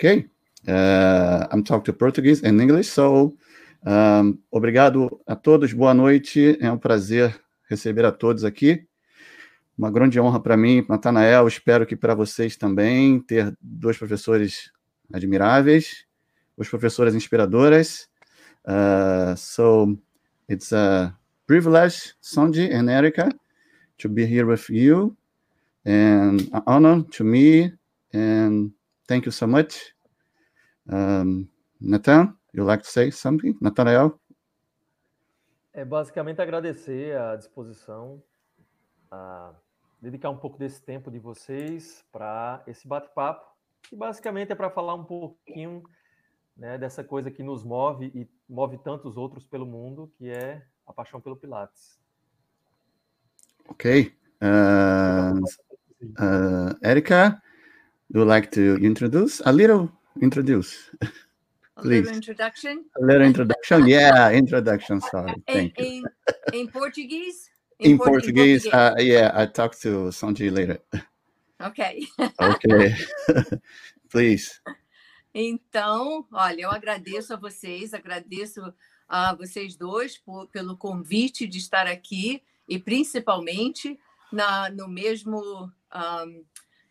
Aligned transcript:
Okay. 0.00 0.30
Uh, 0.66 1.46
I'm 1.52 1.62
talking 1.62 1.84
to 1.84 1.92
Portuguese 1.92 2.42
and 2.42 2.58
English, 2.58 2.88
so 2.88 3.36
um, 3.84 4.38
obrigado 4.50 5.20
a 5.26 5.36
todos, 5.36 5.74
boa 5.74 5.92
noite. 5.92 6.56
É 6.58 6.72
um 6.72 6.78
prazer 6.78 7.38
receber 7.68 8.06
a 8.06 8.10
todos 8.10 8.42
aqui. 8.42 8.82
Uma 9.76 9.90
grande 9.90 10.18
honra 10.18 10.40
para 10.40 10.56
mim, 10.56 10.86
Natanael, 10.88 11.46
espero 11.46 11.84
que 11.84 11.94
para 11.94 12.14
vocês 12.14 12.56
também, 12.56 13.20
ter 13.20 13.54
dois 13.60 13.98
professores 13.98 14.72
admiráveis, 15.12 16.06
duas 16.56 16.70
professoras 16.70 17.14
inspiradoras. 17.14 18.08
Uh, 18.64 19.36
so, 19.36 19.98
it's 20.48 20.72
a 20.72 21.14
privilege, 21.46 22.14
Sonji 22.22 22.72
and 22.72 22.90
Erica, 22.90 23.28
to 23.98 24.08
be 24.08 24.24
here 24.24 24.46
with 24.46 24.70
you, 24.70 25.14
and 25.84 26.48
an 26.54 26.62
honor 26.66 27.02
to 27.10 27.22
me, 27.22 27.70
and 28.14 28.72
thank 29.10 29.26
you 29.26 29.32
so 29.32 29.44
much. 29.44 29.92
Um, 30.88 31.48
Nathan, 31.80 32.32
you 32.54 32.62
like 32.62 32.84
to 32.84 32.88
say 32.88 33.10
something? 33.10 33.56
Natanael? 33.60 34.20
É 35.72 35.84
basicamente 35.84 36.40
agradecer 36.40 37.16
a 37.16 37.34
disposição, 37.34 38.22
a 39.10 39.52
dedicar 40.00 40.30
um 40.30 40.36
pouco 40.36 40.56
desse 40.56 40.80
tempo 40.80 41.10
de 41.10 41.18
vocês 41.18 42.04
para 42.12 42.62
esse 42.68 42.86
bate-papo, 42.86 43.44
que 43.82 43.96
basicamente 43.96 44.52
é 44.52 44.54
para 44.54 44.70
falar 44.70 44.94
um 44.94 45.04
pouquinho 45.04 45.82
né, 46.56 46.78
dessa 46.78 47.02
coisa 47.02 47.32
que 47.32 47.42
nos 47.42 47.64
move 47.64 48.12
e 48.14 48.28
move 48.48 48.78
tantos 48.78 49.16
outros 49.16 49.44
pelo 49.44 49.66
mundo, 49.66 50.12
que 50.16 50.28
é 50.28 50.64
a 50.86 50.92
paixão 50.92 51.20
pelo 51.20 51.36
Pilates. 51.36 51.98
Ok. 53.68 54.14
Uh, 54.40 55.44
uh, 56.04 56.86
Erica, 56.86 57.40
do 58.12 58.20
you 58.20 58.24
like 58.24 58.50
to 58.52 58.76
introduce 58.76 59.40
a 59.44 59.52
little 59.52 59.90
introduce? 60.20 60.90
A 61.76 61.86
little 61.86 62.12
introduction. 62.12 62.84
A 63.00 63.04
little 63.04 63.26
introduction. 63.26 63.86
Yeah, 63.86 64.30
introduction. 64.32 65.00
Sorry. 65.00 65.34
Thank 65.46 65.78
in, 65.78 65.84
you. 65.84 66.04
In, 66.52 66.60
in 66.60 66.68
Portuguese. 66.68 67.50
In, 67.78 67.92
in 67.92 67.98
Portuguese, 67.98 68.64
Portuguese. 68.64 68.66
Uh, 68.68 68.94
yeah, 68.98 69.32
I 69.34 69.46
talk 69.46 69.78
to 69.80 70.10
Sanji 70.10 70.50
later. 70.50 70.78
Ok. 71.60 72.06
Ok. 72.38 72.94
Please. 74.10 74.60
Então, 75.32 76.26
olha, 76.32 76.62
eu 76.62 76.70
agradeço 76.70 77.32
a 77.32 77.36
vocês, 77.36 77.94
agradeço 77.94 78.60
a 79.08 79.34
vocês 79.34 79.76
dois 79.76 80.18
por, 80.18 80.48
pelo 80.48 80.76
convite 80.76 81.46
de 81.46 81.58
estar 81.58 81.86
aqui 81.86 82.42
e 82.68 82.78
principalmente 82.78 83.98
na, 84.32 84.68
no 84.70 84.88
mesmo 84.88 85.70
um, 85.94 86.44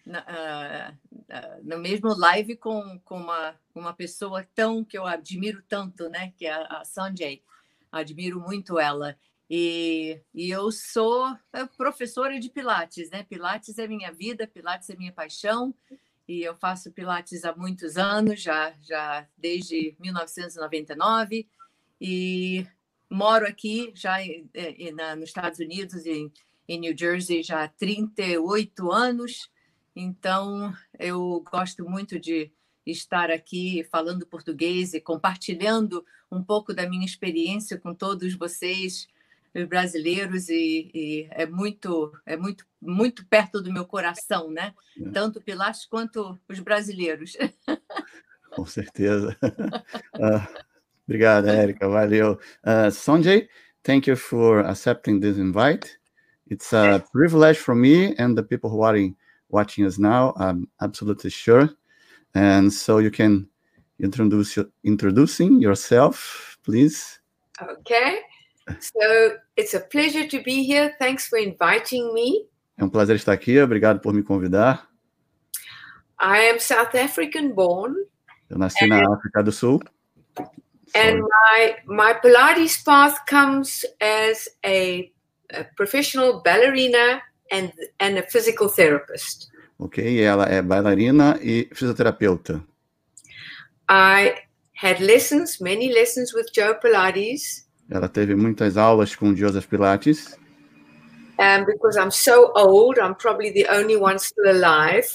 na, 0.05 0.21
uh, 0.21 1.63
no 1.63 1.77
mesmo 1.79 2.15
live 2.15 2.55
com, 2.55 2.99
com 2.99 3.17
uma, 3.17 3.55
uma 3.75 3.93
pessoa 3.93 4.43
tão 4.55 4.83
que 4.83 4.97
eu 4.97 5.05
admiro 5.05 5.63
tanto, 5.67 6.09
né? 6.09 6.33
Que 6.37 6.45
é 6.45 6.53
a 6.53 6.83
Sanjay. 6.83 7.43
Admiro 7.91 8.39
muito 8.39 8.79
ela. 8.79 9.17
E, 9.49 10.21
e 10.33 10.51
eu 10.51 10.71
sou 10.71 11.35
professora 11.75 12.39
de 12.39 12.49
Pilates, 12.49 13.09
né? 13.09 13.23
Pilates 13.23 13.79
é 13.79 13.87
minha 13.87 14.11
vida, 14.11 14.45
Pilates 14.45 14.89
é 14.89 14.95
minha 14.95 15.11
paixão. 15.11 15.73
E 16.27 16.43
eu 16.43 16.55
faço 16.55 16.91
Pilates 16.91 17.43
há 17.43 17.55
muitos 17.55 17.97
anos, 17.97 18.39
já, 18.39 18.71
já 18.81 19.27
desde 19.35 19.95
1999. 19.99 21.47
E 21.99 22.67
moro 23.09 23.47
aqui 23.47 23.91
já 23.95 24.17
na, 24.93 25.15
nos 25.15 25.29
Estados 25.29 25.57
Unidos, 25.57 26.05
em, 26.05 26.31
em 26.67 26.79
New 26.79 26.95
Jersey, 26.95 27.41
já 27.41 27.63
há 27.63 27.67
38 27.67 28.91
anos. 28.91 29.49
Então, 30.01 30.73
eu 30.97 31.43
gosto 31.51 31.83
muito 31.83 32.17
de 32.17 32.49
estar 32.85 33.29
aqui 33.29 33.85
falando 33.91 34.25
português 34.25 34.93
e 34.93 35.01
compartilhando 35.01 36.05
um 36.31 36.41
pouco 36.41 36.73
da 36.73 36.89
minha 36.89 37.05
experiência 37.05 37.77
com 37.77 37.93
todos 37.93 38.33
vocês 38.33 39.09
brasileiros 39.67 40.47
e, 40.47 40.89
e, 40.93 41.27
é 41.31 41.45
muito 41.45 42.13
é 42.25 42.37
muito 42.37 42.65
muito 42.81 43.25
perto 43.25 43.61
do 43.61 43.73
meu 43.73 43.83
coração, 43.83 44.49
né? 44.49 44.73
É. 44.97 45.09
Tanto 45.09 45.41
Pilates 45.41 45.85
quanto 45.85 46.39
os 46.47 46.59
brasileiros. 46.59 47.35
Com 48.55 48.65
certeza. 48.65 49.35
uh, 49.43 50.63
obrigado, 51.05 51.49
Érica. 51.49 51.89
Valeu. 51.89 52.39
Uh, 52.63 52.89
Sanjay, 52.89 53.49
thank 53.83 54.09
you 54.09 54.15
for 54.15 54.59
accepting 54.59 55.19
this 55.19 55.37
invite. 55.37 55.99
It's 56.49 56.73
a 56.73 57.03
privilege 57.11 57.59
for 57.59 57.75
me 57.75 58.15
and 58.17 58.35
the 58.35 58.43
people 58.43 58.69
who 58.69 58.81
are 58.81 58.97
in 58.97 59.18
watching 59.49 59.85
us 59.85 59.97
now, 59.97 60.33
I'm 60.37 60.67
absolutely 60.81 61.29
sure. 61.29 61.69
And 62.33 62.71
so 62.71 62.99
you 62.99 63.11
can 63.11 63.47
introduce 63.99 64.55
your, 64.55 64.67
introducing 64.83 65.61
yourself, 65.61 66.57
please. 66.63 67.19
Okay. 67.61 68.19
So 68.79 69.31
it's 69.57 69.73
a 69.73 69.79
pleasure 69.79 70.27
to 70.27 70.43
be 70.43 70.63
here. 70.63 70.95
Thanks 70.99 71.27
for 71.27 71.37
inviting 71.39 72.13
me. 72.13 72.45
É 72.77 72.83
um 72.83 72.89
prazer 72.89 73.15
estar 73.15 73.33
aqui. 73.33 73.59
Obrigado 73.59 73.99
por 73.99 74.13
me 74.13 74.23
convidar. 74.23 74.87
I 76.21 76.49
am 76.49 76.59
South 76.59 76.95
African 76.95 77.51
born. 77.51 77.95
Eu 78.49 78.57
nasci 78.57 78.83
and, 78.83 78.89
na 78.89 79.13
África 79.13 79.43
do 79.43 79.51
Sul. 79.51 79.79
And 80.95 81.21
my 81.21 81.75
my 81.85 82.13
Pilates 82.13 82.83
path 82.83 83.25
comes 83.25 83.85
as 84.01 84.47
a, 84.65 85.11
a 85.51 85.63
professional 85.75 86.41
ballerina 86.41 87.21
and, 87.51 87.71
and 87.99 88.17
a 88.17 88.23
physical 88.23 88.69
therapist. 88.69 89.49
Ok, 89.77 90.21
ela 90.21 90.45
é 90.45 90.61
bailarina 90.61 91.39
e 91.41 91.69
fisioterapeuta. 91.73 92.61
I 93.89 94.35
had 94.73 94.99
lessons, 94.99 95.59
many 95.59 95.91
lessons 95.93 96.33
with 96.33 96.47
Joe 96.53 96.75
Pilates. 96.75 97.67
Ela 97.89 98.07
teve 98.07 98.35
muitas 98.35 98.77
aulas 98.77 99.15
com 99.15 99.35
Joseph 99.35 99.67
Pilates. 99.67 100.37
And 101.39 101.65
because 101.65 101.97
I'm 101.97 102.11
so 102.11 102.51
old, 102.55 102.99
I'm 102.99 103.15
probably 103.15 103.51
the 103.51 103.65
only 103.69 103.95
one 103.95 104.19
still 104.19 104.51
alive. 104.51 105.07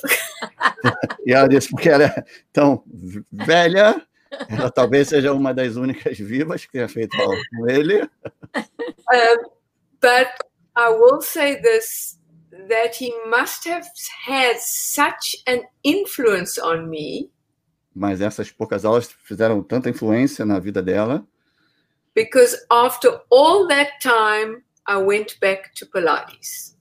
e 1.27 1.33
ela 1.34 1.47
disse 1.47 1.69
porque 1.69 1.91
ela 1.91 2.05
é 2.05 2.25
tão 2.51 2.83
velha, 3.31 4.01
ela 4.49 4.71
talvez 4.71 5.09
seja 5.09 5.34
uma 5.34 5.53
das 5.53 5.77
únicas 5.77 6.19
vivas 6.19 6.65
que 6.65 6.72
tenha 6.72 6.89
feito 6.89 7.15
aula 7.21 7.37
com 7.51 7.69
ele. 7.69 8.09
Um, 9.12 9.51
but 10.01 10.28
I 10.75 10.89
will 10.89 11.21
say 11.21 11.61
this 11.61 12.19
that 12.69 12.97
he 12.97 13.12
must 13.28 13.66
have 13.66 13.87
had 14.26 14.59
such 14.59 15.37
an 15.47 15.62
influence 15.82 16.59
on 16.59 16.88
me. 16.88 17.31
Mas 17.94 18.20
essas 18.20 18.50
poucas 18.50 18.84
aulas 18.84 19.09
fizeram 19.25 19.62
tanta 19.62 19.88
influência 19.88 20.44
na 20.44 20.59
vida 20.59 20.82
dela. 20.82 21.26
Because 22.15 22.56
after 22.70 23.20
all 23.31 23.66
that 23.69 23.92
time, 24.00 24.62
I 24.87 24.97
went 24.97 25.38
back 25.41 25.72
to 25.75 25.87
Pilates. 25.87 26.76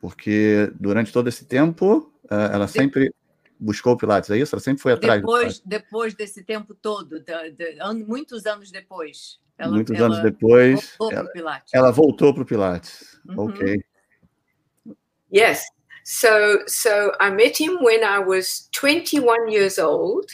Porque 0.00 0.72
durante 0.78 1.12
todo 1.12 1.28
esse 1.28 1.44
tempo, 1.44 2.12
eh, 2.30 2.50
ela 2.52 2.66
sempre 2.66 3.14
buscou 3.58 3.96
Pilates, 3.96 4.30
é 4.30 4.38
isso? 4.38 4.54
Ela 4.54 4.62
sempre 4.62 4.82
foi 4.82 4.92
atrás 4.92 5.20
depois, 5.20 5.60
depois 5.60 6.14
desse 6.14 6.42
tempo 6.42 6.74
todo, 6.74 7.20
de, 7.20 7.50
de, 7.50 8.04
muitos 8.06 8.46
anos 8.46 8.70
depois. 8.70 9.38
Ela, 9.58 9.72
muitos 9.72 9.94
ela 9.94 10.06
anos 10.06 10.22
depois, 10.22 10.94
voltou 10.98 11.18
ela, 11.18 11.62
ela 11.72 11.90
voltou 11.90 12.32
para 12.32 12.42
o 12.42 12.46
Pilates. 12.46 13.20
Uhum. 13.28 13.44
Ok. 13.48 13.84
Yes. 15.30 15.64
So 16.04 16.60
so 16.66 17.12
I 17.20 17.30
met 17.30 17.56
him 17.56 17.78
when 17.80 18.02
I 18.04 18.18
was 18.18 18.68
21 18.72 19.50
years 19.50 19.78
old. 19.78 20.26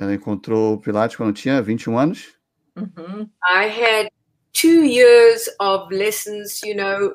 Ela 0.00 0.14
encontrou 0.14 0.80
Pilates 0.80 1.16
quando 1.16 1.32
tinha 1.32 1.62
21 1.62 1.96
anos. 1.98 2.34
Mm-hmm. 2.76 3.24
I 3.48 3.64
had 3.68 4.08
two 4.52 4.84
years 4.84 5.48
of 5.60 5.90
lessons, 5.92 6.62
you 6.64 6.74
know, 6.74 7.14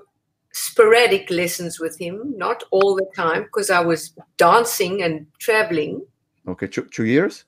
sporadic 0.54 1.30
lessons 1.30 1.80
with 1.80 1.98
him, 2.00 2.34
not 2.38 2.64
all 2.72 2.96
the 2.96 3.08
time, 3.16 3.44
because 3.44 3.70
I 3.70 3.82
was 3.82 4.14
dancing 4.38 5.02
and 5.02 5.28
traveling. 5.40 6.02
Okay, 6.48 6.68
two, 6.68 6.84
two 6.86 7.06
years? 7.06 7.46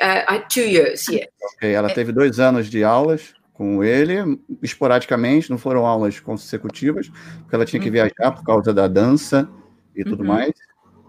Uh, 0.00 0.22
I, 0.28 0.38
two 0.48 0.68
years, 0.68 1.08
yeah. 1.08 1.24
Okay, 1.56 1.74
ela 1.74 1.92
teve 1.92 2.12
dois 2.12 2.38
anos 2.38 2.68
de 2.68 2.84
aulas 2.84 3.34
com 3.56 3.82
ele, 3.82 4.38
esporadicamente, 4.62 5.48
não 5.48 5.56
foram 5.56 5.86
aulas 5.86 6.20
consecutivas, 6.20 7.08
porque 7.40 7.54
ela 7.54 7.64
tinha 7.64 7.80
que 7.80 7.88
uhum. 7.88 7.92
viajar 7.92 8.32
por 8.32 8.44
causa 8.44 8.72
da 8.72 8.86
dança 8.86 9.48
e 9.94 10.04
tudo 10.04 10.20
uhum. 10.20 10.28
mais, 10.28 10.52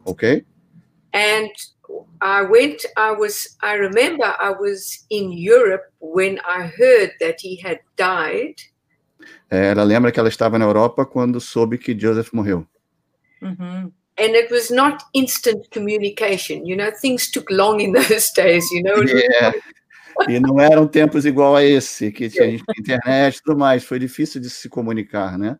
ok? 0.05 0.45
And 1.13 1.49
I 2.21 2.43
went, 2.43 2.83
I 2.97 3.11
was, 3.11 3.57
I 3.61 3.75
remember 3.75 4.33
I 4.39 4.51
was 4.51 5.05
in 5.09 5.33
Europe 5.33 5.83
when 5.99 6.39
I 6.39 6.71
heard 6.79 7.11
that 7.19 7.41
he 7.43 7.59
had 7.61 7.79
died. 7.97 8.55
É, 9.51 9.71
ela 9.71 9.83
lembra 9.83 10.11
que 10.11 10.19
ela 10.19 10.29
estava 10.29 10.57
na 10.57 10.65
Europa 10.65 11.05
quando 11.05 11.41
soube 11.41 11.77
que 11.77 11.97
Joseph 11.99 12.31
morreu. 12.31 12.65
Uhum. 13.41 13.91
And 14.19 14.35
it 14.35 14.51
was 14.51 14.71
not 14.71 15.03
instant 15.13 15.69
communication. 15.71 16.65
You 16.65 16.77
know, 16.77 16.91
things 17.01 17.29
took 17.29 17.51
long 17.51 17.81
in 17.81 17.91
those 17.91 18.31
days. 18.35 18.63
You 18.71 18.83
know. 18.83 19.03
Yeah. 19.03 19.51
E 20.27 20.39
não 20.39 20.59
eram 20.59 20.87
tempos 20.87 21.25
igual 21.25 21.55
a 21.55 21.63
esse, 21.63 22.11
que 22.11 22.29
tinha 22.29 22.59
internet 22.79 23.37
e 23.37 23.43
tudo 23.43 23.57
mais. 23.57 23.83
Foi 23.83 23.99
difícil 23.99 24.41
de 24.41 24.49
se 24.49 24.67
comunicar, 24.67 25.37
né? 25.37 25.57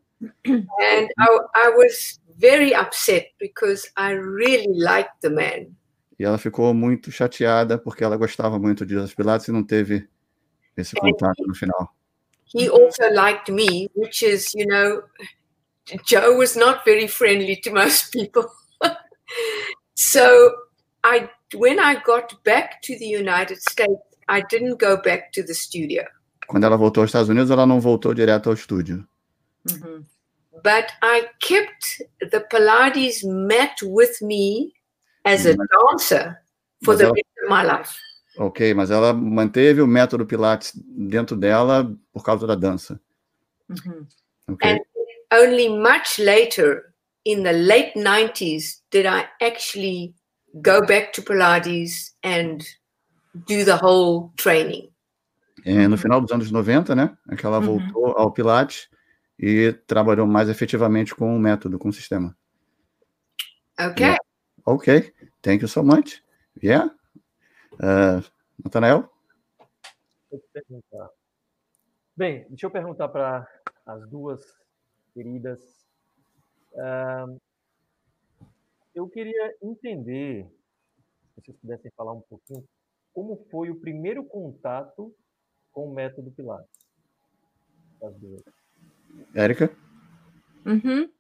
And 0.48 1.08
I, 1.20 1.40
I 1.56 1.70
was 1.78 2.20
very 2.38 2.74
upset 2.74 3.34
because 3.40 3.92
I 3.98 4.14
really 4.14 4.80
liked 4.80 5.14
the 5.22 5.30
man. 5.30 5.78
e 6.20 6.24
ela 6.24 6.38
ficou 6.38 6.74
muito 6.74 7.12
chateada 7.12 7.78
porque 7.78 8.04
ela 8.04 8.18
gostava 8.18 8.58
muito 8.58 8.86
de 8.86 8.96
Jesus 8.96 9.14
Pilates 9.14 9.48
e 9.48 9.52
não 9.52 9.64
teve 9.64 10.08
esse 10.76 10.96
contato 10.96 11.44
no 11.46 11.56
final. 11.56 11.96
He 12.54 12.70
also 12.70 13.10
liked 13.14 13.52
me, 13.52 13.90
which 13.96 14.26
is, 14.26 14.54
you 14.56 14.66
know, 14.68 15.04
Joe 16.06 16.38
was 16.38 16.56
not 16.56 16.84
very 16.86 17.08
friendly 17.08 17.58
to 17.62 17.72
most 17.72 18.12
people. 18.12 18.46
so 19.96 20.54
I 21.04 21.30
when 21.56 21.80
I 21.80 22.02
got 22.04 22.42
back 22.44 22.82
to 22.84 22.98
the 22.98 23.06
United 23.06 23.60
States, 23.70 24.02
I 24.30 24.42
didn't 24.50 24.78
go 24.80 25.02
back 25.02 25.32
to 25.34 25.44
the 25.44 25.54
studio. 25.54 26.04
Quando 26.48 26.64
ela 26.66 26.78
voltou 26.78 27.02
aos 27.02 27.10
Estados 27.10 27.30
Unidos, 27.30 27.50
ela 27.52 27.66
não 27.66 27.80
voltou 27.80 28.14
direto 28.14 28.48
ao 28.50 28.54
estúdio. 28.54 29.06
Uhum. 29.70 30.04
But 30.64 30.88
I 31.04 31.28
kept 31.40 32.04
the 32.32 32.40
Pilates 32.40 33.24
mat 33.24 33.82
with 33.84 34.22
me 34.22 34.74
as 35.24 35.46
a 35.46 35.54
dancer 35.56 36.38
for 36.84 36.94
mas 36.94 36.98
the 36.98 37.04
ela- 37.06 37.14
rest 37.14 37.28
of 37.44 37.50
my 37.50 37.64
life. 37.64 38.00
Ok, 38.40 38.74
mas 38.74 38.92
ela 38.92 39.14
manteve 39.14 39.82
o 39.82 39.88
método 39.88 40.26
Pilates 40.26 40.74
dentro 40.76 41.36
dela 41.36 41.92
por 42.14 42.24
causa 42.24 42.46
da 42.48 42.56
dança. 42.56 43.00
Uhum. 43.70 44.08
Ok. 44.50 44.70
And 44.70 44.80
only 45.34 45.68
much 45.70 46.20
later, 46.20 46.94
in 47.26 47.44
the 47.44 47.52
late 47.52 47.94
90s, 47.98 48.82
did 48.92 49.06
I 49.06 49.28
actually 49.42 50.14
go 50.54 50.86
back 50.86 51.12
to 51.14 51.22
Pilates 51.22 52.16
and 52.24 52.60
do 53.38 53.66
the 53.66 53.76
whole 53.82 54.32
training. 54.36 54.92
É, 55.66 55.88
no 55.88 55.98
final 55.98 56.22
dos 56.22 56.32
anos 56.32 56.52
90, 56.52 56.96
né? 56.96 57.18
É 57.30 57.36
que 57.36 57.46
ela 57.46 57.60
Uhum. 57.60 57.80
voltou 57.80 58.18
ao 58.18 58.32
Pilates 58.32 58.90
e 59.40 59.74
trabalhou 59.86 60.26
mais 60.26 60.50
efetivamente 60.50 61.14
com 61.14 61.36
o 61.36 61.40
método, 61.40 61.78
com 61.78 61.90
o 61.90 61.94
sistema. 61.94 62.36
Okay. 63.80 64.06
Yeah. 64.06 64.20
Ok, 64.66 65.14
thank 65.42 65.62
you 65.62 65.68
so 65.68 65.84
much. 65.84 66.24
Yeah. 66.64 66.94
Uh, 67.74 68.24
Nathanael? 68.64 69.10
Deixa 70.32 70.46
eu 70.56 70.64
perguntar. 70.64 71.10
Bem, 72.16 72.46
deixa 72.50 72.66
eu 72.66 72.72
perguntar 72.72 73.08
para 73.10 73.48
as 73.86 74.08
duas 74.10 74.42
queridas. 75.14 75.60
Ahn, 76.76 77.38
eu 78.96 79.08
queria 79.08 79.56
entender, 79.62 80.46
se 81.36 81.42
vocês 81.42 81.58
pudessem 81.58 81.92
falar 81.96 82.14
um 82.14 82.22
pouquinho, 82.22 82.68
como 83.18 83.36
foi 83.50 83.72
o 83.72 83.80
primeiro 83.80 84.24
contato 84.24 85.12
com 85.72 85.90
o 85.90 85.92
método 85.92 86.30
Pilates. 86.30 86.70
Érica? 89.34 89.76
Uhum. 90.64 91.12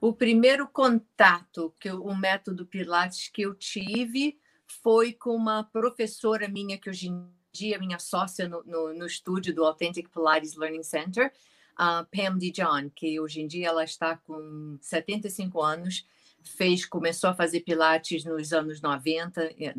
O 0.00 0.14
primeiro 0.14 0.66
contato 0.66 1.74
que 1.78 1.90
eu- 1.90 2.02
o 2.02 2.16
método 2.16 2.64
Pilates 2.64 3.28
que 3.28 3.42
eu 3.42 3.54
tive 3.54 4.40
foi 4.66 5.12
com 5.12 5.36
uma 5.36 5.62
professora 5.62 6.48
minha, 6.48 6.78
que 6.78 6.88
hoje 6.88 7.08
em 7.08 7.30
dia 7.52 7.76
é 7.76 7.78
minha 7.78 7.98
sócia 7.98 8.48
no, 8.48 8.64
no, 8.64 8.94
no 8.94 9.04
estúdio 9.04 9.54
do 9.54 9.62
Authentic 9.62 10.08
Pilates 10.08 10.56
Learning 10.56 10.82
Center, 10.82 11.30
a 11.76 12.04
Pam 12.04 12.38
DeJohn, 12.38 12.88
que 12.94 13.20
hoje 13.20 13.42
em 13.42 13.46
dia 13.46 13.68
ela 13.68 13.84
está 13.84 14.16
com 14.16 14.78
75 14.80 15.60
anos, 15.60 16.08
fez, 16.48 16.84
começou 16.84 17.30
a 17.30 17.34
fazer 17.34 17.60
Pilates 17.60 18.24
nos 18.24 18.52
anos 18.52 18.80
90, 18.80 19.42
eh, 19.58 19.74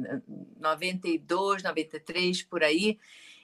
92, 0.59 1.63
93, 1.63 2.43
por 2.43 2.63
aí, 2.63 2.99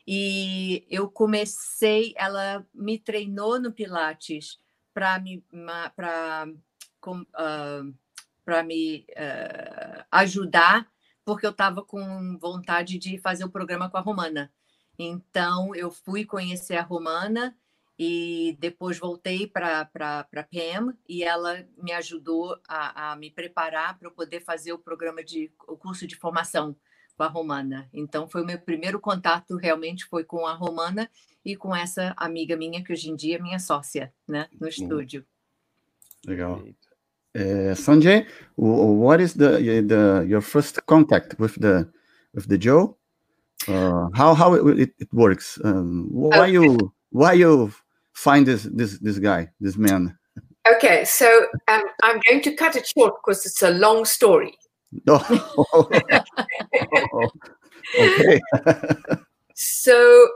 e 0.07 0.85
eu 0.89 1.09
comecei, 1.09 2.13
ela 2.17 2.65
me 2.73 2.99
treinou 2.99 3.59
no 3.59 3.71
Pilates 3.71 4.59
para 4.93 5.19
me 5.19 5.43
para 5.95 6.47
para 8.45 8.63
me 8.63 9.05
ah, 9.15 10.05
ajudar 10.11 10.91
porque 11.25 11.45
eu 11.45 11.51
estava 11.51 11.83
com 11.83 12.37
vontade 12.37 12.97
de 12.97 13.17
fazer 13.17 13.45
o 13.45 13.49
programa 13.49 13.89
com 13.89 13.97
a 13.97 14.01
Romana. 14.01 14.51
Então 14.97 15.73
eu 15.73 15.89
fui 15.89 16.25
conhecer 16.25 16.75
a 16.75 16.83
Romana 16.83 17.55
e 17.97 18.57
depois 18.59 18.97
voltei 18.97 19.45
para 19.45 19.85
para 19.85 20.47
Pam 20.51 20.95
e 21.07 21.23
ela 21.23 21.65
me 21.77 21.91
ajudou 21.91 22.57
a, 22.67 23.11
a 23.11 23.15
me 23.15 23.29
preparar 23.29 23.97
para 23.97 24.07
eu 24.07 24.11
poder 24.11 24.41
fazer 24.41 24.73
o 24.73 24.79
programa 24.79 25.23
de 25.23 25.51
o 25.67 25.77
curso 25.77 26.07
de 26.07 26.15
formação 26.15 26.75
com 27.15 27.23
a 27.23 27.27
Romana. 27.27 27.87
Então 27.93 28.27
foi 28.27 28.41
o 28.41 28.45
meu 28.45 28.59
primeiro 28.59 28.99
contato 28.99 29.55
realmente 29.57 30.05
foi 30.05 30.23
com 30.23 30.47
a 30.47 30.53
Romana 30.53 31.09
e 31.45 31.55
com 31.55 31.75
essa 31.75 32.13
amiga 32.17 32.57
minha 32.57 32.83
que 32.83 32.91
hoje 32.91 33.09
em 33.09 33.15
dia 33.15 33.35
é 33.37 33.41
minha 33.41 33.59
sócia, 33.59 34.13
né, 34.27 34.47
no 34.59 34.67
estúdio. 34.67 35.25
Legal. 36.25 36.63
Uh, 37.35 37.75
Sanjay, 37.75 38.27
what 38.55 39.21
is 39.21 39.33
the, 39.33 39.57
the 39.81 40.23
your 40.27 40.41
first 40.41 40.79
contact 40.85 41.35
with 41.39 41.59
the 41.59 41.87
with 42.33 42.47
the 42.47 42.57
Joe? 42.57 42.95
Uh, 43.67 44.09
how 44.13 44.35
how 44.35 44.53
it, 44.53 44.93
it, 44.99 45.09
works? 45.11 45.59
Um, 45.63 46.07
why 46.11 46.45
you 46.45 46.93
why 47.09 47.33
you 47.33 47.71
find 48.13 48.45
this 48.45 48.63
this 48.63 48.99
this 48.99 49.19
guy 49.19 49.49
this 49.59 49.77
man? 49.77 50.17
Okay, 50.75 51.03
so 51.05 51.27
um, 51.67 51.83
I'm 52.03 52.19
going 52.29 52.41
to 52.43 52.55
cut 52.55 52.75
it 52.75 52.87
short 52.87 53.15
because 53.21 53.45
it's 53.45 53.61
a 53.61 53.71
long 53.71 54.05
story. 54.05 54.53
Oh, 55.07 55.89
okay. 57.99 58.39
So 59.55 59.93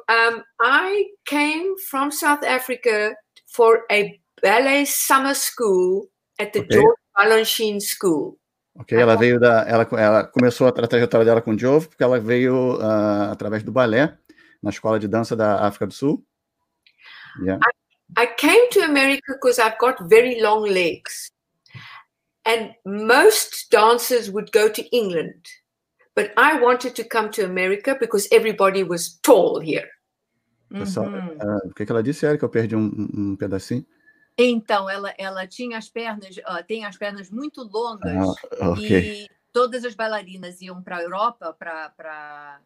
um, 0.09 0.43
I 0.61 1.05
came 1.25 1.75
from 1.89 2.11
South 2.11 2.43
Africa 2.43 3.15
for 3.47 3.83
a 3.91 4.19
ballet 4.41 4.85
summer 4.85 5.33
school 5.33 6.09
at 6.39 6.53
the 6.53 6.59
Okay. 6.59 6.75
George 6.75 6.99
Balanchine 7.17 7.81
School. 7.81 8.37
Ok, 8.79 8.95
ela 8.95 9.15
veio 9.15 9.39
da. 9.39 9.65
Ela, 9.67 9.87
ela 9.93 10.23
começou 10.23 10.67
a 10.67 10.71
tra- 10.71 10.87
trajetória 10.87 11.25
dela 11.25 11.41
com 11.41 11.51
o 11.51 11.57
Jove, 11.57 11.87
porque 11.87 12.03
ela 12.03 12.19
veio 12.19 12.77
ah, 12.79 13.31
através 13.31 13.63
do 13.63 13.71
balé 13.71 14.15
na 14.61 14.69
escola 14.69 14.99
de 14.99 15.07
dança 15.07 15.35
da 15.35 15.65
África 15.65 15.87
do 15.87 15.93
Sul. 15.93 16.23
Yeah. 17.43 17.59
I 18.15 18.25
came 18.37 18.69
to 18.71 18.81
America 18.81 19.33
because 19.33 19.59
I've 19.59 19.77
got 19.79 19.99
very 20.09 20.41
long 20.41 20.63
legs. 20.63 21.31
And 22.45 22.73
most 22.85 23.69
dancers 23.69 24.31
would 24.31 24.51
go 24.51 24.69
to 24.69 24.81
England. 24.95 25.45
But 26.15 26.31
I 26.37 26.59
wanted 26.59 26.95
to 26.95 27.03
come 27.03 27.29
to 27.31 27.43
America 27.45 27.95
because 27.99 28.27
everybody 28.31 28.83
was 28.83 29.19
tall 29.21 29.59
here. 29.59 29.89
Pessoal, 30.71 31.07
Uhum. 31.07 31.37
ah, 31.39 31.59
o 31.65 31.73
que, 31.73 31.85
que 31.85 31.91
ela 31.91 32.01
disse, 32.03 32.25
Erika? 32.25 32.45
Eu 32.45 32.49
perdi 32.49 32.75
um, 32.75 32.91
um- 33.13 33.35
pedacinho. 33.35 33.85
Então, 34.37 34.89
ela, 34.89 35.13
ela 35.17 35.47
tinha 35.47 35.77
as 35.77 35.89
pernas, 35.89 36.35
ah, 36.45 36.61
tem 36.63 36.85
as 36.85 36.97
pernas 36.97 37.29
muito 37.31 37.63
longas 37.63 38.37
Ah, 38.61 38.69
ok. 38.71 38.89
e 38.89 39.29
todas 39.51 39.83
as 39.83 39.95
bailarinas 39.95 40.61
iam 40.61 40.81
para 40.81 40.97
a 40.97 41.01
Europa, 41.03 41.53
para 41.53 41.89
para 41.89 42.59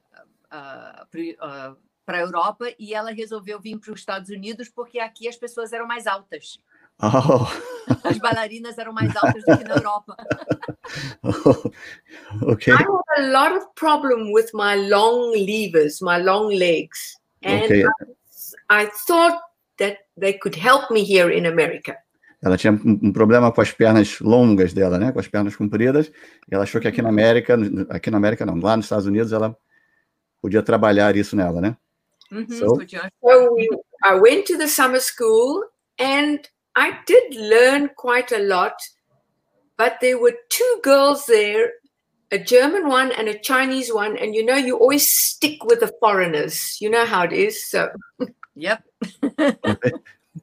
para 2.06 2.18
a 2.18 2.22
Europa 2.22 2.66
e 2.80 2.94
ela 2.94 3.12
resolveu 3.12 3.60
vir 3.60 3.80
para 3.80 3.94
os 3.94 4.00
Estados 4.00 4.30
Unidos 4.30 4.70
porque 4.70 5.00
aqui 5.00 5.28
as 5.28 5.36
pessoas 5.36 5.72
eram 5.74 5.88
mais 5.88 6.08
altas. 6.08 6.60
Oh, 7.02 7.48
As 8.04 8.18
bailarinas 8.20 8.78
eram 8.78 8.94
mais 8.94 9.16
altas 9.16 9.44
do 9.44 9.58
que 9.58 9.64
na 9.64 9.76
Europa. 9.76 10.16
ok. 12.44 12.74
I 12.74 12.78
had 12.78 12.88
a 13.18 13.32
lot 13.32 13.58
of 13.58 13.66
problem 13.76 14.32
with 14.32 14.52
my 14.54 14.76
long 14.76 15.32
levers, 15.34 16.00
my 16.02 16.22
long 16.22 16.50
legs. 16.50 17.18
And 17.44 17.64
Ok. 17.64 17.86
I 18.70 18.86
thought 19.08 19.40
that 19.80 19.98
they 20.16 20.34
could 20.34 20.56
help 20.56 20.92
me 20.92 21.04
here 21.04 21.36
in 21.36 21.48
America. 21.48 21.98
Ela 22.44 22.58
tinha 22.58 22.74
um, 22.74 23.00
um 23.04 23.14
problema 23.14 23.52
com 23.52 23.62
as 23.62 23.72
pernas 23.72 24.20
longas 24.20 24.74
dela, 24.74 24.98
né? 24.98 25.12
Com 25.12 25.20
as 25.20 25.28
pernas 25.28 25.56
compridas. 25.56 26.12
E 26.50 26.56
ela 26.56 26.64
achou 26.64 26.82
que 26.82 26.88
aqui 26.88 27.02
na 27.02 27.10
América, 27.10 27.58
aqui 27.90 28.10
na 28.10 28.18
América 28.18 28.46
não, 28.46 28.60
lá 28.60 28.76
nos 28.76 28.86
Estados 28.86 29.06
Unidos 29.06 29.32
ela 29.32 29.56
podia 30.42 30.64
trabalhar 30.64 31.16
isso 31.16 31.36
nela, 31.36 31.62
né? 31.62 31.78
Uhum, 32.32 32.50
So? 32.50 32.80
So 33.24 33.54
we, 33.54 33.70
I 34.04 34.16
went 34.16 34.46
to 34.48 34.58
the 34.58 34.68
summer 34.68 35.00
school 35.00 35.64
and 36.00 36.48
I 36.76 37.00
did 37.06 37.36
learn 37.36 37.90
quite 37.98 38.32
a 38.32 38.40
lot, 38.40 38.74
but 39.78 39.98
there 40.00 40.18
were 40.20 40.34
two 40.50 40.80
girls 40.82 41.26
there, 41.26 41.72
a 42.32 42.40
German 42.40 42.88
one 42.88 43.12
and 43.12 43.28
a 43.28 43.38
Chinese 43.38 43.94
one. 43.94 44.18
And 44.18 44.34
you 44.34 44.46
know, 44.46 44.56
you 44.56 44.78
always 44.78 45.10
stick 45.10 45.66
with 45.66 45.82
the 45.82 45.92
foreigners. 46.00 46.78
You 46.80 46.90
know 46.90 47.06
how 47.06 47.24
it 47.24 47.34
is. 47.34 47.70
So 47.70 47.90
Yep. 48.56 48.84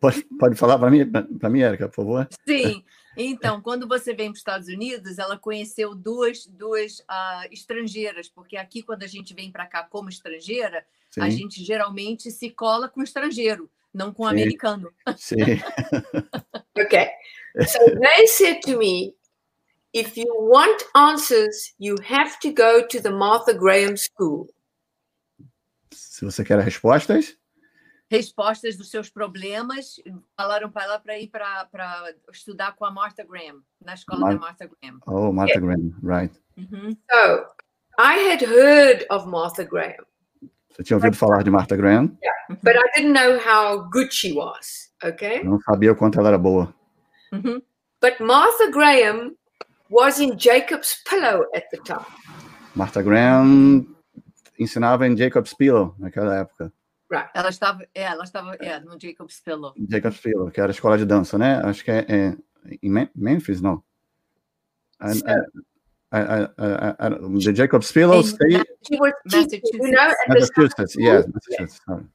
Pode, 0.00 0.24
pode 0.38 0.54
falar 0.54 0.78
para 0.78 0.90
mim, 0.90 1.10
para 1.10 1.50
mim, 1.50 1.62
Erika, 1.62 1.88
por 1.88 2.04
favor? 2.04 2.28
Sim. 2.46 2.82
Então, 3.18 3.60
quando 3.60 3.88
você 3.88 4.14
vem 4.14 4.26
para 4.26 4.34
os 4.34 4.38
Estados 4.38 4.68
Unidos, 4.68 5.18
ela 5.18 5.36
conheceu 5.36 5.94
duas, 5.94 6.46
duas 6.46 7.02
ah, 7.08 7.46
estrangeiras, 7.50 8.28
porque 8.28 8.56
aqui, 8.56 8.82
quando 8.82 9.02
a 9.02 9.08
gente 9.08 9.34
vem 9.34 9.50
para 9.50 9.66
cá 9.66 9.82
como 9.82 10.08
estrangeira, 10.08 10.86
a 11.18 11.28
Sim, 11.28 11.36
gente 11.36 11.64
geralmente 11.64 12.30
se 12.30 12.48
cola 12.50 12.88
com 12.88 13.02
estrangeiro, 13.02 13.68
não 13.92 14.12
com 14.12 14.24
Sim. 14.24 14.30
americano. 14.30 14.92
sim. 15.16 15.36
Okay. 16.78 17.10
So 17.66 17.78
they 17.98 18.26
said 18.28 18.60
to 18.66 18.78
me, 18.78 19.14
if 19.92 20.16
you 20.16 20.26
want 20.28 20.80
answers, 20.94 21.74
you 21.78 21.96
have 22.04 22.38
to 22.40 22.52
go 22.52 22.86
to 22.86 23.00
the 23.00 23.10
Martha 23.10 23.52
Graham 23.52 23.96
School. 23.96 24.48
Se 25.90 26.24
você 26.24 26.44
quer 26.44 26.60
respostas, 26.60 27.36
Respostas 28.10 28.76
dos 28.76 28.90
seus 28.90 29.10
problemas, 29.10 29.96
falaram 30.36 30.70
para 30.70 30.84
ela 30.84 30.98
para 30.98 31.18
ir 31.18 31.28
para 31.28 31.68
estudar 32.32 32.74
com 32.74 32.84
a 32.86 32.90
Martha 32.90 33.22
Graham, 33.24 33.62
na 33.84 33.94
escola 33.94 34.20
Mar- 34.20 34.34
da 34.34 34.40
Martha 34.40 34.66
Graham. 34.80 34.98
oh, 35.06 35.30
Martha 35.32 35.60
Graham, 35.60 35.92
right. 36.02 36.34
Uhum. 36.56 36.96
So 37.10 37.46
I 37.98 38.30
had 38.30 38.42
heard 38.42 39.04
of 39.10 39.26
Martha 39.28 39.64
Graham, 39.64 40.04
Você 40.70 40.82
tinha 40.84 40.96
ouvido 40.96 41.16
falar 41.16 41.42
de 41.42 41.50
Martha 41.50 41.76
Graham? 41.76 42.16
but 42.62 42.76
I 42.76 42.90
didn't 42.96 43.12
know 43.12 43.38
how 43.38 43.88
good 43.90 44.10
she 44.12 44.32
was. 44.32 44.90
Okay. 45.04 45.40
Eu 45.40 45.44
não 45.44 45.60
sabia 45.60 45.92
o 45.92 45.96
quanto 45.96 46.18
ela 46.18 46.28
era 46.28 46.38
boa. 46.38 46.74
Uhum. 47.32 47.60
But 48.00 48.20
Martha 48.20 48.70
Graham 48.70 49.34
was 49.90 50.18
in 50.18 50.38
Jacob's 50.38 51.02
pillow 51.08 51.44
at 51.54 51.68
the 51.70 51.76
time. 51.84 52.06
Martha 52.74 53.02
Graham 53.02 53.86
ensinava 54.58 55.06
em 55.06 55.14
Jacob's 55.16 55.52
Pillow 55.52 55.94
naquela 55.98 56.36
época. 56.38 56.72
Right. 57.10 57.30
Ela 57.34 57.48
estava, 57.48 57.82
é, 57.94 58.02
ela 58.02 58.24
estava 58.24 58.54
é, 58.56 58.78
no 58.80 58.98
Jacob's 59.00 59.40
Pillow. 59.40 59.72
Jacob's 59.88 60.20
Pillow, 60.20 60.50
que 60.50 60.60
era 60.60 60.70
a 60.70 60.74
escola 60.74 60.98
de 60.98 61.06
dança, 61.06 61.38
né? 61.38 61.60
Acho 61.64 61.82
que 61.82 61.90
é, 61.90 62.04
é 62.08 62.36
em 62.82 62.90
Me- 62.90 63.10
Memphis, 63.14 63.60
não. 63.62 63.82
I- 65.00 65.22
I- 66.12 66.20
I- 67.00 67.44
the 67.44 67.54
Jacob's 67.54 67.92
Pillow 67.92 68.20
State, 68.22 68.64
you 68.90 68.98
know, 68.98 69.10
the 69.10 70.28
Massachusetts. 70.28 70.94
Yes, 70.96 71.26
Massachusetts. 71.26 71.80
sorry. 71.84 72.06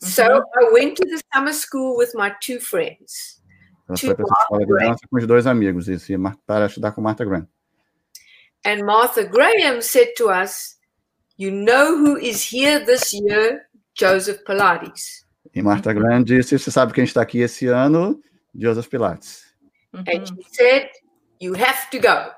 So 0.00 0.22
I 0.22 0.70
went 0.72 0.96
to 0.96 1.06
the 1.08 1.20
summer 1.32 1.52
school 1.54 1.96
with 1.96 2.10
my 2.14 2.34
two 2.40 2.60
friends. 2.60 3.40
Ela 3.88 3.96
foi 3.96 4.14
para 4.14 4.24
essa 4.24 4.42
escola 4.42 4.66
de 4.66 4.74
dança 4.74 5.06
com 5.08 5.16
os 5.18 5.26
dois 5.26 5.46
amigos, 5.46 5.88
isso, 5.88 6.12
e 6.12 6.16
para 6.46 6.66
estudar 6.66 6.92
com 6.92 7.00
Martha 7.00 7.24
Graham. 7.24 7.48
And 8.66 8.84
Martha 8.84 9.22
Graham 9.24 9.80
said 9.80 10.12
to 10.16 10.28
us, 10.30 10.76
You 11.38 11.50
know 11.50 11.96
who 11.96 12.18
is 12.18 12.52
here 12.52 12.84
this 12.84 13.12
year? 13.12 13.68
Joseph 13.98 14.42
Pilates. 14.44 15.26
E 15.54 15.62
Martha 15.62 15.92
Graham 15.92 16.22
disse: 16.22 16.58
Você 16.58 16.70
sabe 16.70 16.92
quem 16.92 17.04
está 17.04 17.22
aqui 17.22 17.38
esse 17.40 17.66
ano? 17.66 18.20
Joseph 18.54 18.88
Pilates. 18.88 19.44
Uhum. 19.92 20.00
And 20.08 20.26
she 20.26 20.42
said, 20.52 20.88
You 21.40 21.54
have 21.54 21.90
to 21.90 21.98
go. 22.00 22.32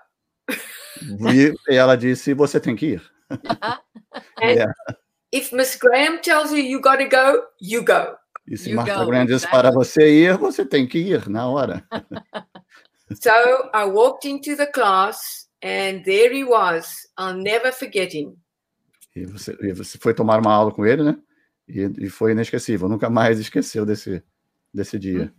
E 1.30 1.52
ela 1.76 1.96
disse: 1.96 2.34
Você 2.34 2.60
tem 2.60 2.74
que 2.76 2.86
ir. 2.94 3.02
And 4.40 4.50
Yeah. 4.50 4.72
if 5.32 5.52
Miss 5.52 5.76
Graham 5.76 6.20
tells 6.20 6.52
you 6.52 6.58
you 6.58 6.80
got 6.80 6.98
to 6.98 7.08
go, 7.08 7.42
you 7.60 7.84
go. 7.84 8.16
E 8.46 8.56
se 8.56 8.70
You 8.70 8.76
Martha 8.76 9.00
go, 9.00 9.06
Graham 9.06 9.26
disse 9.26 9.46
exactly. 9.46 9.60
para 9.62 9.70
você 9.72 10.08
ir, 10.08 10.36
você 10.36 10.64
tem 10.64 10.86
que 10.86 10.98
ir 10.98 11.28
na 11.28 11.48
hora. 11.48 11.84
So 13.20 13.30
I 13.74 13.84
walked 13.84 14.24
into 14.26 14.56
the 14.56 14.66
class, 14.66 15.46
and 15.62 16.02
there 16.04 16.32
he 16.32 16.42
was. 16.42 16.86
I'll 17.18 17.36
never 17.36 17.70
forget 17.70 18.14
him. 18.14 18.34
E 19.14 19.26
você, 19.26 19.56
e 19.60 19.72
você 19.72 19.98
foi 19.98 20.14
tomar 20.14 20.40
uma 20.40 20.52
aula 20.52 20.72
com 20.72 20.86
ele, 20.86 21.02
né? 21.02 21.16
E, 21.68 21.90
e 21.98 22.10
foi 22.10 22.32
inesquecível. 22.32 22.88
Nunca 22.88 23.08
mais 23.08 23.38
esqueceu 23.38 23.86
desse, 23.86 24.22
desse 24.72 24.98
dia. 24.98 25.32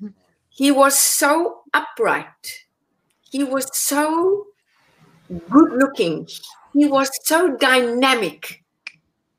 He 0.60 0.72
was 0.72 0.96
so 0.96 1.63
upright. 1.75 2.67
He 3.34 3.44
was 3.44 3.67
so 3.74 4.48
good 5.50 5.74
looking. 5.74 6.25
He 6.74 6.88
was 6.88 7.10
so 7.24 7.58
dynamic. 7.58 8.63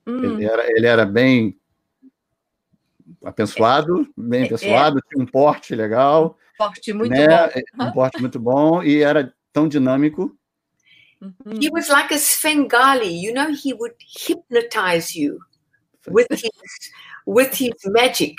Hum, 0.07 0.23
Ele, 0.25 0.45
era, 0.45 0.71
ele 0.71 0.87
era 0.87 1.05
bem 1.05 1.59
apensoado, 3.25 4.07
bem 4.17 4.43
É, 4.43 4.47
apessoado, 4.47 5.01
tinha 5.09 5.23
um 5.23 5.27
porte 5.27 5.75
legal, 5.75 6.39
forte, 6.57 6.93
muito 6.93 7.11
né? 7.11 7.27
bom. 7.75 7.85
Um 7.85 7.93
porte 7.93 8.21
muito 8.21 8.39
bom 8.39 8.83
e 8.83 9.03
era 9.03 9.35
tão 9.53 9.67
dinâmico. 9.67 10.37
Uhum. 11.21 11.59
He 11.61 11.71
was 11.73 11.89
like 11.89 12.15
a 12.15 12.19
Svengali, 12.19 13.09
you 13.09 13.33
know, 13.33 13.51
he 13.51 13.73
would 13.73 13.97
hypnotize 13.99 15.19
you 15.19 15.41
with 16.09 16.27
his 16.31 16.51
with 17.27 17.51
his 17.53 17.75
magic. 17.87 18.37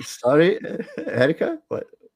Sorry, 0.00 0.58
Érica? 0.96 1.60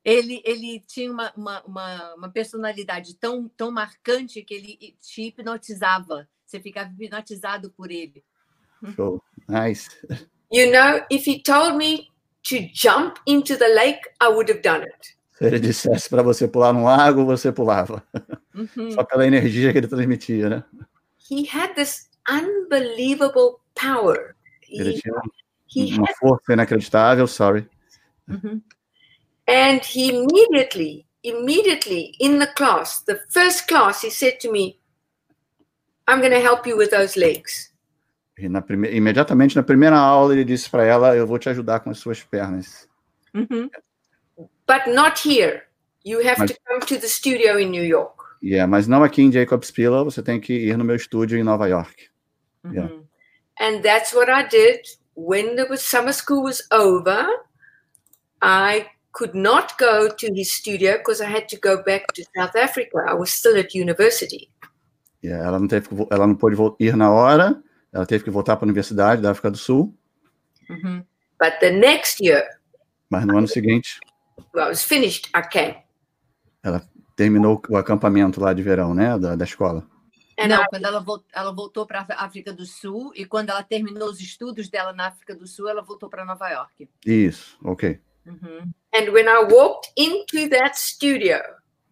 Ele, 0.05 0.41
ele 0.45 0.85
tinha 0.87 1.11
uma, 1.11 1.33
uma, 1.37 1.63
uma, 1.65 2.15
uma 2.15 2.29
personalidade 2.31 3.17
tão, 3.17 3.49
tão 3.49 3.73
marcante 3.73 4.41
que 4.43 4.55
ele 4.55 4.97
te 5.01 5.23
hipnotizava. 5.23 6.29
Você 6.47 6.61
ficava 6.61 6.91
hipnotizado 6.91 7.71
por 7.71 7.91
ele. 7.91 8.23
Show. 8.95 9.21
Nice. 9.49 9.91
You 10.53 10.71
know, 10.71 11.05
if 11.11 11.27
he 11.27 11.43
told 11.43 11.77
me 11.77 12.13
to 12.45 12.69
jump 12.73 13.21
into 13.27 13.57
the 13.57 13.67
lake, 13.67 14.01
I 14.21 14.29
would 14.29 14.49
have 14.51 14.63
done 14.63 14.85
it. 14.85 15.17
Se 15.33 15.45
ele 15.45 15.59
dissesse 15.59 16.09
para 16.09 16.23
você 16.23 16.47
pular 16.47 16.73
num 16.73 16.85
lago, 16.85 17.27
você 17.27 17.51
pulava. 17.51 18.03
Uhum. 18.55 18.93
Só 18.93 19.03
pela 19.03 19.27
energia 19.27 19.73
que 19.73 19.79
ele 19.79 19.89
transmitia, 19.89 20.49
né? 20.49 20.65
He 21.29 21.47
had 21.53 21.75
this 21.75 22.09
unbelievable 22.31 23.59
power. 23.75 24.37
Ele 24.69 24.91
He, 24.91 25.01
tinha 25.01 25.15
he 25.75 25.99
uma 25.99 26.07
força 26.19 26.53
inacreditável, 26.53 27.27
sorry. 27.27 27.69
Uhum. 28.29 28.61
And 29.49 29.81
he 29.85 30.09
immediately, 30.11 31.07
immediately 31.23 32.13
in 32.21 32.39
the 32.39 32.47
class, 32.47 33.03
the 33.05 33.21
first 33.29 33.69
class, 33.69 34.03
he 34.05 34.11
said 34.11 34.39
to 34.41 34.51
me, 34.51 34.79
I'm 36.09 36.21
going 36.21 36.33
to 36.33 36.41
help 36.41 36.67
you 36.67 36.77
with 36.77 36.91
those 36.91 37.19
legs. 37.19 37.73
E 38.39 38.49
na 38.49 38.61
prime... 38.61 38.89
imediatamente 38.89 39.57
na 39.57 39.63
primeira 39.63 39.97
aula 39.97 40.35
ele 40.35 40.45
disse 40.45 40.69
para 40.69 40.85
ela: 40.85 41.17
Eu 41.17 41.27
vou 41.27 41.39
te 41.39 41.49
ajudar 41.49 41.81
com 41.81 41.91
as 41.91 41.99
suas 41.99 42.23
pernas. 42.23 42.87
Uhum. 43.35 43.71
But 44.67 44.95
not 44.95 45.27
here. 45.27 45.63
You 46.05 46.21
have 46.21 46.39
Mas- 46.39 46.51
to 46.53 46.57
come 46.67 46.81
to 46.81 46.99
the 47.01 47.09
studio 47.09 47.59
in 47.59 47.71
New 47.71 47.85
York. 47.85 48.15
Yeah, 48.43 48.67
mas 48.71 48.87
não 48.87 49.03
aqui 49.03 49.23
em 49.23 49.33
Jacob's 49.33 49.71
Pillow, 49.71 50.05
você 50.05 50.23
tem 50.23 50.39
que 50.39 50.53
ir 50.53 50.77
no 50.77 50.85
meu 50.85 50.95
estúdio 50.95 51.39
em 51.39 51.43
Nova 51.43 51.67
York. 51.67 52.11
Yeah. 52.67 52.93
Uhum. 52.93 53.06
And 53.59 53.83
that's 53.83 54.15
what 54.15 54.29
I 54.29 54.47
did. 54.47 54.87
When 55.15 55.57
the 55.57 55.77
summer 55.77 56.13
school 56.13 56.45
was 56.45 56.63
over, 56.71 57.27
I 58.43 58.87
could 59.13 59.35
not 59.35 59.79
go 59.79 60.09
to 60.09 60.35
his 60.35 60.53
studio 60.53 60.99
because 60.99 61.23
I 61.23 61.27
had 61.27 61.49
to 61.49 61.57
go 61.57 61.83
back 61.83 62.13
to 62.15 62.25
South 62.37 62.55
Africa. 62.55 62.99
I 63.09 63.15
was 63.15 63.33
still 63.33 63.57
at 63.57 63.75
university. 63.75 64.51
Yeah, 65.23 65.43
ela 65.43 65.59
não 65.59 65.67
teve, 65.67 65.89
ela 66.11 66.27
não 66.27 66.37
pôde 66.37 66.57
ir 66.79 66.97
na 66.97 67.11
hora, 67.11 67.61
ela 67.93 68.07
teve 68.07 68.23
que 68.23 68.31
voltar 68.31 68.57
para 68.57 68.67
a 68.67 68.69
Universidade 68.69 69.23
da 69.23 69.31
África 69.31 69.51
do 69.51 69.57
Sul, 69.57 69.93
Uhum. 70.69 71.05
But 71.39 71.61
the 71.61 71.71
next 71.71 72.21
year, 72.21 72.43
mas 73.11 73.25
no 73.27 73.39
ano 73.39 73.47
seguinte 73.47 74.01
when 74.53 74.65
I 74.65 74.69
was 74.69 74.83
finished, 74.83 75.31
I 75.35 75.43
came. 75.43 75.77
Ela 76.63 76.83
terminou 77.15 77.63
o 77.69 77.77
acampamento 77.77 78.41
lá 78.41 78.53
de 78.53 78.63
verão, 78.63 78.95
né, 78.95 79.19
da, 79.19 79.37
da 79.37 79.45
escola. 79.45 79.87
And 80.39 80.49
Não, 80.49 80.63
I, 80.63 80.67
quando 80.69 80.85
ela, 80.85 81.05
ela 81.33 81.53
voltou 81.53 81.87
para 81.87 82.05
a 82.11 82.25
África 82.25 82.53
do 82.53 82.67
Sul 82.67 83.11
e 83.15 83.25
quando 83.25 83.51
ela 83.51 83.63
terminou 83.63 84.09
os 84.11 84.21
estudos 84.21 84.69
dela 84.69 84.93
na 84.93 85.07
África 85.07 85.35
do 85.35 85.47
Sul, 85.47 85.69
ela 85.69 85.83
voltou 85.83 86.09
para 86.11 86.25
Nova 86.25 86.49
York. 86.51 86.89
Isso, 87.07 87.57
ok. 87.65 87.99
Uhum. 88.27 88.73
and 88.93 89.13
when 89.13 89.27
I 89.29 89.47
walked 89.51 89.93
into 89.97 90.49
that 90.51 90.77
studio, 90.79 91.39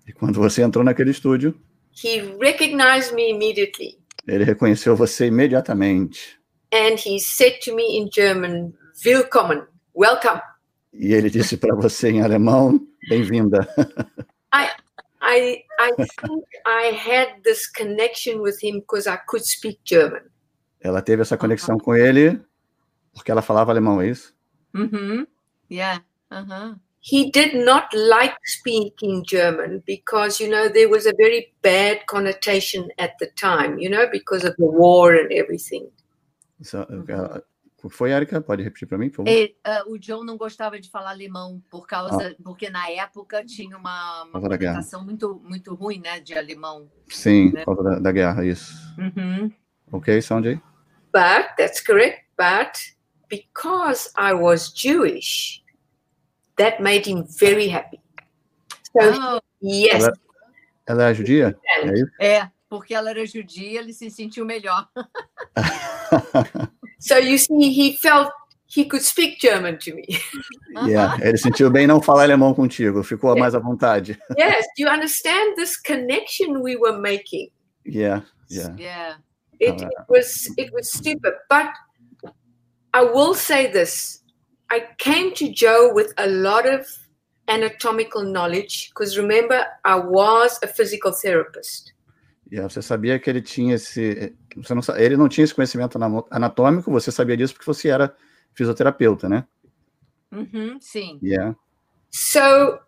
E 0.07 0.13
quando 0.13 0.39
você 0.41 0.63
entrou 0.63 0.85
naquele 0.85 1.11
estúdio, 1.13 1.55
he 1.95 2.21
recognized 2.41 3.15
me 3.15 3.31
immediately. 3.31 3.99
ele 4.27 4.45
reconheceu 4.45 4.95
você 4.97 5.27
imediatamente. 5.27 6.39
And 6.73 6.97
he 6.99 7.21
said 7.21 7.61
to 7.65 7.75
me 7.75 7.97
in 7.99 8.09
German, 8.13 8.75
Willkommen, 9.07 9.63
welcome. 9.95 10.41
E 10.93 11.15
ele 11.15 11.31
disse 11.31 11.57
para 11.57 11.75
você 11.77 12.11
em 12.11 12.21
alemão: 12.23 12.81
Bem-vinda. 13.09 13.67
I 14.53 14.69
I 15.25 15.65
I 15.81 15.93
think 15.97 16.45
I 16.67 16.93
had 16.93 17.43
this 17.43 17.67
connection 17.67 18.41
with 18.41 18.63
him 18.63 18.81
because 18.81 19.07
I 19.07 19.17
could 19.27 19.45
speak 19.45 19.81
German. 19.85 20.23
Ela 20.81 21.01
teve 21.01 21.23
essa 21.23 21.35
uh-huh. 21.35 21.41
conexão 21.41 21.79
com 21.79 21.95
ele 21.95 22.41
porque 23.15 23.31
ela 23.31 23.41
falava 23.43 23.73
alemão, 23.73 24.03
é 24.03 24.09
isso? 24.09 24.35
Uhum. 24.75 25.27
Yeah. 25.71 26.05
Uhum. 26.31 26.79
He 27.01 27.31
did 27.31 27.55
not 27.55 27.89
like 27.95 28.37
speaking 28.45 29.23
German 29.27 29.83
because 29.87 30.43
you 30.43 30.51
know 30.51 30.69
there 30.69 30.89
was 30.89 31.07
a 31.07 31.13
very 31.17 31.55
bad 31.63 32.07
connotation 32.07 32.89
at 32.99 33.13
the 33.19 33.31
time, 33.39 33.79
you 33.79 33.89
know, 33.89 34.09
because 34.11 34.45
of 34.45 34.55
the 34.57 34.67
war 34.67 35.15
and 35.15 35.33
everything. 35.33 35.91
Isso, 36.61 36.77
ela- 36.77 36.87
uh, 36.89 36.99
O 36.99 37.05
que 37.05 37.13
foi, 37.91 38.13
Erika? 38.13 38.41
Pode 38.41 38.63
repetir 38.63 38.87
para 38.89 38.99
mim, 38.99 39.09
por 39.09 39.17
favor? 39.17 39.31
E, 39.31 39.57
ah, 39.65 39.85
o 39.87 39.99
John 39.99 40.25
não 40.25 40.37
gostava 40.37 40.81
de 40.81 40.91
falar 40.91 41.11
alemão 41.11 41.63
por 41.71 41.87
causa, 41.87 42.37
porque 42.43 42.71
na 42.71 42.89
época 42.91 43.45
tinha 43.45 43.77
uma, 43.77 44.25
uma 44.25 44.41
conotação 44.41 45.05
muito, 45.05 45.41
muito 45.45 45.75
ruim, 45.75 46.01
né, 46.01 46.21
de 46.21 46.37
alemão. 46.37 46.91
Sim, 47.09 47.53
né? 47.53 47.65
por 47.65 47.77
causa 47.77 47.91
da, 47.91 47.99
da 48.01 48.13
guerra, 48.13 48.45
isso. 48.45 48.73
Uhum. 48.99 49.51
Ok, 49.93 50.21
Sanjay? 50.23 50.61
But 51.13 51.55
that's 51.57 51.81
correct. 51.81 52.25
But 52.37 52.79
because 53.29 54.11
I 54.17 54.33
was 54.33 54.73
Jewish, 54.73 55.63
that 56.57 56.83
made 56.83 57.09
him 57.09 57.25
very 57.39 57.69
happy. 57.69 58.01
So 58.93 59.01
Ah, 59.01 59.41
yes, 59.63 60.05
Ela, 60.05 60.13
ela 60.87 61.11
é 61.11 61.15
judia? 61.15 61.59
É 62.21 62.37
é, 62.37 62.51
porque 62.69 62.95
ela 62.95 63.11
era 63.11 63.25
judia, 63.27 63.81
ele 63.81 63.93
se 63.93 64.11
sentiu 64.11 64.45
melhor. 64.45 64.89
so 67.05 67.19
you 67.19 67.37
see, 67.37 67.71
he 67.71 67.97
felt 67.97 68.31
he 68.67 68.85
could 68.87 69.03
speak 69.03 69.39
German 69.39 69.79
to 69.81 69.95
me. 69.95 70.07
Yeah, 70.87 71.17
Ele 71.21 71.37
sentiu 71.37 71.71
bem 71.71 71.87
não 71.87 72.01
falar 72.01 72.25
alemão 72.25 72.55
contigo, 72.55 73.05
ficou 73.05 73.37
mais 73.37 73.55
à 73.55 73.59
vontade. 73.61 74.19
yes, 74.39 74.67
do 74.77 74.85
you 74.85 74.89
understand 74.89 75.55
this 75.57 75.77
connection 75.77 76.63
we 76.63 76.77
were 76.77 76.99
making? 76.99 77.51
Yeah, 77.85 78.23
yeah. 78.51 78.75
Yeah. 78.77 79.15
It, 79.61 79.81
it 79.81 79.89
was 80.09 80.51
it 80.57 80.73
was 80.73 80.91
stupid, 80.91 81.35
but 81.49 81.71
I 82.93 83.05
will 83.05 83.35
say 83.35 83.71
this: 83.71 84.23
I 84.71 84.89
came 84.99 85.33
to 85.35 85.49
Joe 85.53 85.93
with 85.95 86.13
a 86.17 86.27
lot 86.27 86.67
of 86.67 86.87
anatomical 87.47 88.25
knowledge 88.25 88.91
because 88.91 89.17
remember, 89.17 89.65
I 89.85 89.97
was 89.97 90.59
a 90.63 90.67
physical 90.67 91.13
therapist. 91.13 91.94
Você 92.51 92.83
sabia 92.83 93.19
que 93.19 93.29
ele 93.29 93.43
tinha 93.43 93.75
esse. 93.75 94.37
Não, 94.57 94.97
ele 94.97 95.17
não 95.17 95.29
tinha 95.29 95.45
esse 95.45 95.55
conhecimento 95.55 95.99
anatômico, 96.31 96.91
você 96.91 97.11
sabia 97.11 97.37
disso 97.37 97.55
porque 97.55 97.67
você 97.67 97.89
era 97.89 98.15
fisioterapeuta, 98.55 99.29
né? 99.29 99.47
Uhum, 100.31 100.79
sim. 100.81 101.19
Yeah. 101.23 101.57
So 102.11 102.81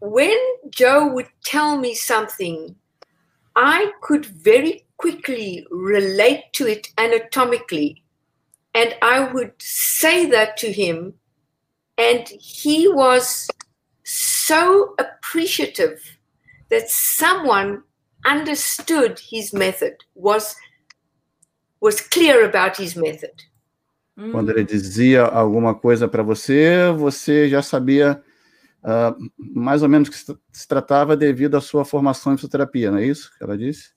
when 0.00 0.38
Joe 0.70 1.10
would 1.10 1.30
tell 1.44 1.78
me 1.78 1.94
something, 1.94 2.76
I 3.56 3.92
could 4.02 4.26
very 4.26 4.86
quickly 4.96 5.66
relate 5.70 6.44
to 6.54 6.66
it 6.66 6.92
anatomically. 6.98 8.02
And 8.74 8.94
I 9.00 9.32
would 9.32 9.52
say 9.60 10.26
that 10.30 10.56
to 10.58 10.72
him. 10.72 11.14
And 11.96 12.28
he 12.40 12.88
was 12.88 13.46
so 14.02 14.94
appreciative 14.98 16.00
that 16.70 16.90
someone 16.90 17.84
understood 18.24 19.20
his 19.32 19.52
method, 19.52 19.96
was, 20.14 20.56
was 21.80 22.00
clear 22.00 22.44
about 22.44 22.80
his 22.80 22.94
method. 22.94 23.34
Quando 24.30 24.50
ele 24.50 24.62
dizia 24.62 25.24
alguma 25.24 25.74
coisa 25.74 26.06
para 26.06 26.22
você, 26.22 26.92
você 26.96 27.48
já 27.48 27.60
sabia 27.62 28.22
uh, 28.84 29.30
mais 29.38 29.82
ou 29.82 29.88
menos 29.88 30.08
que 30.08 30.16
se 30.16 30.68
tratava 30.68 31.16
devido 31.16 31.56
à 31.56 31.60
sua 31.60 31.84
formação 31.84 32.32
em 32.32 32.36
fisioterapia, 32.36 32.92
não 32.92 32.98
é 32.98 33.06
isso 33.06 33.36
que 33.36 33.42
ela 33.42 33.58
disse? 33.58 33.92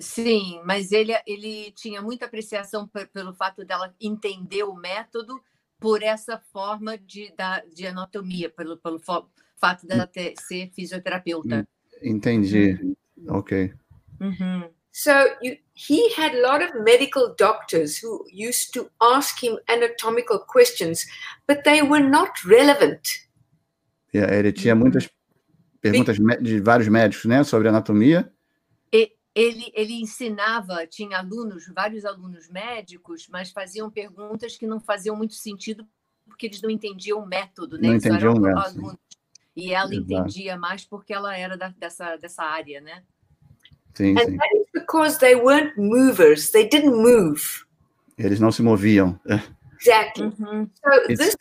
Sim, 0.00 0.60
mas 0.64 0.90
ele, 0.90 1.12
ele 1.24 1.70
tinha 1.76 2.02
muita 2.02 2.26
apreciação 2.26 2.90
pelo 3.12 3.32
fato 3.34 3.64
dela 3.64 3.94
entender 4.00 4.64
o 4.64 4.74
método 4.74 5.40
por 5.78 6.02
essa 6.02 6.38
forma 6.52 6.98
de, 6.98 7.32
da, 7.36 7.60
de 7.72 7.86
anatomia, 7.86 8.50
pelo, 8.50 8.76
pelo 8.78 8.98
fato 8.98 9.86
dela 9.86 10.08
ter, 10.08 10.34
ser 10.40 10.72
fisioterapeuta. 10.74 11.68
Entendi. 12.02 12.96
Ok. 13.28 13.72
Uhum. 14.20 14.70
So 14.92 15.10
you, 15.40 15.56
he 15.74 16.12
had 16.12 16.34
a 16.34 16.42
lot 16.42 16.62
of 16.62 16.74
medical 16.84 17.34
doctors 17.38 17.98
who 17.98 18.24
used 18.30 18.74
to 18.74 18.90
ask 19.00 19.42
him 19.42 19.58
anatomical 19.68 20.38
questions, 20.38 21.06
but 21.46 21.64
they 21.64 21.82
were 21.82 22.06
not 22.06 22.30
relevant. 22.44 23.00
Yeah, 24.14 24.34
ele 24.34 24.52
tinha 24.52 24.74
muitas 24.74 25.08
perguntas 25.80 26.18
de 26.40 26.60
vários 26.60 26.88
médicos, 26.88 27.24
né, 27.24 27.42
sobre 27.42 27.68
anatomia. 27.68 28.30
E, 28.92 29.10
ele, 29.34 29.72
ele 29.74 29.94
ensinava, 29.94 30.86
tinha 30.86 31.18
alunos, 31.18 31.66
vários 31.74 32.04
alunos 32.04 32.50
médicos, 32.50 33.26
mas 33.30 33.50
faziam 33.50 33.90
perguntas 33.90 34.58
que 34.58 34.66
não 34.66 34.78
faziam 34.78 35.16
muito 35.16 35.34
sentido 35.34 35.86
porque 36.26 36.46
eles 36.46 36.60
não 36.60 36.70
entendiam 36.70 37.18
o 37.18 37.26
método, 37.26 37.78
né? 37.78 37.88
Não 37.88 37.94
entendiam 37.96 38.34
o 38.34 38.40
método. 38.40 38.98
E 39.56 39.72
ela 39.72 39.92
Exato. 39.92 40.12
entendia 40.12 40.56
mais 40.56 40.84
porque 40.84 41.12
ela 41.12 41.36
era 41.36 41.56
da, 41.56 41.68
dessa, 41.68 42.16
dessa 42.16 42.42
área, 42.42 42.80
né? 42.80 43.02
Sim, 43.94 44.16
And 44.18 44.24
sim. 44.24 44.36
that 44.36 44.56
is 44.56 44.66
because 44.72 45.18
they 45.18 45.34
weren't 45.34 45.76
movers. 45.76 46.50
They 46.50 46.68
didn't 46.68 46.96
move. 46.96 47.42
Eles 48.18 48.40
não 48.40 48.52
se 48.52 48.62
moviam. 48.62 49.18
Exactly. 49.78 50.26
Uhum. 50.38 50.70
So 50.82 50.90
It's- 51.10 51.18
this 51.18 51.36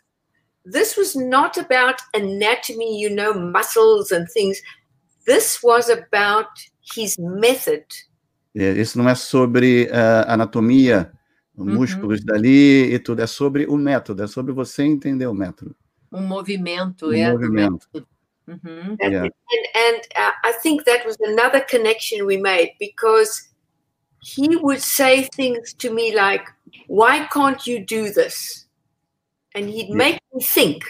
this 0.64 0.96
was 0.98 1.16
not 1.16 1.58
about 1.58 2.02
anatomy, 2.16 3.02
you 3.02 3.10
know, 3.16 3.34
muscles 3.34 4.12
and 4.12 4.28
things. 4.32 4.62
This 5.26 5.60
was 5.64 5.90
about 5.90 6.50
his 6.96 7.18
method. 7.18 7.86
É, 8.56 8.72
Isso 8.74 8.98
não 8.98 9.08
é 9.08 9.16
sobre 9.16 9.86
uh, 9.92 10.28
anatomia, 10.28 11.12
músculos 11.56 12.24
dali 12.24 12.94
e 12.94 13.00
tudo, 13.00 13.22
é 13.22 13.28
sobre 13.28 13.66
o 13.66 13.78
método, 13.78 14.24
é 14.24 14.28
sobre 14.28 14.52
você 14.54 14.84
entender 14.84 15.26
o 15.28 15.34
método. 15.34 15.76
Um 16.12 16.22
movimento, 16.22 17.08
Um 17.08 17.14
é, 17.14 17.32
movimento. 17.32 17.88
Uhum. 18.48 18.98
And, 19.02 19.12
Yeah. 19.12 19.24
and, 19.24 19.66
and 19.76 20.02
uh, 20.16 20.32
I 20.44 20.54
think 20.62 20.84
that 20.86 21.06
was 21.06 21.16
another 21.22 21.62
connection 21.62 22.26
we 22.26 22.38
made 22.38 22.74
because 22.80 23.50
he 24.22 24.56
would 24.58 24.82
say 24.82 25.28
things 25.36 25.74
to 25.76 25.92
me 25.94 26.14
like, 26.16 26.46
Why 26.88 27.28
can't 27.32 27.66
you 27.68 27.86
do 27.86 28.12
this? 28.12 28.68
And 29.56 29.66
he'd 29.70 29.90
Yeah. 29.90 29.98
make 29.98 30.20
me 30.34 30.42
think. 30.44 30.84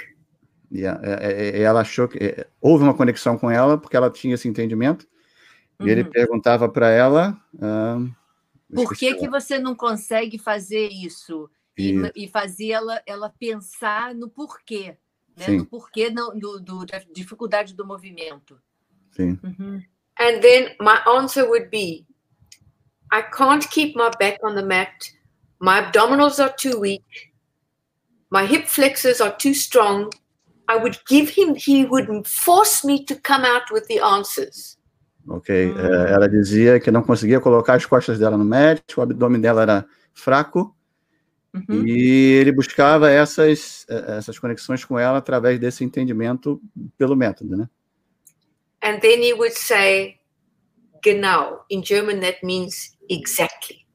Yeah, 0.71 0.99
é, 1.03 1.31
é, 1.31 1.59
é, 1.59 1.61
ela 1.63 1.81
achou 1.81 2.07
que 2.07 2.17
houve 2.61 2.83
uma 2.83 2.93
conexão 2.93 3.37
com 3.37 3.51
ela 3.51 3.77
porque 3.77 3.97
ela 3.97 4.09
tinha 4.09 4.35
esse 4.35 4.47
entendimento 4.47 5.05
e 5.81 5.89
ele 5.89 6.03
Uhum. 6.03 6.09
perguntava 6.11 6.69
para 6.69 6.89
ela. 6.89 7.37
ah, 7.61 7.97
Por 8.73 8.93
esqueci 8.93 9.13
que, 9.13 9.19
que 9.19 9.29
você 9.29 9.59
não 9.59 9.75
consegue 9.75 10.37
fazer 10.37 10.87
isso? 10.87 11.49
E, 11.77 11.99
e 12.15 12.27
fazia 12.27 12.77
ela, 12.77 13.01
ela 13.05 13.29
pensar 13.37 14.13
no 14.15 14.29
porquê, 14.29 14.95
né? 15.37 15.45
Sim. 15.45 15.57
No 15.57 15.65
porquê 15.65 16.09
não- 16.09 16.37
do, 16.37 16.59
do- 16.59 16.85
da 16.85 16.99
dificuldade 17.13 17.73
do 17.73 17.85
movimento. 17.85 18.59
Sim, 19.11 19.37
Uhum. 19.43 19.81
And 20.19 20.39
then 20.41 20.75
my 20.79 20.99
answer 21.17 21.47
would 21.47 21.69
be, 21.69 22.05
I 23.11 23.23
can't 23.23 23.67
keep 23.69 23.95
my 23.95 24.09
back 24.19 24.39
on 24.43 24.55
the 24.55 24.61
mat. 24.63 24.93
My 25.59 25.81
abdominals 25.81 26.39
are 26.39 26.53
too 26.55 26.79
weak. 26.79 27.03
My 28.29 28.45
hip 28.45 28.67
flexors 28.67 29.19
are 29.19 29.35
too 29.35 29.53
strong. 29.53 30.09
I 30.67 30.77
would 30.77 30.99
give 31.09 31.29
him, 31.35 31.55
he 31.55 31.85
would 31.85 32.07
force 32.27 32.85
me 32.85 33.03
to 33.05 33.15
come 33.15 33.43
out 33.45 33.71
with 33.71 33.87
the 33.87 33.99
answers. 33.99 34.77
ok. 35.27 35.49
Hum. 35.71 35.77
É, 35.79 36.11
ela 36.13 36.29
dizia 36.29 36.79
que 36.79 36.89
não 36.91 37.01
conseguia 37.03 37.39
colocar 37.41 37.73
as 37.75 37.85
costas 37.85 38.17
dela 38.19 38.37
no 38.37 38.45
match, 38.45 38.97
o 38.97 39.01
abdômen 39.01 39.41
dela 39.41 39.61
era 39.63 39.85
fraco 40.13 40.75
Uhum. 41.53 41.85
e 41.85 42.37
ele 42.39 42.51
buscava 42.53 43.11
essas, 43.11 43.85
eh, 43.89 44.17
essas 44.17 44.39
conexões 44.39 44.85
com 44.85 44.97
ela 44.97 45.17
através 45.17 45.59
desse 45.59 45.83
entendimento 45.83 46.61
pelo 46.97 47.13
método, 47.13 47.57
né? 47.57 47.69
And 48.81 48.99
then 48.99 49.21
he 49.21 49.33
would 49.33 49.53
say, 49.53 50.15
genau. 51.03 51.65
In 51.69 51.83
German, 51.83 52.21
that 52.21 52.39
means 52.43 52.97
exactly. 53.09 53.85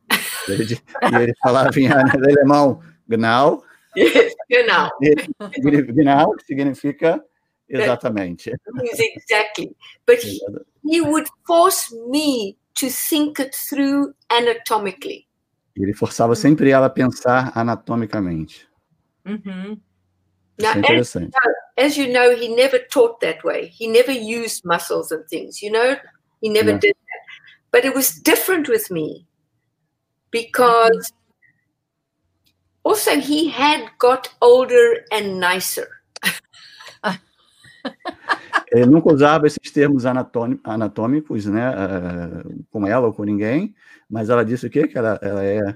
Ele, 0.49 0.65
e 0.75 1.17
ele 1.17 1.33
falava 1.43 1.71
em 1.81 1.89
alemão, 1.89 2.81
genau, 3.09 3.65
genau. 4.49 4.91
genau 5.01 6.35
significa 6.45 7.25
exatamente. 7.69 8.53
means 8.75 9.01
exactly. 9.01 9.75
But 10.07 10.23
he, 10.23 10.41
he 10.85 11.01
would 11.01 11.29
force 11.47 11.93
me 12.09 12.57
to 12.75 12.89
think 12.91 13.41
it 13.41 13.57
through 13.69 14.15
anatomically. 14.31 15.26
E 15.77 15.83
ele 15.83 15.95
forçava 15.95 16.35
sempre 16.35 16.71
ela 16.71 16.87
a 16.87 16.91
pensar 16.91 17.53
anatomicamente. 17.55 18.67
Uhum. 19.27 19.81
Isso 20.59 20.67
Now, 20.67 20.69
é 20.69 20.73
as, 20.73 20.79
interessante. 20.79 21.37
as 21.77 21.97
you 21.97 22.13
know, 22.13 22.33
he 22.33 22.49
never 22.49 22.87
taught 22.89 23.21
that 23.21 23.47
way. 23.47 23.71
He 23.79 23.87
never 23.87 24.11
used 24.11 24.65
muscles 24.65 25.13
and 25.13 25.25
things, 25.29 25.61
you 25.63 25.71
know, 25.71 25.97
he 26.43 26.49
never 26.49 26.71
Yeah. 26.71 26.79
did 26.79 26.95
that. 26.95 27.23
But 27.71 27.85
it 27.85 27.95
was 27.95 28.19
different 28.23 28.69
with 28.69 28.91
me 28.91 29.27
because 30.31 31.13
mm-hmm. 31.13 31.17
also 32.85 33.21
he 33.21 33.49
had 33.49 33.91
got 33.99 34.33
older 34.41 35.05
and 35.13 35.39
nicer. 35.39 35.89
Ele 38.77 38.87
nunca 38.91 39.13
usava 39.13 39.47
esses 39.47 39.71
termos 39.73 40.05
anatômi- 40.05 40.61
anatômicos, 40.65 41.47
né, 41.47 41.73
eh, 41.73 42.55
com 42.71 42.87
ela 42.87 43.07
ou 43.07 43.13
com 43.13 43.25
ninguém, 43.25 43.75
mas 44.09 44.29
ela 44.29 44.45
disse 44.45 44.67
o 44.67 44.71
quê? 44.71 44.87
Que 44.87 44.99
ela, 44.99 45.19
ela 45.23 45.45
é 45.45 45.75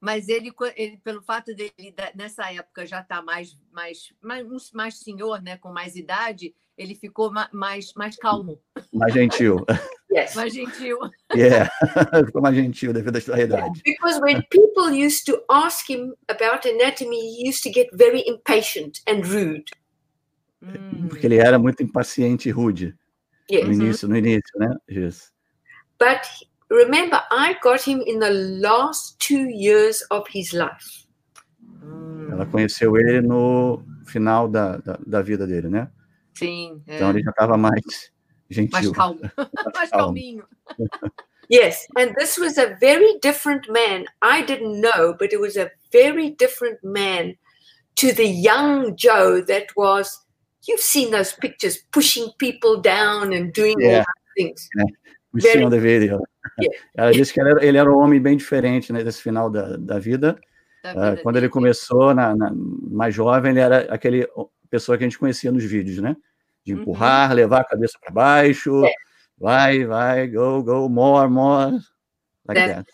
Mas 0.00 0.28
ele, 0.28 0.50
ele, 0.76 0.96
pelo 1.04 1.20
fato 1.20 1.54
dele 1.54 1.94
nessa 2.14 2.50
época 2.52 2.86
já 2.86 3.00
estar 3.00 3.22
mais, 3.22 3.54
mais, 3.70 4.14
mais, 4.22 4.46
mais 4.72 4.98
senhor, 4.98 5.42
né, 5.42 5.58
com 5.58 5.70
mais 5.72 5.94
idade, 5.96 6.54
ele 6.78 6.94
ficou 6.94 7.30
ma- 7.30 7.50
mais, 7.52 7.92
mais 7.94 8.16
calmo, 8.16 8.58
mais 8.92 9.12
gentil. 9.12 9.64
Yes. 10.12 10.34
mais 10.34 10.52
gentil. 10.52 10.98
Yeah. 11.32 11.70
Ficou 12.26 12.42
mais 12.42 12.56
gentil 12.56 12.92
devido 12.92 13.14
à 13.16 13.20
sua 13.20 13.40
idade. 13.40 13.80
Because 13.84 14.20
when 14.20 14.42
people 14.50 14.90
used 14.90 15.24
to 15.26 15.40
ask 15.48 15.88
him 15.88 16.12
about 16.28 16.66
anatomy, 16.66 17.16
he 17.16 17.48
used 17.48 17.62
to 17.62 17.70
get 17.72 17.88
very 17.92 18.24
impatient 18.26 18.98
and 19.06 19.22
rude. 19.24 19.70
Hum. 20.62 21.08
Porque 21.08 21.26
ele 21.26 21.36
era 21.38 21.58
muito 21.58 21.82
impaciente 21.82 22.48
e 22.48 22.52
rude 22.52 22.94
Yes. 23.50 23.66
no 23.66 23.72
início, 23.72 24.08
no 24.08 24.16
início, 24.16 24.58
né? 24.58 24.68
Isso. 24.88 25.32
But 25.98 26.20
remember, 26.70 27.20
I 27.32 27.56
got 27.62 27.80
him 27.86 28.00
in 28.06 28.20
the 28.20 28.30
last 28.30 29.18
two 29.18 29.48
years 29.48 30.04
of 30.10 30.24
his 30.32 30.52
life. 30.52 31.06
Hum. 31.82 32.28
Ela 32.30 32.46
conheceu 32.46 32.96
ele 32.96 33.20
no 33.20 33.82
final 34.06 34.48
da, 34.48 34.76
da, 34.76 34.98
da 35.04 35.22
vida 35.22 35.46
dele, 35.46 35.68
né? 35.68 35.90
Sim, 36.34 36.82
é. 36.86 36.96
Então 36.96 37.10
ele 37.10 37.22
já 37.22 37.30
estava 37.30 37.56
mais 37.56 38.12
gentil. 38.48 38.70
mais 38.72 38.90
calmo, 38.92 39.20
mais 39.74 39.90
calminho. 39.90 40.44
Yes, 41.50 41.88
and 41.96 42.14
this 42.14 42.38
was 42.38 42.56
a 42.58 42.76
very 42.80 43.18
different 43.20 43.68
man. 43.68 44.04
I 44.22 44.42
didn't 44.42 44.80
know, 44.80 45.14
but 45.18 45.32
it 45.32 45.40
was 45.40 45.56
a 45.56 45.70
very 45.92 46.30
different 46.30 46.78
man 46.84 47.34
to 47.96 48.12
the 48.12 48.26
young 48.26 48.94
Joe 48.96 49.42
that 49.46 49.66
was. 49.76 50.24
You've 50.68 50.82
seen 50.82 51.10
those 51.10 51.34
pictures 51.40 51.78
pushing 51.90 52.30
people 52.38 52.80
down 52.82 53.32
and 53.32 53.50
doing 53.52 53.76
all 53.76 53.90
Yeah. 53.90 54.04
those 54.04 54.34
things. 54.36 54.68
O 55.32 55.38
Very- 55.40 55.52
senhor 55.58 55.70
deveria. 55.70 56.18
Ela 56.96 57.12
disse 57.12 57.32
que 57.32 57.40
ele 57.40 57.50
era, 57.50 57.64
ele 57.64 57.78
era 57.78 57.90
um 57.92 57.98
homem 57.98 58.20
bem 58.20 58.36
diferente 58.36 58.92
né, 58.92 59.02
desse 59.04 59.22
final 59.22 59.48
da, 59.50 59.76
da 59.76 59.98
vida. 59.98 60.38
da 60.82 60.92
vida 61.12 61.22
quando 61.22 61.36
ele 61.36 61.48
começou, 61.48 62.12
na, 62.14 62.34
na- 62.34 62.52
mais 62.54 63.14
jovem, 63.14 63.52
ele 63.52 63.60
era 63.60 63.92
aquele 63.92 64.26
pessoa 64.68 64.96
que 64.98 65.04
a 65.04 65.06
gente 65.08 65.18
conhecia 65.18 65.50
nos 65.52 65.64
vídeos, 65.64 65.98
né? 65.98 66.16
De 66.64 66.74
Uhum. 66.74 66.80
empurrar, 66.82 67.32
levar 67.32 67.60
a 67.60 67.64
cabeça 67.64 67.98
para 68.00 68.12
baixo, 68.12 68.84
É. 68.84 68.92
Vai, 69.38 69.84
vai, 69.86 70.26
go, 70.28 70.62
go, 70.62 70.88
more, 70.88 71.28
more. 71.28 71.78
Like 72.46 72.60
That- 72.60 72.74
that. 72.84 72.92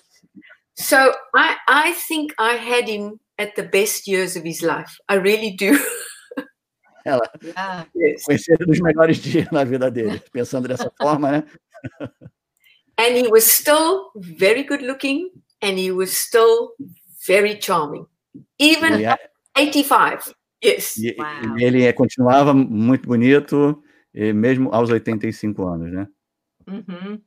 So 0.78 0.96
I, 1.34 1.56
I 1.68 1.92
think 1.94 2.32
I 2.38 2.54
had 2.56 2.88
him 2.88 3.18
at 3.38 3.54
the 3.56 3.62
best 3.62 4.06
years 4.06 4.36
of 4.36 4.46
his 4.46 4.60
life. 4.60 4.92
I 5.08 5.16
really 5.16 5.56
do. 5.56 5.72
Ela 7.06 7.30
conhecia 8.24 8.54
ele 8.58 8.66
nos 8.66 8.80
melhores 8.80 9.18
dias 9.18 9.50
na 9.50 9.64
vida 9.64 9.90
dele, 9.90 10.20
pensando 10.32 10.66
dessa 10.68 10.90
forma, 11.00 11.30
né? 11.30 11.44
And 12.98 13.14
he 13.16 13.28
was 13.28 13.44
still 13.44 14.10
very 14.16 14.64
good 14.64 14.82
looking 14.82 15.30
and 15.62 15.78
he 15.78 15.92
was 15.92 16.10
still 16.16 16.72
very 17.26 17.58
charming. 17.60 18.06
Even 18.58 19.00
E, 19.00 19.06
at 19.06 19.20
85. 19.56 20.34
Yes. 20.64 20.96
e- 20.96 21.14
e 21.58 21.62
ele 21.64 21.84
é- 21.84 21.92
continuava 21.92 22.52
muito 22.54 23.06
bonito, 23.06 23.82
e 24.14 24.32
mesmo 24.32 24.70
aos 24.74 24.90
85 24.90 25.66
anos, 25.68 25.92
né? 25.92 26.06
Uhum. 26.66 27.20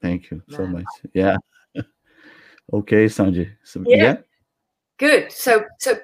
Thank 0.00 0.34
you 0.34 0.42
so 0.48 0.62
Wow. 0.62 0.68
much. 0.68 0.84
Yeah. 1.14 1.38
Okay, 2.72 3.08
Sandy. 3.08 3.56
So, 3.62 3.82
Yeah. 3.86 4.02
yeah. 4.02 4.22
Good. 4.98 5.30
So 5.32 5.64
so 5.78 5.98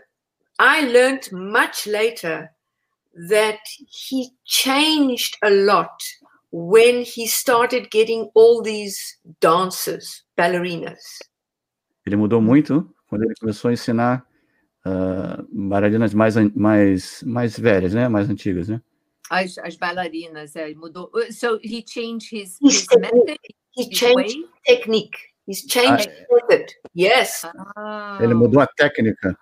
I 0.58 0.82
learned 0.86 1.32
much 1.32 1.86
later 1.86 2.50
that 3.28 3.58
he 4.08 4.30
changed 4.44 5.36
a 5.42 5.50
lot 5.50 5.90
when 6.52 7.02
he 7.02 7.26
started 7.26 7.88
getting 7.90 8.28
all 8.34 8.62
these 8.62 9.18
dancers, 9.40 10.24
ballerinas. 10.36 10.98
Ele 12.06 12.16
mudou 12.16 12.40
muito 12.40 12.92
quando 13.08 13.24
ele 13.24 13.34
começou 13.40 13.68
a 13.68 13.72
ensinar 13.72 14.26
ah, 14.84 15.42
bailarinas 15.52 16.14
mais, 16.14 16.36
an- 16.36 16.52
mais, 16.54 17.22
mais 17.24 17.58
velhas, 17.58 17.94
né? 17.94 18.08
Mais 18.08 18.28
antigas, 18.30 18.68
né? 18.68 18.80
As, 19.30 19.58
as 19.58 19.76
bailarinas, 19.76 20.56
é, 20.56 20.74
mudou. 20.74 21.08
Uh, 21.14 21.32
So 21.32 21.60
he 21.62 21.84
changed 21.86 22.32
his, 22.32 22.58
His 22.60 22.80
his 22.80 22.86
technique. 22.86 23.12
method, 23.14 23.38
He 23.76 23.82
his 23.84 23.88
changed 23.98 24.16
way. 24.40 24.48
technique. 24.66 25.16
He's 25.46 25.64
changed 25.66 26.10
method. 26.30 26.66
Yes. 26.96 27.44
Ah, 27.76 28.18
Ele 28.20 28.34
mudou 28.34 28.60
a 28.60 28.66
técnica 28.66 29.36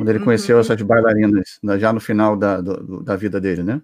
quando 0.00 0.08
ele 0.08 0.24
conheceu 0.24 0.56
Uhum. 0.56 0.60
essas 0.62 0.80
bailarinas, 0.80 1.58
na- 1.62 1.78
já 1.78 1.92
no 1.92 2.00
final 2.00 2.34
da, 2.36 2.58
do- 2.60 3.02
da 3.02 3.16
vida 3.16 3.38
dele, 3.38 3.62
né? 3.62 3.82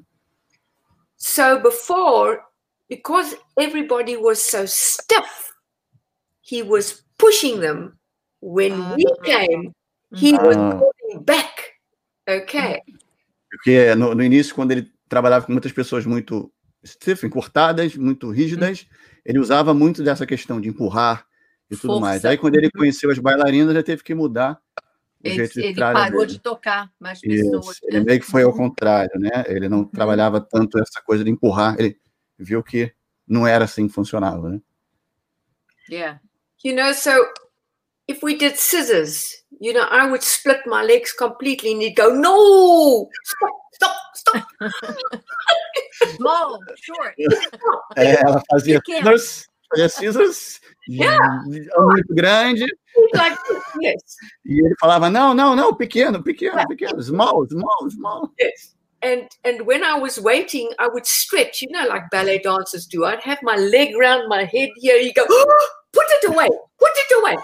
So 1.18 1.60
before, 1.62 2.40
because 2.88 3.36
everybody 3.58 4.16
was 4.16 4.38
so 4.38 4.66
stiff, 4.66 5.52
he 6.50 6.62
was 6.62 7.04
pushing 7.18 7.60
them. 7.60 7.92
When 8.42 8.72
we 8.96 9.04
Ah. 9.10 9.22
came, 9.22 9.72
he 10.14 10.32
was 10.32 10.56
Ah. 10.56 10.78
pulling 10.78 11.22
back. 11.24 11.62
Okay. 12.28 12.80
Porque 13.50 13.94
no, 13.94 14.14
no 14.14 14.22
início, 14.22 14.54
quando 14.54 14.72
ele 14.72 14.90
trabalhava 15.08 15.46
com 15.46 15.52
muitas 15.52 15.72
pessoas 15.72 16.04
muito 16.06 16.52
stiff, 16.84 17.26
encurtadas, 17.26 17.96
muito 17.96 18.30
rígidas, 18.30 18.86
ele 19.24 19.38
usava 19.38 19.72
muito 19.74 20.02
dessa 20.02 20.26
questão 20.26 20.60
de 20.60 20.68
empurrar 20.68 21.26
e 21.70 21.76
tudo 21.76 21.88
Força. 21.94 22.00
mais. 22.00 22.24
Aí, 22.24 22.36
quando 22.36 22.56
ele 22.56 22.70
conheceu 22.70 23.10
as 23.10 23.18
bailarinas, 23.18 23.74
ele 23.74 23.82
teve 23.82 24.02
que 24.02 24.14
mudar 24.14 24.58
Ele, 25.24 25.42
ele 25.56 25.74
parou 25.74 26.20
dele. 26.20 26.26
de 26.32 26.38
tocar 26.38 26.90
mais 27.00 27.18
Isso, 27.24 27.50
pessoas. 27.50 27.78
ele 27.84 28.00
meio 28.00 28.20
que 28.20 28.26
foi 28.26 28.42
ao 28.42 28.50
Uhum. 28.50 28.56
contrário, 28.56 29.18
né? 29.18 29.44
Ele 29.48 29.68
não 29.68 29.84
trabalhava 29.84 30.40
tanto 30.40 30.78
essa 30.78 31.00
coisa 31.04 31.24
de 31.24 31.30
empurrar, 31.30 31.74
ele 31.78 31.98
viu 32.38 32.62
que 32.62 32.92
não 33.26 33.46
era 33.46 33.64
assim 33.64 33.88
que 33.88 33.94
funcionava, 33.94 34.48
né? 34.50 34.60
Yeah. 35.90 36.20
You 36.64 36.74
know, 36.76 36.92
so 36.94 37.10
if 38.08 38.22
we 38.22 38.34
did 38.36 38.56
scissors, 38.56 39.44
you 39.60 39.72
know, 39.72 39.82
I 39.90 40.06
would 40.06 40.22
split 40.24 40.60
my 40.66 40.82
legs 40.82 41.12
completely 41.12 41.72
and 41.74 41.82
he'd 41.82 41.94
go, 41.96 42.10
No, 42.12 43.08
stop, 43.24 43.56
stop, 43.74 43.96
stop. 44.14 44.46
Small, 46.16 46.58
short. 46.76 47.14
É, 47.96 48.20
ela 48.22 48.42
fazia. 48.50 48.80
Fazia 49.68 49.88
scissors, 49.88 50.60
Yeah. 50.88 51.42
muito 51.48 52.14
grande, 52.14 52.64
like. 53.14 53.36
Yes. 53.82 54.16
e 54.44 54.64
ele 54.64 54.74
falava, 54.80 55.10
não, 55.10 55.34
não, 55.34 55.56
não, 55.56 55.74
pequeno, 55.74 56.22
pequeno, 56.22 56.66
pequeno, 56.68 57.02
small, 57.02 57.46
small, 57.48 57.90
small. 57.90 58.32
Yes. 58.40 58.76
And 59.02 59.28
and 59.44 59.66
when 59.66 59.82
I 59.84 59.98
was 60.00 60.18
waiting, 60.18 60.70
I 60.78 60.86
would 60.88 61.06
stretch, 61.06 61.62
you 61.62 61.70
know, 61.70 61.86
like 61.86 62.08
ballet 62.10 62.40
dancers 62.42 62.86
do. 62.86 63.04
I'd 63.04 63.20
have 63.22 63.38
my 63.42 63.56
leg 63.56 63.94
round 63.96 64.28
my 64.28 64.44
head 64.44 64.70
here. 64.76 64.96
You 64.96 65.12
go, 65.12 65.26
put 65.92 66.06
it 66.08 66.28
away, 66.28 66.48
put 66.78 66.90
it 66.96 67.12
away. 67.20 67.36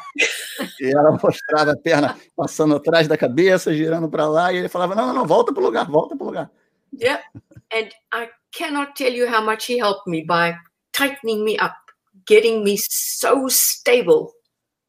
E 0.81 0.87
ela 0.97 1.19
mostrava 1.23 1.73
a 1.73 1.77
perna 1.77 2.17
passando 2.37 2.77
atrás 2.77 3.07
da 3.07 3.17
cabeça, 3.17 3.75
girando 3.75 4.09
para 4.09 4.27
lá, 4.27 4.53
e 4.53 4.57
ele 4.59 4.69
falava, 4.69 4.95
não, 4.95 5.09
não, 5.09 5.15
não, 5.15 5.27
volta 5.27 5.53
pro 5.53 5.63
lugar, 5.63 5.87
volta 5.91 6.17
pro 6.17 6.27
lugar. 6.27 6.51
Yeah. 6.99 7.23
And 7.73 7.89
I 8.13 8.31
cannot 8.53 8.95
tell 8.97 9.13
you 9.13 9.27
how 9.27 9.43
much 9.45 9.67
he 9.71 9.79
helped 9.79 10.07
me 10.07 10.25
by 10.25 10.55
tightening 10.93 11.45
me 11.45 11.57
up, 11.59 11.75
getting 12.29 12.63
me 12.63 12.77
so 12.79 13.47
stable. 13.49 14.29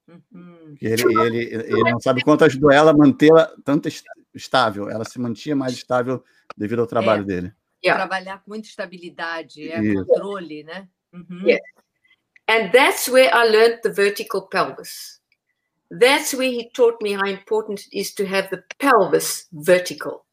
Uhum. 0.07 0.75
Ele, 0.81 1.03
ele, 1.21 1.37
ele 1.55 1.91
não 1.91 1.99
sabe 1.99 2.21
quanto 2.23 2.43
ajudou 2.43 2.71
ela 2.71 2.91
a 2.91 2.93
mantê-la 2.93 3.53
tanto 3.63 3.87
est- 3.87 4.05
estável, 4.33 4.89
ela 4.89 5.05
se 5.05 5.19
mantinha 5.19 5.55
mais 5.55 5.73
estável 5.73 6.23
devido 6.57 6.79
ao 6.81 6.87
trabalho 6.87 7.23
dele. 7.25 7.53
Yeah. 7.83 8.05
Trabalhar 8.05 8.39
com 8.43 8.51
muita 8.51 8.67
estabilidade, 8.67 9.69
é 9.71 9.81
Isso. 9.81 10.05
controle, 10.05 10.63
né? 10.63 10.87
Uhum. 11.13 11.43
Yeah. 11.45 11.63
And 12.49 12.71
that's 12.71 13.07
where 13.07 13.29
I 13.33 13.49
learned 13.49 13.81
the 13.83 13.89
vertical 13.91 14.47
pelvis. 14.47 15.21
That's 15.89 16.33
where 16.33 16.49
he 16.51 16.69
taught 16.73 16.97
me 17.01 17.13
how 17.13 17.25
important 17.27 17.81
it 17.81 17.89
is 17.97 18.13
to 18.15 18.25
have 18.25 18.49
the 18.49 18.63
pelvis 18.79 19.47
vertical 19.51 20.25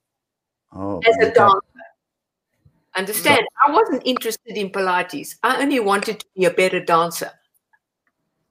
Oh, 0.73 1.01
as 1.05 1.17
a 1.19 1.31
tá- 1.33 1.47
dancer. 1.47 1.90
Understand? 2.97 3.45
I 3.67 3.71
wasn't 3.73 4.03
interested 4.05 4.57
in 4.57 4.71
Pilates. 4.71 5.39
I 5.43 5.63
only 5.63 5.81
wanted 5.81 6.19
to 6.19 6.27
be 6.37 6.47
a 6.47 6.51
better 6.51 6.85
dancer. 6.85 7.31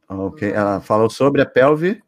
ok, 0.08 0.52
ela 0.52 0.80
falou 0.82 1.10
sobre 1.10 1.41
a 1.41 1.45
pelve, 1.45 2.02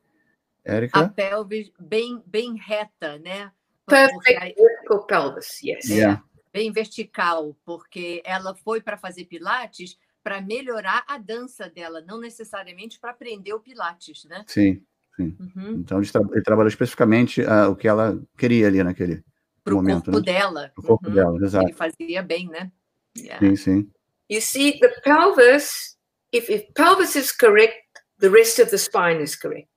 A 0.66 0.72
Érica. 0.74 1.10
pelve 1.10 1.74
bem, 1.80 2.22
bem 2.26 2.56
reta, 2.58 3.18
né? 3.20 3.52
Perfect 3.86 4.56
vertical 4.56 5.06
pelvis. 5.06 5.62
Yes. 5.64 5.90
É. 5.90 5.94
Yeah. 5.96 6.24
bem 6.54 6.72
vertical, 6.72 7.56
porque 7.66 8.22
ela 8.26 8.54
foi 8.56 8.82
para 8.82 8.98
fazer 8.98 9.26
pilates 9.26 9.98
para 10.24 10.42
melhorar 10.42 11.04
a 11.08 11.18
dança 11.18 11.70
dela, 11.70 12.02
não 12.02 12.20
necessariamente 12.20 13.00
para 13.00 13.12
aprender 13.12 13.54
o 13.54 13.60
pilates, 13.60 14.24
né? 14.26 14.44
Sim, 14.48 14.84
Uhum. 15.20 15.76
então 15.80 16.00
ele, 16.02 16.10
tra- 16.10 16.22
ele 16.32 16.42
trabalhou 16.42 16.68
especificamente 16.70 17.44
ah, 17.46 17.70
o 17.70 17.76
que 17.76 17.88
ela 17.88 18.20
queria 18.38 18.68
ali 18.68 18.82
naquele 18.84 19.24
Para 19.64 19.74
o 19.74 19.78
momento, 19.78 20.06
corpo 20.12 20.20
né? 20.20 20.24
dela. 20.34 20.72
o 20.78 20.82
corpo 20.82 21.08
Uhum. 21.08 21.14
dela, 21.14 21.38
exato. 21.46 21.66
Ele 21.66 21.74
fazia 21.74 22.24
bem, 22.24 22.48
né? 22.48 22.72
Yeah. 23.18 23.40
Sim, 23.46 23.56
sim. 23.56 23.92
You 24.30 24.42
see, 24.42 24.80
the 24.80 24.90
pelvis, 25.04 25.98
if, 26.32 26.50
if 26.50 26.66
pelvis 26.74 27.16
is 27.16 27.32
correct, 27.32 27.76
the 28.20 28.30
rest 28.30 28.60
of 28.60 28.70
the 28.72 28.78
spine 28.78 29.22
is 29.22 29.36
correct. 29.36 29.70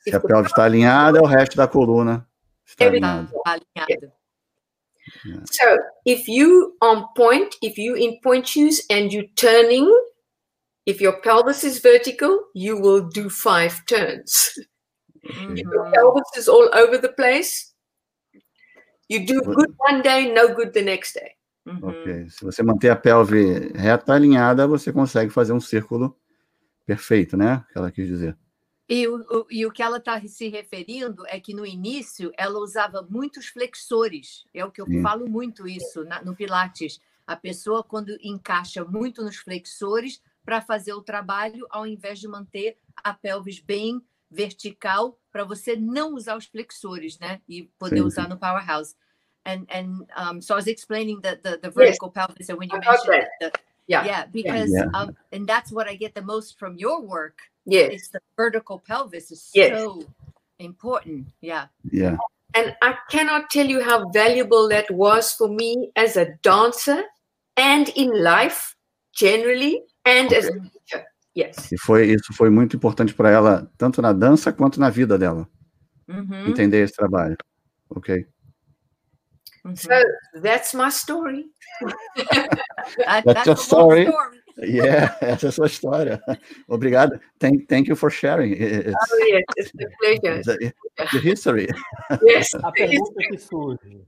Se 0.00 0.10
If 0.10 0.14
a 0.16 0.20
the 0.20 0.28
pelve 0.28 0.46
está 0.48 0.64
alinhada, 0.64 1.20
o 1.20 1.26
resto 1.26 1.56
da 1.56 1.66
coluna 1.66 2.26
está 2.64 2.84
Every- 2.84 2.98
alinhado. 3.02 3.32
Tá 3.44 3.52
alinhado. 3.52 4.12
So 5.50 5.78
if 6.04 6.28
you 6.28 6.76
on 6.82 7.06
point, 7.16 7.54
if 7.62 7.78
you 7.78 7.94
in 7.96 8.20
point 8.22 8.46
shoes 8.48 8.82
and 8.90 9.12
you 9.12 9.28
turning, 9.36 9.88
if 10.84 11.00
your 11.00 11.20
pelvis 11.20 11.62
is 11.64 11.78
vertical, 11.80 12.38
you 12.54 12.76
will 12.80 13.08
do 13.08 13.28
five 13.30 13.84
turns. 13.86 14.52
Uhum. 15.24 15.56
Your 15.56 15.90
pelvis 15.92 16.36
is 16.36 16.48
all 16.48 16.68
over 16.74 16.98
the 16.98 17.12
place. 17.12 17.72
You 19.08 19.24
do 19.24 19.40
good 19.42 19.74
one 19.78 20.02
day, 20.02 20.32
no 20.32 20.54
good 20.54 20.72
the 20.72 20.82
next 20.82 21.14
day. 21.18 21.32
Uhum. 21.66 21.78
Ok. 21.82 22.30
Se 22.30 22.44
você 22.44 22.62
manter 22.62 22.90
a 22.90 22.96
pelve 22.96 23.72
reta, 23.74 24.12
alinhada, 24.14 24.66
você 24.66 24.92
consegue 24.92 25.30
fazer 25.30 25.52
um 25.52 25.60
círculo 25.60 26.16
perfeito, 26.84 27.36
né? 27.36 27.64
Que 27.72 27.78
ela 27.78 27.90
quis 27.90 28.06
dizer. 28.06 28.36
E 28.88 29.06
o, 29.08 29.16
o- 29.16 29.46
e 29.50 29.66
o 29.66 29.72
que 29.72 29.82
ela 29.82 29.96
está 29.98 30.20
se 30.26 30.48
referindo 30.48 31.26
é 31.26 31.40
que 31.40 31.52
no 31.54 31.66
início 31.66 32.30
ela 32.38 32.58
usava 32.60 33.04
muitos 33.10 33.46
flexores. 33.48 34.44
É 34.54 34.64
o 34.64 34.70
que 34.70 34.80
eu 34.80 34.86
Sim. 34.86 35.02
falo 35.02 35.28
muito 35.28 35.66
isso 35.66 36.04
na- 36.04 36.22
no 36.22 36.36
Pilates. 36.36 37.00
A 37.26 37.34
pessoa, 37.34 37.82
quando 37.82 38.16
encaixa 38.22 38.84
muito 38.84 39.24
nos 39.24 39.36
flexores 39.36 40.22
para 40.44 40.60
fazer 40.60 40.92
o 40.92 41.02
trabalho, 41.02 41.66
ao 41.70 41.84
invés 41.84 42.20
de 42.20 42.28
manter 42.28 42.76
a 43.02 43.12
pelvis 43.12 43.58
bem 43.58 44.00
vertical, 44.30 45.18
para 45.30 45.44
você 45.44 45.76
não 45.76 46.14
usar 46.14 46.36
os 46.36 46.46
flexores, 46.46 47.18
né? 47.18 47.40
E 47.48 47.64
poder 47.78 47.96
Sim, 47.96 48.02
usar 48.02 48.22
sim. 48.24 48.28
no 48.30 48.38
powerhouse. 48.38 48.94
And, 49.44 49.64
and 49.70 50.06
um, 50.16 50.40
so 50.42 50.54
I 50.54 50.56
was 50.56 50.66
explaining 50.66 51.20
the, 51.20 51.38
the, 51.42 51.58
the 51.58 51.70
vertical 51.70 52.10
pelvis, 52.10 52.48
and 52.48 52.58
when 52.58 52.68
you 52.68 52.76
I 52.76 52.80
got 52.80 53.06
mentioned 53.06 53.28
the, 53.40 53.52
Yeah. 53.86 54.04
yeah, 54.04 54.26
because 54.26 54.70
Yeah. 54.70 54.90
Um, 54.94 55.16
and 55.30 55.46
that's 55.46 55.70
what 55.70 55.88
I 55.88 55.94
get 55.94 56.14
the 56.14 56.22
most 56.22 56.58
from 56.58 56.76
your 56.76 57.00
work 57.00 57.38
Yes. 57.64 57.90
it's 57.92 58.08
the 58.08 58.20
vertical 58.36 58.78
pelvis 58.78 59.30
is 59.30 59.50
Yes. 59.54 59.78
so 59.78 60.02
important. 60.58 61.26
Yeah. 61.40 61.66
Yeah. 61.90 62.16
And 62.54 62.74
I 62.80 62.96
cannot 63.10 63.50
tell 63.50 63.66
you 63.66 63.82
how 63.82 64.08
valuable 64.08 64.68
that 64.70 64.90
was 64.90 65.32
for 65.32 65.48
me 65.48 65.90
as 65.96 66.16
a 66.16 66.34
dancer 66.42 67.02
and 67.56 67.88
in 67.90 68.22
life 68.22 68.74
generally 69.14 69.82
and 70.04 70.32
as 70.32 70.46
a 70.46 70.52
teacher. 70.52 71.04
Yes. 71.36 71.70
E 71.70 71.78
foi, 71.78 72.06
isso 72.06 72.32
foi 72.32 72.48
muito 72.50 72.76
importante 72.76 73.12
para 73.14 73.30
ela, 73.30 73.70
tanto 73.76 74.00
na 74.00 74.12
dança 74.12 74.52
quanto 74.52 74.80
na 74.80 74.88
vida 74.90 75.18
dela, 75.18 75.46
Mhm, 76.08 76.48
entender 76.50 76.82
esse 76.82 76.94
trabalho. 76.94 77.36
Ok. 77.90 78.26
mhm. 79.64 79.76
So 79.76 79.88
that's 80.40 80.72
my 80.74 80.88
story. 80.90 81.46
That- 81.82 82.56
That's 82.96 83.24
that's 83.24 83.46
your 83.46 83.56
a 83.56 83.60
story. 83.60 84.02
story. 84.06 84.40
Yeah, 84.58 85.14
essa 85.20 85.46
é 85.46 85.48
a 85.50 85.52
sua 85.52 85.66
história. 85.66 86.18
Obrigado. 86.66 87.20
Thank, 87.38 87.66
thank 87.66 87.88
you 87.90 87.96
for 87.96 88.10
sharing. 88.10 88.52
It's, 88.52 88.94
oh, 88.94 89.24
yes, 89.26 89.44
it's 89.58 89.70
a 89.74 89.88
pleasure. 89.98 90.42
The, 90.42 90.72
the 91.12 91.18
history. 91.18 91.66
Yes, 92.22 92.54
a 92.54 92.72
pergunta 92.72 93.20
que 93.28 93.36
surge 93.36 94.06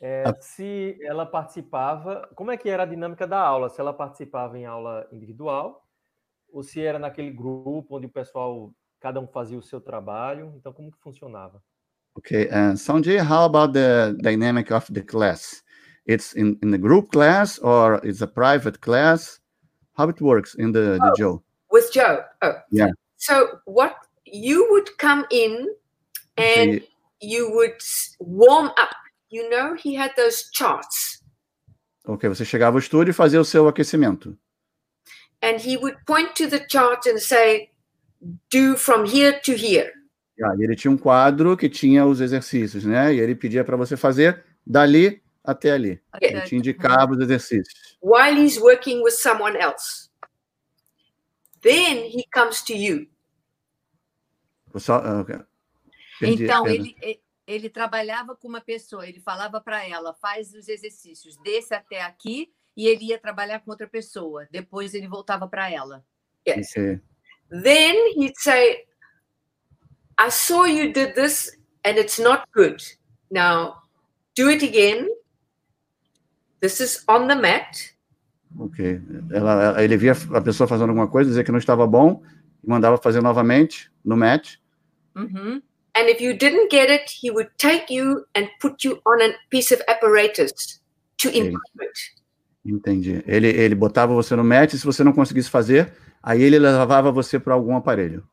é 0.00 0.22
se 0.40 0.96
ela 1.02 1.26
participava, 1.26 2.28
como 2.36 2.52
é 2.52 2.56
que 2.56 2.68
era 2.68 2.84
a 2.84 2.86
dinâmica 2.86 3.26
da 3.26 3.40
aula? 3.40 3.68
Se 3.68 3.80
ela 3.80 3.92
participava 3.92 4.56
em 4.56 4.64
aula 4.64 5.08
individual 5.10 5.84
ou 6.50 6.62
se 6.62 6.80
era 6.80 6.98
naquele 6.98 7.30
grupo 7.30 7.96
onde 7.96 8.06
o 8.06 8.10
pessoal, 8.10 8.72
cada 9.00 9.20
um 9.20 9.26
fazia 9.26 9.58
o 9.58 9.62
seu 9.62 9.80
trabalho. 9.80 10.52
Então, 10.56 10.72
como 10.72 10.90
que 10.90 10.98
funcionava? 11.00 11.62
Okay, 12.16 12.48
and 12.50 12.76
Sanjay, 12.76 13.18
how 13.18 13.44
about 13.44 13.72
the 13.72 14.12
dynamic 14.20 14.72
of 14.72 14.92
the 14.92 15.02
class? 15.02 15.62
It's 16.04 16.34
in, 16.34 16.58
in 16.62 16.70
the 16.70 16.78
group 16.78 17.12
class 17.12 17.58
or 17.60 18.00
it's 18.02 18.22
a 18.22 18.26
private 18.26 18.80
class? 18.80 19.40
How 19.96 20.08
it 20.08 20.20
works 20.20 20.54
in 20.54 20.72
the, 20.72 20.98
the 20.98 21.10
oh, 21.10 21.14
Joe? 21.16 21.42
With 21.70 21.92
Joe. 21.92 22.24
Oh. 22.42 22.54
Yeah. 22.70 22.90
So 23.16 23.60
what 23.66 23.94
you 24.24 24.66
would 24.70 24.96
come 24.98 25.26
in 25.30 25.68
and 26.36 26.76
okay. 26.76 26.88
you 27.20 27.50
would 27.52 27.80
warm 28.18 28.68
up. 28.78 28.94
You 29.30 29.50
know, 29.50 29.74
he 29.74 29.94
had 29.94 30.12
those 30.16 30.48
charts. 30.52 31.22
Ok, 32.06 32.26
você 32.26 32.44
chegava 32.44 32.76
ao 32.76 32.80
estúdio 32.80 33.10
e 33.10 33.14
fazia 33.14 33.40
o 33.40 33.44
seu 33.44 33.68
aquecimento. 33.68 34.36
And 35.42 35.60
he 35.60 35.76
would 35.76 35.96
point 36.06 36.34
to 36.36 36.48
the 36.48 36.66
chart 36.68 37.06
and 37.06 37.18
say, 37.18 37.70
do 38.50 38.76
from 38.76 39.06
here 39.06 39.40
to 39.44 39.52
here. 39.52 39.92
Ah, 40.42 40.54
ele 40.58 40.76
tinha 40.76 40.90
um 40.90 40.98
quadro 40.98 41.56
que 41.56 41.68
tinha 41.68 42.06
os 42.06 42.20
exercícios, 42.20 42.84
né? 42.84 43.14
E 43.14 43.20
ele 43.20 43.34
pedia 43.34 43.64
para 43.64 43.76
você 43.76 43.96
fazer 43.96 44.44
dali 44.64 45.20
até 45.42 45.72
ali. 45.72 46.00
Okay. 46.14 46.30
Ele 46.30 46.40
te 46.42 46.56
indicava 46.56 47.12
os 47.12 47.20
exercícios. 47.20 47.96
While 48.00 48.40
he's 48.40 48.58
working 48.58 49.02
with 49.02 49.14
someone 49.14 49.56
else. 49.56 50.08
Then 51.60 52.04
he 52.06 52.24
comes 52.32 52.62
to 52.62 52.72
you. 52.72 53.08
Só, 54.76 54.98
uh, 54.98 55.24
perdi, 56.20 56.44
então, 56.44 56.68
ele, 56.68 56.94
ele 57.46 57.70
trabalhava 57.70 58.36
com 58.36 58.46
uma 58.46 58.60
pessoa, 58.60 59.08
ele 59.08 59.18
falava 59.18 59.60
para 59.60 59.84
ela, 59.84 60.14
faz 60.14 60.52
os 60.52 60.68
exercícios, 60.68 61.36
desce 61.38 61.74
até 61.74 62.02
aqui, 62.02 62.52
e 62.78 62.86
ele 62.86 63.06
ia 63.06 63.18
trabalhar 63.18 63.58
com 63.58 63.72
outra 63.72 63.88
pessoa. 63.88 64.46
Depois 64.52 64.94
ele 64.94 65.08
voltava 65.08 65.48
para 65.48 65.68
ela. 65.68 66.04
Yes. 66.46 66.70
Okay. 66.70 67.00
Then 67.50 68.12
he'd 68.14 68.38
say, 68.38 68.84
I 70.16 70.30
saw 70.30 70.64
you 70.64 70.92
did 70.92 71.14
this 71.16 71.50
and 71.84 71.98
it's 71.98 72.20
not 72.20 72.44
good. 72.54 72.80
Now, 73.32 73.82
do 74.36 74.48
it 74.48 74.64
again. 74.64 75.08
This 76.60 76.80
is 76.80 77.04
on 77.08 77.26
the 77.26 77.34
mat. 77.34 77.96
Ok. 78.56 79.00
Ela, 79.32 79.82
ele 79.82 79.96
via 79.96 80.12
a 80.34 80.40
pessoa 80.40 80.68
fazendo 80.68 80.90
alguma 80.90 81.08
coisa, 81.08 81.30
dizer 81.30 81.42
que 81.42 81.50
não 81.50 81.58
estava 81.58 81.84
bom, 81.84 82.22
e 82.62 82.68
mandava 82.68 82.96
fazer 82.96 83.20
novamente 83.20 83.90
no 84.04 84.16
mat. 84.16 84.56
Mm-hmm. 85.16 85.62
And 85.96 86.08
if 86.08 86.20
you 86.20 86.36
didn't 86.36 86.70
get 86.70 86.90
it, 86.90 87.10
he 87.10 87.30
would 87.32 87.50
take 87.58 87.92
you 87.92 88.24
and 88.36 88.48
put 88.60 88.84
you 88.84 89.00
on 89.04 89.20
a 89.20 89.34
piece 89.50 89.74
of 89.74 89.82
apparatus 89.88 90.80
to 91.18 91.28
improve 91.28 91.60
okay. 91.76 91.86
it. 91.86 92.17
Entendi. 92.68 93.22
Ele, 93.26 93.48
ele 93.48 93.74
botava 93.74 94.12
você 94.12 94.36
no 94.36 94.44
mat, 94.44 94.72
e 94.72 94.78
se 94.78 94.84
você 94.84 95.02
não 95.02 95.12
conseguisse 95.12 95.48
fazer, 95.48 95.92
aí 96.22 96.42
ele 96.42 96.58
levava 96.58 97.10
você 97.10 97.38
para 97.38 97.54
algum 97.54 97.74
aparelho. 97.76 98.26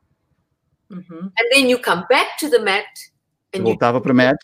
Mm-hmm. 0.92 1.32
And 1.40 1.50
then 1.52 1.70
you 1.70 1.82
come 1.82 2.04
back 2.10 2.38
to 2.40 2.50
the 2.50 2.60
mat. 2.60 2.86
And 3.56 3.64
voltava 3.64 4.02
para 4.02 4.12
o 4.12 4.16
mat 4.16 4.38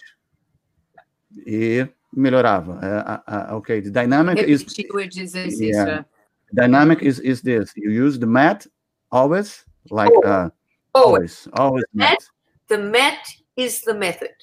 e 1.45 1.88
melhorava. 2.15 2.73
Uh, 2.73 3.54
uh, 3.54 3.58
okay, 3.58 3.82
the 3.82 3.91
dynamic 3.91 4.41
is 4.41 4.65
yeah. 5.60 6.06
dynamic 6.54 7.01
is 7.04 7.19
is 7.19 7.41
this. 7.41 7.71
You 7.75 7.91
use 7.91 8.17
the 8.17 8.25
mat 8.25 8.65
always, 9.12 9.65
like 9.89 10.12
uh, 10.25 10.49
always, 10.93 11.47
always. 11.54 11.84
The 11.93 11.97
mat, 11.97 12.17
the 12.69 12.77
mat 12.77 13.27
is 13.56 13.82
the 13.82 13.93
method. 13.93 14.34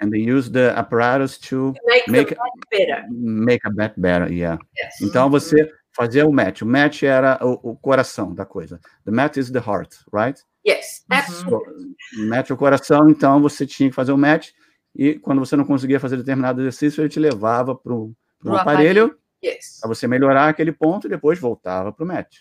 And 0.00 0.10
they 0.10 0.20
use 0.20 0.50
the 0.50 0.72
apparatus 0.76 1.38
to, 1.38 1.72
to 1.72 1.80
make, 1.86 2.08
make 2.08 2.30
a 2.30 2.36
better. 2.70 3.04
Make 3.10 3.60
a 3.64 3.70
bet 3.70 4.00
better, 4.00 4.32
yeah. 4.32 4.58
Yes. 4.76 5.00
Então 5.02 5.28
você 5.28 5.68
fazia 5.92 6.26
o 6.26 6.32
match. 6.32 6.62
O 6.62 6.66
match 6.66 7.02
era 7.02 7.38
o, 7.42 7.72
o 7.72 7.76
coração 7.76 8.32
da 8.32 8.44
coisa. 8.44 8.80
The 9.04 9.10
match 9.10 9.38
is 9.38 9.50
the 9.50 9.58
heart, 9.58 9.96
right? 10.12 10.40
Yes, 10.66 11.04
uhum. 11.10 11.18
absolutely. 11.18 11.96
So, 12.14 12.28
match 12.28 12.50
o 12.50 12.56
coração, 12.56 13.10
então 13.10 13.40
você 13.40 13.66
tinha 13.66 13.88
que 13.88 13.94
fazer 13.94 14.12
o 14.12 14.18
match 14.18 14.50
e 14.94 15.18
quando 15.18 15.40
você 15.40 15.56
não 15.56 15.64
conseguia 15.64 15.98
fazer 15.98 16.16
determinado 16.16 16.60
exercício, 16.60 17.00
ele 17.00 17.08
te 17.08 17.18
levava 17.18 17.74
para 17.74 17.92
um 17.92 18.14
aparelho, 18.44 19.06
aparelho. 19.06 19.18
Yes. 19.44 19.78
para 19.80 19.88
você 19.88 20.06
melhorar 20.06 20.48
aquele 20.48 20.72
ponto 20.72 21.06
e 21.06 21.10
depois 21.10 21.38
voltava 21.38 21.92
para 21.92 22.04
o 22.04 22.06
match. 22.06 22.40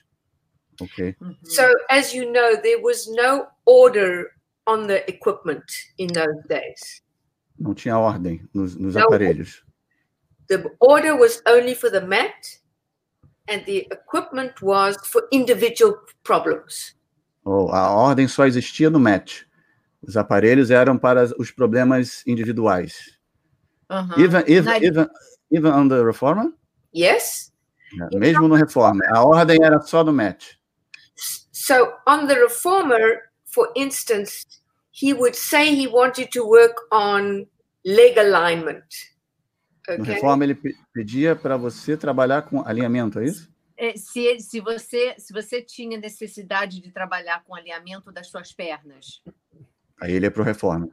Ok. 0.82 1.16
Uhum. 1.20 1.36
So, 1.44 1.64
as 1.90 2.14
you 2.14 2.32
know, 2.32 2.62
there 2.62 2.82
was 2.82 3.08
no 3.08 3.48
order 3.66 4.32
on 4.68 4.88
the 4.88 5.04
equipment 5.08 5.66
in 5.98 6.08
those 6.08 6.48
days. 6.48 7.02
Não 7.60 7.74
tinha 7.74 7.98
ordem 7.98 8.48
nos, 8.54 8.76
nos 8.76 8.96
no, 8.96 9.02
aparelhos. 9.02 9.64
The 10.48 10.72
order 10.80 11.16
was 11.16 11.42
only 11.48 11.76
for 11.76 11.92
the 11.92 12.02
mat 12.02 12.34
and 13.50 13.64
the 13.66 13.88
equipment 13.92 14.62
was 14.62 14.96
for 15.08 15.28
individual 15.32 15.98
problems. 16.24 16.96
Oh, 17.44 17.70
a 17.72 17.92
ordem 17.92 18.28
só 18.28 18.46
existia 18.46 18.90
no 18.90 19.00
match. 19.00 19.46
Os 20.02 20.16
aparelhos 20.16 20.70
eram 20.70 20.98
para 20.98 21.24
os 21.40 21.52
problemas 21.52 22.24
individuais. 22.28 23.18
Uh 23.90 24.04
-huh. 24.04 24.20
Even, 24.20 24.44
even, 24.48 24.84
even, 24.84 25.08
even 25.50 25.72
on 25.72 25.90
the 25.90 26.04
Reformer? 26.04 26.52
Yes. 26.94 27.52
Yeah, 27.94 28.10
mesmo 28.20 28.48
no 28.48 28.56
Reforma. 28.56 29.04
A 29.14 29.24
ordem 29.24 29.64
era 29.64 29.80
só 29.82 30.04
no 30.04 30.12
match. 30.12 30.58
So, 31.52 31.94
on 32.06 32.28
the 32.28 32.36
Reformer, 32.36 33.32
for 33.46 33.72
instance, 33.76 34.46
he 35.00 35.14
would 35.14 35.36
say 35.36 35.76
he 35.76 35.88
wanted 35.88 36.32
to 36.32 36.44
work 36.44 36.76
on 36.92 37.46
leg 37.86 38.18
alignment. 38.18 38.84
Okay? 39.88 39.98
No 39.98 40.04
Reforma, 40.04 40.44
ele 40.44 40.58
pedia 40.92 41.36
para 41.36 41.56
você 41.56 41.96
trabalhar 41.96 42.42
com 42.42 42.62
alinhamento, 42.62 43.20
é 43.20 43.26
isso? 43.26 43.50
É, 43.78 43.96
se, 43.96 44.40
se, 44.40 44.60
você, 44.60 45.14
se 45.20 45.32
você 45.32 45.62
tinha 45.62 46.00
necessidade 46.00 46.82
de 46.82 46.92
trabalhar 46.92 47.44
com 47.44 47.54
alinhamento 47.54 48.12
das 48.12 48.28
suas 48.28 48.52
pernas. 48.52 49.22
Aí 50.02 50.14
ele 50.14 50.26
é 50.26 50.30
para 50.32 50.42
o 50.42 50.46
reforma. 50.46 50.90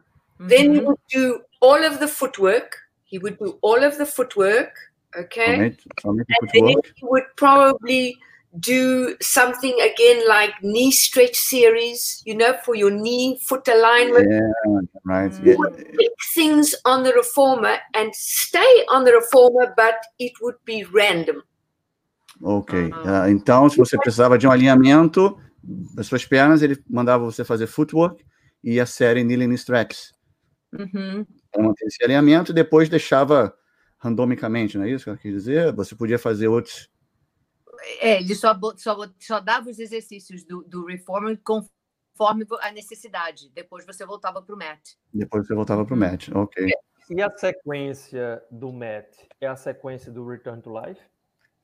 Then 0.49 0.75
he 0.75 0.81
would 0.81 1.01
do 1.11 1.43
all 1.63 1.83
of 1.83 1.99
the 1.99 2.07
footwork. 2.07 2.77
He 3.11 3.19
would 3.19 3.39
do 3.39 3.59
all 3.63 3.83
of 3.83 3.97
the 3.97 4.05
footwork, 4.05 4.75
okay? 5.17 5.55
Somente, 5.55 5.85
somente 6.01 6.27
and 6.29 6.51
footwork. 6.51 6.83
then 6.83 6.95
he 6.97 7.07
would 7.07 7.27
probably 7.37 8.17
do 8.59 9.17
something 9.21 9.75
again 9.81 10.27
like 10.29 10.55
knee 10.63 10.91
stretch 10.91 11.37
series, 11.37 12.23
you 12.25 12.37
know, 12.37 12.55
for 12.65 12.77
your 12.77 12.91
knee 12.91 13.39
foot 13.43 13.67
alignment. 13.69 14.31
Yeah, 14.31 14.81
right. 15.05 15.33
You 15.45 15.57
would 15.59 15.77
pick 15.77 16.13
things 16.35 16.75
on 16.85 17.03
the 17.03 17.13
reformer 17.13 17.79
and 17.95 18.15
stay 18.15 18.85
on 18.89 19.05
the 19.05 19.13
reformer, 19.13 19.75
but 19.77 19.97
it 20.19 20.33
would 20.41 20.57
be 20.65 20.85
random. 20.85 21.43
Ok. 22.43 22.75
Uh, 22.75 23.29
então, 23.31 23.69
se 23.69 23.77
você 23.77 23.97
precisava 23.97 24.37
de 24.39 24.47
um 24.47 24.51
alinhamento 24.51 25.39
das 25.95 26.07
suas 26.07 26.25
pernas, 26.25 26.63
ele 26.63 26.77
mandava 26.89 27.25
você 27.25 27.45
fazer 27.45 27.67
footwork 27.67 28.25
e 28.63 28.81
a 28.81 28.87
série 28.87 29.23
Kneeling 29.25 29.55
Straps. 29.55 30.13
Uhum. 30.73 31.25
Para 31.53 31.63
manter 31.63 31.87
esse 31.87 32.03
alinhamento 32.05 32.51
e 32.51 32.55
depois 32.55 32.89
deixava 32.89 33.55
randomicamente, 33.99 34.77
não 34.77 34.85
é 34.85 34.91
isso 34.91 35.05
que 35.05 35.11
eu 35.11 35.17
quis 35.17 35.33
dizer? 35.33 35.73
Você 35.73 35.95
podia 35.95 36.19
fazer 36.19 36.49
outros. 36.49 36.91
É, 38.01 38.21
ele 38.21 38.35
só, 38.35 38.59
só, 38.77 38.97
só 39.19 39.41
dava 39.41 39.71
os 39.71 39.79
exercícios 39.79 40.45
do, 40.45 40.63
do 40.65 40.87
Reformer 40.87 41.39
conforme 41.43 42.47
a 42.61 42.73
necessidade. 42.73 43.51
Depois 43.55 43.85
você 43.87 44.05
voltava 44.05 44.43
para 44.43 44.55
o 44.55 44.59
mat. 44.59 44.81
Depois 45.13 45.47
você 45.47 45.55
voltava 45.55 45.85
para 45.85 45.95
o 45.95 45.99
mat, 45.99 46.29
ok. 46.35 46.69
E 47.11 47.23
a 47.23 47.31
sequência 47.37 48.43
do 48.51 48.73
mat 48.73 49.07
é 49.41 49.47
a 49.47 49.57
sequência 49.57 50.11
do 50.11 50.27
Return 50.27 50.63
to 50.63 50.73
Life? 50.73 51.01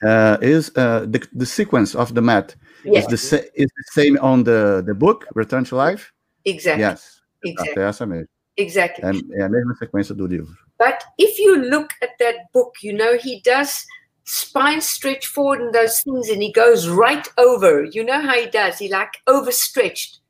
uh, 0.02 0.38
is 0.40 0.70
uh, 0.76 1.06
the, 1.06 1.26
the 1.32 1.46
sequence 1.46 1.94
of 1.94 2.14
the 2.14 2.22
mat 2.22 2.54
yes. 2.84 3.04
is 3.12 3.30
the 3.30 3.50
is 3.54 3.70
the 3.76 3.84
same 3.92 4.18
on 4.18 4.44
the 4.44 4.82
the 4.86 4.94
book 4.94 5.26
Return 5.34 5.64
to 5.64 5.76
Life. 5.76 6.12
Exactly. 6.44 6.82
Yes. 6.82 7.20
Exactly. 7.44 7.82
essa 7.82 8.06
mesmo. 8.06 8.28
Exactly. 8.56 9.04
É, 9.04 9.40
é 9.40 9.42
a 9.44 9.48
mesma 9.48 9.74
sequência 9.76 10.14
do 10.14 10.26
livro. 10.26 10.54
But 10.78 10.98
if 11.18 11.38
you 11.38 11.56
look 11.56 11.88
at 12.02 12.16
that 12.18 12.46
book, 12.52 12.72
you 12.82 12.96
know 12.96 13.16
he 13.16 13.40
does 13.42 13.84
spine 14.30 14.80
stretch 14.80 15.26
forward 15.26 15.60
and 15.60 15.74
those 15.74 16.00
things, 16.02 16.28
and 16.28 16.40
he 16.40 16.52
goes 16.52 16.88
right 16.88 17.26
over. 17.36 17.84
You 17.84 18.04
know 18.04 18.20
how 18.20 18.34
he 18.34 18.46
does? 18.46 18.78
He 18.78 18.88
like 18.88 19.18
overstretched. 19.26 20.20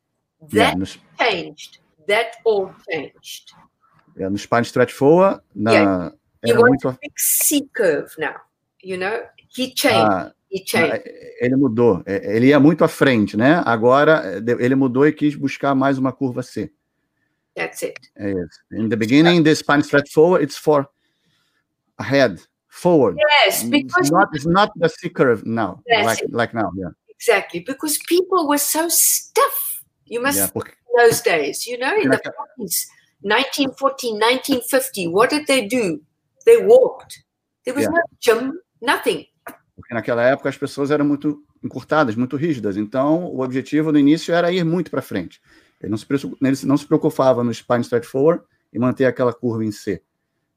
That 0.52 0.78
yeah, 0.78 0.84
changed. 1.18 1.78
That 2.08 2.36
all 2.44 2.72
changed. 2.90 3.52
Yeah, 4.16 4.30
no 4.30 4.36
spine 4.36 4.64
stretch 4.64 4.92
forward, 4.92 5.40
na, 5.54 5.72
yeah. 5.72 6.10
You 6.44 6.54
want 6.56 6.82
muito... 6.82 6.88
a 6.88 6.98
big 7.00 7.12
C 7.18 7.68
curve 7.74 8.10
now. 8.18 8.36
You 8.82 8.96
know, 8.96 9.22
He 9.54 9.74
changed. 9.74 10.10
Ah, 10.10 10.32
He 10.48 10.64
changed. 10.64 11.02
Ele 11.40 11.56
mudou. 11.56 12.02
É, 12.06 12.36
ele 12.36 12.48
ia 12.48 12.58
muito 12.58 12.82
à 12.82 12.88
frente, 12.88 13.36
né? 13.36 13.62
Agora 13.64 14.42
ele 14.58 14.74
mudou 14.74 15.06
e 15.06 15.12
quis 15.12 15.34
buscar 15.36 15.74
mais 15.74 15.98
uma 15.98 16.12
curva 16.12 16.42
C. 16.42 16.72
That's 17.54 17.82
it. 17.82 18.00
É 18.16 18.30
isso. 18.30 18.60
In 18.72 18.88
the 18.88 18.96
beginning, 18.96 19.42
the 19.42 19.54
spine 19.54 19.82
stretch 19.82 20.10
forward, 20.12 20.42
it's 20.42 20.56
for 20.56 20.88
ahead, 21.98 22.40
forward. 22.70 23.16
Yes, 23.44 23.62
It's 23.62 23.70
because 23.70 24.10
not, 24.10 24.28
it's 24.32 24.46
not 24.46 24.70
the 24.78 24.88
C 24.88 25.10
curve 25.10 25.44
now, 25.44 25.82
Yes. 25.86 26.06
like, 26.06 26.24
like 26.30 26.54
now. 26.54 26.70
Yeah, 26.76 26.90
exactly 27.08 27.60
because 27.60 27.98
people 28.08 28.48
were 28.48 28.58
so 28.58 28.88
stiff. 28.88 29.82
You 30.06 30.22
must 30.22 30.38
yeah. 30.38 30.48
porque- 30.52 30.72
in 30.88 30.96
those 31.06 31.20
days, 31.22 31.66
you 31.66 31.78
know, 31.78 31.94
in 31.96 32.08
the 32.10 32.16
Like- 32.16 32.30
40s, 32.58 32.86
1940, 33.22 34.12
1950, 34.18 35.08
what 35.08 35.30
did 35.30 35.46
they 35.46 35.66
do? 35.66 36.00
They 36.46 36.64
walked. 36.64 37.22
There 37.64 37.74
was 37.76 37.84
Yeah. 37.84 37.92
no 37.92 38.02
gym, 38.20 38.52
nothing. 38.80 39.26
Porque 39.76 39.94
naquela 39.94 40.22
época 40.24 40.48
as 40.48 40.56
pessoas 40.56 40.90
eram 40.90 41.04
muito 41.04 41.42
encurtadas, 41.62 42.14
muito 42.16 42.36
rígidas. 42.36 42.76
Então, 42.76 43.24
o 43.26 43.40
objetivo 43.42 43.92
no 43.92 43.98
início 43.98 44.34
era 44.34 44.50
ir 44.50 44.64
muito 44.64 44.90
para 44.90 45.02
frente. 45.02 45.40
Ele 45.80 45.90
não 45.90 45.96
se, 45.98 46.06
ele 46.10 46.56
não 46.66 46.76
se 46.76 46.86
preocupava 46.86 47.42
no 47.44 47.50
spine 47.52 47.80
straight 47.80 48.06
forward 48.06 48.42
e 48.72 48.78
manter 48.78 49.04
aquela 49.06 49.32
curva 49.32 49.64
em 49.64 49.72
C. 49.72 50.02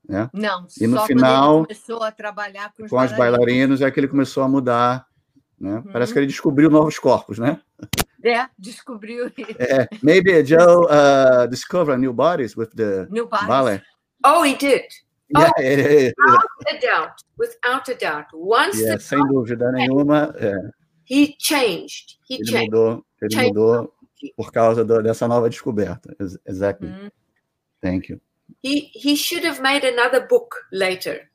Né? 0.08 0.30
Não, 0.34 0.68
E 0.80 0.86
no 0.88 0.98
só 0.98 1.06
final, 1.06 1.44
quando 1.60 1.72
ele 1.72 1.80
começou 1.80 2.04
a 2.04 2.12
trabalhar 2.12 2.74
com 2.76 2.84
os 2.84 2.90
Com 2.90 2.98
os 3.00 3.12
bailarinos 3.14 3.82
é 3.82 3.90
que 3.90 4.00
ele 4.00 4.08
começou 4.08 4.44
a 4.44 4.48
mudar. 4.50 5.06
Né? 5.60 5.82
Parece 5.94 6.12
que 6.12 6.20
ele 6.20 6.28
descobriu 6.28 6.70
novos 6.70 7.00
corpos, 7.00 7.40
né? 7.40 7.62
É, 8.26 8.48
descobriu 8.58 9.26
É, 9.60 9.86
maybe 10.02 10.46
Joe 10.46 10.86
uh, 10.86 11.46
discovered 11.50 12.00
new 12.00 12.14
bodies 12.14 12.56
with 12.56 12.68
the 12.68 13.06
New 13.10 13.28
Bodies. 13.28 13.48
ballet. 13.50 13.84
Oh, 14.26 14.46
he 14.46 14.56
did. 14.56 14.84
Yeah, 15.36 15.52
é, 15.58 15.74
é, 15.74 16.14
Without 16.16 16.48
a 16.70 16.80
doubt. 16.80 17.24
Without 17.38 17.92
a 17.92 17.94
doubt. 17.96 18.28
Once 18.34 18.82
the- 18.82 18.98
sem 19.00 19.20
dúvida 19.28 19.70
nenhuma, 19.74 20.34
é, 20.38 20.54
he 21.10 21.34
changed. 21.38 22.18
He 22.30 22.36
ele 22.36 22.46
changed. 22.46 22.66
mudou, 22.72 23.06
ele 23.22 23.34
Change. 23.34 23.48
mudou 23.50 23.94
por 24.38 24.52
causa 24.54 24.86
do- 24.86 25.02
dessa 25.04 25.28
nova 25.28 25.50
descoberta. 25.50 26.16
Ex- 26.18 26.38
Exactly. 26.46 26.88
Hum. 26.90 27.10
Thank 27.82 28.10
you. 28.10 28.22
He 28.64 28.92
he 28.94 29.16
should 29.16 29.46
have 29.46 29.62
made 29.62 29.86
another 29.86 30.28
book 30.28 30.56
later. 30.72 31.30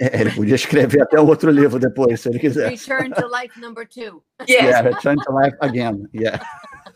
É, 0.00 0.20
ele 0.20 0.30
podia 0.32 0.54
escrever 0.54 1.02
até 1.02 1.20
outro 1.20 1.50
livro 1.50 1.78
depois, 1.78 2.20
se 2.20 2.28
ele 2.28 2.38
quiser. 2.38 2.70
Return 2.70 3.10
to 3.12 3.26
Life 3.28 3.60
Number 3.60 3.86
Two. 3.86 4.22
Yes, 4.48 4.62
Yeah, 4.62 4.80
return 4.88 5.16
to 5.16 5.32
life 5.32 5.56
again. 5.60 6.08
Yeah. 6.12 6.40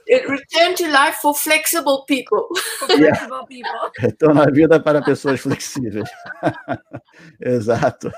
it 0.09 0.27
returned 0.29 0.77
to 0.79 0.89
life 0.89 1.17
for 1.21 1.35
flexible 1.35 2.05
people. 2.09 2.49
For 2.79 2.87
flexible 2.89 3.47
people. 3.47 3.91
Retorno 4.01 4.43
à 4.43 4.51
vida 4.51 4.81
para 4.83 5.03
pessoas 5.03 5.41
flexíveis. 5.41 6.09
Exato. 7.41 8.11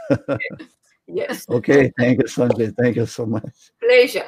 Yes, 1.09 1.45
Ok, 1.49 1.93
thank 1.99 2.21
you, 2.23 2.29
Sanjay. 2.29 2.73
Thank 2.73 2.97
you 2.99 3.07
so 3.07 3.27
much. 3.27 3.73
pleasure. 3.81 4.27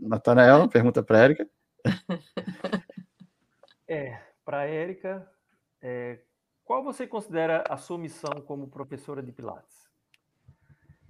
Natanael, 0.00 0.68
pergunta 0.68 1.02
para 1.02 1.18
Érica. 1.24 1.46
É, 3.88 4.18
para 4.46 4.60
a 4.60 4.64
Érica, 4.64 5.28
é, 5.82 6.20
qual 6.64 6.84
você 6.84 7.04
considera 7.04 7.64
a 7.68 7.76
sua 7.76 7.98
missão 7.98 8.40
como 8.46 8.68
professora 8.68 9.20
de 9.20 9.32
Pilates? 9.32 9.90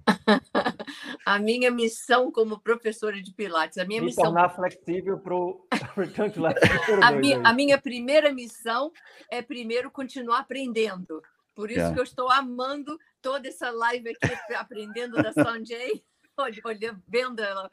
A 1.25 1.37
minha 1.37 1.69
missão 1.69 2.31
como 2.31 2.59
professora 2.59 3.21
de 3.21 3.33
Pilates, 3.33 3.77
a 3.77 3.85
minha 3.85 3.99
Me 3.99 4.07
missão 4.07 4.23
tornar 4.25 4.49
flexível 4.49 5.19
para 5.19 5.35
o 5.35 5.67
A 7.03 7.11
minha, 7.11 7.41
a 7.43 7.53
minha 7.53 7.77
primeira 7.77 8.33
missão 8.33 8.91
é 9.29 9.41
primeiro 9.41 9.91
continuar 9.91 10.39
aprendendo. 10.39 11.21
Por 11.53 11.69
isso 11.69 11.79
Yeah. 11.79 11.93
que 11.93 11.99
eu 11.99 12.03
estou 12.03 12.31
amando 12.31 12.97
toda 13.21 13.47
essa 13.49 13.69
live 13.69 14.09
aqui, 14.09 14.53
aprendendo 14.55 15.21
da 15.21 15.33
Sanjay, 15.33 16.01
olha, 16.37 16.61
olha, 16.63 17.01
vendo 17.07 17.41
ela, 17.43 17.69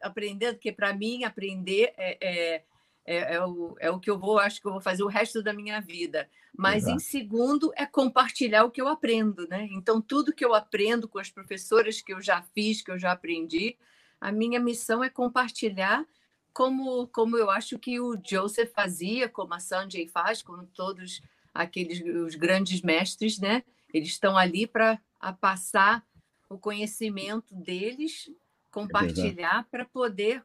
aprendendo, 0.00 0.54
porque 0.54 0.72
para 0.72 0.92
mim 0.92 1.24
aprender 1.24 1.92
é, 1.96 2.18
é, 2.20 2.64
é, 3.06 3.34
é 3.34 3.44
o, 3.44 3.76
é 3.78 3.90
o 3.90 4.00
que 4.00 4.10
eu 4.10 4.18
vou, 4.18 4.38
acho 4.38 4.60
que 4.60 4.66
eu 4.66 4.72
vou 4.72 4.80
fazer 4.80 5.02
o 5.02 5.08
resto 5.08 5.42
da 5.42 5.52
minha 5.52 5.80
vida. 5.80 6.28
Mas 6.56 6.84
em 6.84 6.96
Exato. 6.96 7.00
segundo 7.00 7.72
é 7.76 7.86
compartilhar 7.86 8.64
o 8.64 8.70
que 8.70 8.80
eu 8.80 8.88
aprendo, 8.88 9.46
né? 9.48 9.68
Então, 9.70 10.00
tudo 10.00 10.32
que 10.32 10.44
eu 10.44 10.54
aprendo 10.54 11.06
com 11.06 11.18
as 11.18 11.30
professoras 11.30 12.00
que 12.00 12.12
eu 12.12 12.20
já 12.20 12.42
fiz, 12.42 12.82
que 12.82 12.90
eu 12.90 12.98
já 12.98 13.12
aprendi, 13.12 13.76
a 14.20 14.32
minha 14.32 14.58
missão 14.58 15.04
é 15.04 15.10
compartilhar 15.10 16.04
como, 16.52 17.06
como 17.08 17.36
eu 17.36 17.50
acho 17.50 17.78
que 17.78 18.00
o 18.00 18.16
Joseph 18.26 18.72
fazia, 18.72 19.28
como 19.28 19.52
a 19.52 19.60
Sanjay 19.60 20.08
faz, 20.08 20.42
como 20.42 20.66
todos 20.66 21.20
aqueles 21.52 22.00
os 22.00 22.34
grandes 22.34 22.80
mestres, 22.80 23.38
né? 23.38 23.62
Eles 23.92 24.08
estão 24.08 24.36
ali 24.36 24.66
para 24.66 24.98
passar 25.40 26.04
o 26.48 26.58
conhecimento 26.58 27.54
deles, 27.54 28.30
compartilhar 28.70 29.66
para 29.70 29.84
poder 29.84 30.42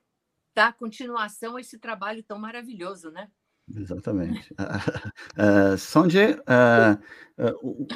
dar 0.55 0.75
continuação 0.77 1.55
a 1.55 1.61
esse 1.61 1.77
trabalho 1.77 2.23
tão 2.23 2.39
maravilhoso, 2.39 3.11
né? 3.11 3.27
Exatamente. 3.75 4.53
Uh, 5.37 5.77
Sanjay, 5.77 6.33
uh, 6.47 6.97
uh, 7.37 7.53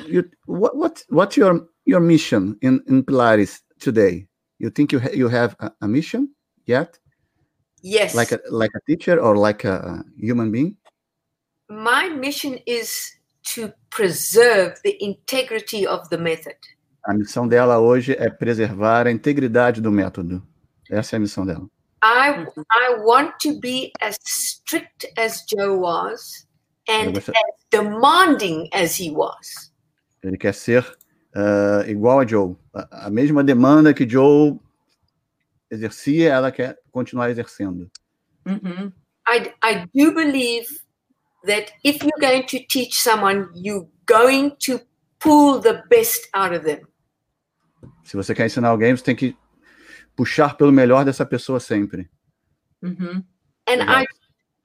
you, 0.08 0.24
what, 0.46 0.76
what, 0.76 1.06
what's 1.10 1.38
your, 1.38 1.68
your 1.86 2.00
mission 2.00 2.58
in, 2.62 2.82
in 2.88 3.04
Pilates 3.04 3.62
today? 3.80 4.28
You 4.60 4.70
think 4.70 4.94
you, 4.94 5.00
ha 5.00 5.10
you 5.14 5.28
have 5.28 5.56
a, 5.60 5.72
a 5.82 5.88
mission 5.88 6.30
yet? 6.66 6.98
Yes. 7.82 8.16
Like 8.16 8.32
a, 8.32 8.40
like 8.50 8.72
a 8.76 8.80
teacher 8.88 9.20
or 9.20 9.36
like 9.36 9.66
a 9.66 10.04
human 10.18 10.52
being? 10.52 10.78
My 11.70 12.10
mission 12.10 12.60
is 12.66 13.12
to 13.54 13.74
preserve 13.90 14.80
the 14.84 14.96
integrity 15.04 15.86
of 15.86 16.10
the 16.10 16.18
method. 16.18 16.58
A 17.06 17.14
missão 17.14 17.48
dela 17.48 17.80
hoje 17.80 18.16
é 18.18 18.30
preservar 18.30 19.06
a 19.06 19.12
integridade 19.12 19.80
do 19.82 19.92
método. 19.92 20.42
Essa 20.90 21.16
é 21.16 21.18
a 21.18 21.20
missão 21.20 21.46
dela. 21.46 21.70
I 22.06 22.46
I 22.72 22.98
want 23.00 23.40
to 23.40 23.60
be 23.60 23.92
as 24.00 24.20
strict 24.24 25.08
as 25.18 25.42
Joe 25.48 25.76
was 25.80 26.46
and 26.88 27.18
as 27.18 27.26
demanding 27.72 28.70
as 28.72 28.96
he 28.96 29.10
was. 29.10 29.72
Ele 30.24 30.38
quer 30.38 30.54
ser 30.54 30.86
uh, 31.36 31.84
igual 31.88 32.20
a 32.20 32.26
Joe. 32.26 32.56
A, 32.76 33.08
a 33.08 33.10
mesma 33.10 33.44
demanda 33.44 33.92
que 33.92 34.08
Joe 34.08 34.60
exercia, 35.72 36.32
ela 36.32 36.52
quer 36.52 36.78
continuar 36.92 37.32
exercendo. 37.32 37.90
Uhum. 38.46 38.94
I 39.28 39.52
I 39.64 39.86
do 39.92 40.14
believe 40.14 40.68
that 41.46 41.72
if 41.84 42.04
you're 42.04 42.22
going 42.22 42.46
to 42.46 42.60
teach 42.70 43.02
someone, 43.02 43.50
you're 43.56 43.88
going 44.06 44.52
to 44.60 44.80
pull 45.20 45.60
the 45.60 45.82
best 45.90 46.30
out 46.36 46.54
of 46.54 46.64
them. 46.64 46.86
Se 48.04 48.16
você 48.16 48.36
quer 48.36 48.46
ensinar 48.46 48.70
alguém, 48.70 48.96
você 48.96 49.04
tem 49.04 49.16
que 49.16 49.36
puxar 50.16 50.56
pelo 50.56 50.72
melhor 50.72 51.04
dessa 51.06 51.26
pessoa 51.26 51.60
sempre. 51.60 52.10
Uhum. 52.82 53.24
And 53.68 53.84
I 53.84 54.06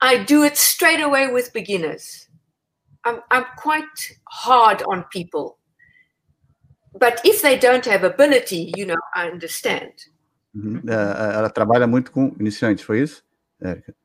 I 0.01 0.23
do 0.25 0.43
it 0.43 0.57
straight 0.57 1.01
away 1.01 1.31
with 1.31 1.51
beginners. 1.53 2.29
I'm 3.05 3.21
I'm 3.31 3.45
quite 3.61 4.19
hard 4.29 4.83
on 4.87 5.03
people. 5.11 5.57
But 6.93 7.21
if 7.23 7.41
they 7.41 7.57
don't 7.57 7.87
have 7.89 8.05
ability, 8.05 8.71
you 8.75 8.85
know, 8.85 8.97
I 9.15 9.29
understand. 9.31 9.93
Uhum. 10.53 10.81
É, 10.87 11.35
Ela 11.35 11.49
trabalha 11.49 11.87
muito 11.87 12.11
com 12.11 12.35
iniciantes, 12.39 12.83
foi 12.83 13.01
isso? 13.01 13.23
Érica? 13.61 13.95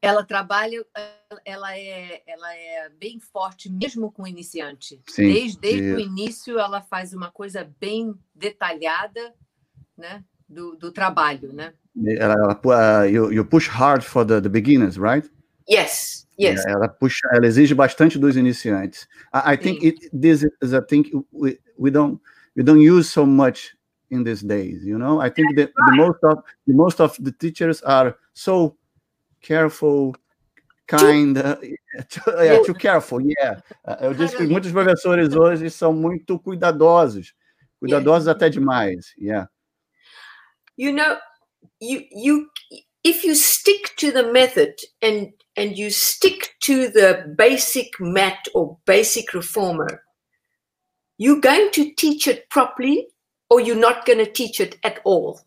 Ela 0.00 0.24
trabalha, 0.24 0.84
ela 1.44 1.76
é, 1.76 2.22
ela 2.26 2.54
é 2.54 2.88
bem 2.88 3.18
forte, 3.18 3.70
mesmo 3.70 4.12
com 4.12 4.26
iniciante. 4.26 5.00
Sim, 5.08 5.32
desde 5.32 5.58
desde 5.58 5.92
o 5.92 5.98
início, 5.98 6.58
ela 6.58 6.80
faz 6.80 7.12
uma 7.12 7.32
coisa 7.32 7.68
bem 7.80 8.14
detalhada, 8.32 9.34
né, 9.96 10.24
do, 10.48 10.76
do 10.76 10.90
trabalho, 10.90 11.52
né? 11.52 11.72
Ela, 12.06 12.34
ela 12.34 13.02
uh, 13.02 13.04
you, 13.06 13.32
you 13.32 13.44
push 13.44 13.68
hard 13.68 14.02
for 14.02 14.24
the, 14.24 14.40
the 14.40 14.48
beginners, 14.48 14.96
right? 14.98 15.28
Yes, 15.68 16.26
yes. 16.38 16.64
Ela 16.66 16.88
puxa, 16.88 17.28
ela 17.32 17.46
exige 17.46 17.74
bastante 17.74 18.18
dos 18.18 18.36
iniciantes. 18.36 19.06
I, 19.32 19.54
I 19.54 19.56
think 19.56 19.80
Sim. 19.80 19.88
it, 19.88 20.10
this 20.12 20.46
is 20.62 20.72
a 20.72 20.80
thing 20.80 21.04
we, 21.32 21.58
we 21.76 21.90
don't 21.90 22.20
we 22.56 22.62
don't 22.62 22.80
use 22.80 23.10
so 23.10 23.26
much 23.26 23.76
in 24.10 24.24
these 24.24 24.42
days. 24.42 24.84
You 24.84 24.98
know, 24.98 25.20
I 25.20 25.28
think 25.28 25.56
that 25.56 25.70
the 25.74 25.96
most 25.96 26.24
of 26.24 26.42
the 26.66 26.74
most 26.74 27.00
of 27.00 27.16
the 27.22 27.32
teachers 27.32 27.82
are 27.82 28.16
so 28.32 28.76
careful, 29.42 30.16
kind, 30.86 31.36
uh, 31.36 31.56
too, 32.08 32.22
yeah, 32.38 32.62
too 32.64 32.74
careful. 32.74 33.20
Yeah, 33.20 33.60
Uh, 33.84 33.96
eu 34.00 34.14
disse 34.14 34.36
que 34.36 34.46
muitos 34.46 34.72
professores 34.72 35.34
hoje 35.34 35.70
são 35.70 35.92
muito 35.92 36.38
cuidadosos, 36.38 37.34
cuidadosos 37.78 38.28
até 38.28 38.48
demais. 38.48 39.14
Yeah, 39.18 39.48
you 40.78 40.92
know 40.92 41.18
you 41.80 42.04
you 42.10 42.48
if 43.04 43.24
you 43.24 43.34
stick 43.34 43.94
to 43.96 44.10
the 44.10 44.32
method 44.32 44.74
and 45.02 45.32
and 45.56 45.76
you 45.76 45.90
stick 45.90 46.54
to 46.60 46.88
the 46.88 47.34
basic 47.36 47.88
mat 48.00 48.38
or 48.54 48.78
basic 48.86 49.34
reformer 49.34 50.02
you're 51.18 51.40
going 51.40 51.70
to 51.72 51.92
teach 51.96 52.26
it 52.26 52.48
properly 52.48 53.08
or 53.50 53.60
you're 53.60 53.84
not 53.88 54.06
going 54.06 54.24
to 54.24 54.32
teach 54.32 54.60
it 54.60 54.78
at 54.84 55.00
all 55.04 55.40